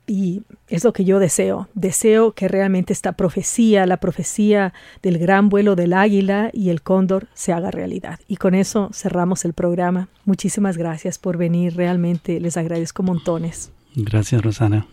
Y 0.06 0.42
es 0.68 0.84
lo 0.84 0.92
que 0.92 1.04
yo 1.04 1.18
deseo. 1.18 1.66
Deseo 1.74 2.34
que 2.34 2.46
realmente 2.46 2.92
esta 2.92 3.10
profecía, 3.10 3.84
la 3.84 3.96
profecía 3.96 4.72
del 5.02 5.18
gran 5.18 5.48
vuelo 5.48 5.74
del 5.74 5.92
águila 5.92 6.50
y 6.52 6.68
el 6.68 6.82
cóndor, 6.82 7.26
se 7.34 7.52
haga 7.52 7.72
realidad. 7.72 8.20
Y 8.28 8.36
con 8.36 8.54
eso 8.54 8.90
cerramos 8.92 9.44
el 9.44 9.54
programa. 9.54 10.06
Muchísimas 10.24 10.76
gracias 10.76 11.18
por 11.18 11.36
venir. 11.36 11.74
Realmente 11.74 12.38
les 12.38 12.56
agradezco 12.56 13.02
montones. 13.02 13.72
Gracias, 13.96 14.40
Rosana. 14.40 14.86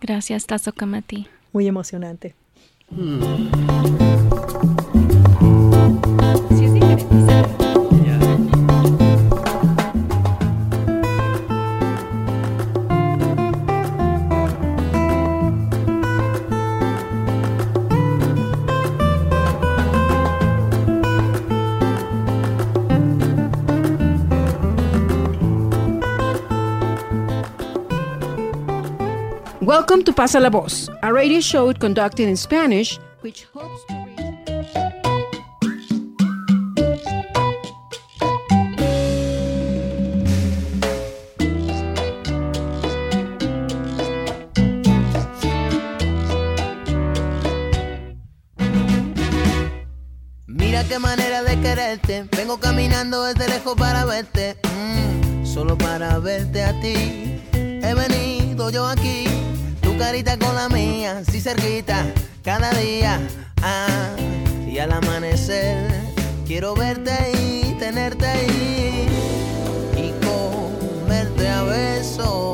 Gracias, 0.00 0.46
Tazo 0.46 0.72
Kamati. 0.72 1.26
Muy 1.52 1.66
emocionante. 1.66 2.36
Hmm. 2.90 4.73
Welcome 29.64 30.04
to 30.04 30.12
Pasa 30.12 30.40
la 30.40 30.50
Voz, 30.50 30.90
a 31.02 31.12
radio 31.12 31.40
show 31.40 31.72
conducted 31.72 32.28
in 32.28 32.36
Spanish, 32.36 32.98
which 33.22 33.44
hopes 33.54 33.84
to 33.86 33.93
Vengo 52.36 52.60
caminando 52.60 53.24
desde 53.24 53.48
lejos 53.48 53.74
para 53.74 54.04
verte. 54.04 54.56
Mm, 54.62 55.44
solo 55.44 55.76
para 55.76 56.20
verte 56.20 56.62
a 56.62 56.72
ti. 56.80 57.40
He 57.52 57.94
venido 57.94 58.70
yo 58.70 58.86
aquí. 58.86 59.24
Tu 59.82 59.98
carita 59.98 60.38
con 60.38 60.54
la 60.54 60.68
mía. 60.68 61.24
Si 61.28 61.40
cerquita. 61.40 62.06
Cada 62.44 62.70
día. 62.74 63.18
Ah, 63.60 64.14
y 64.68 64.78
al 64.78 64.92
amanecer. 64.92 65.90
Quiero 66.46 66.76
verte 66.76 67.10
ahí. 67.10 67.76
Tenerte 67.80 68.24
ahí. 68.24 69.08
Y 69.96 70.12
comerte 70.24 71.48
a 71.48 71.64
besos. 71.64 72.53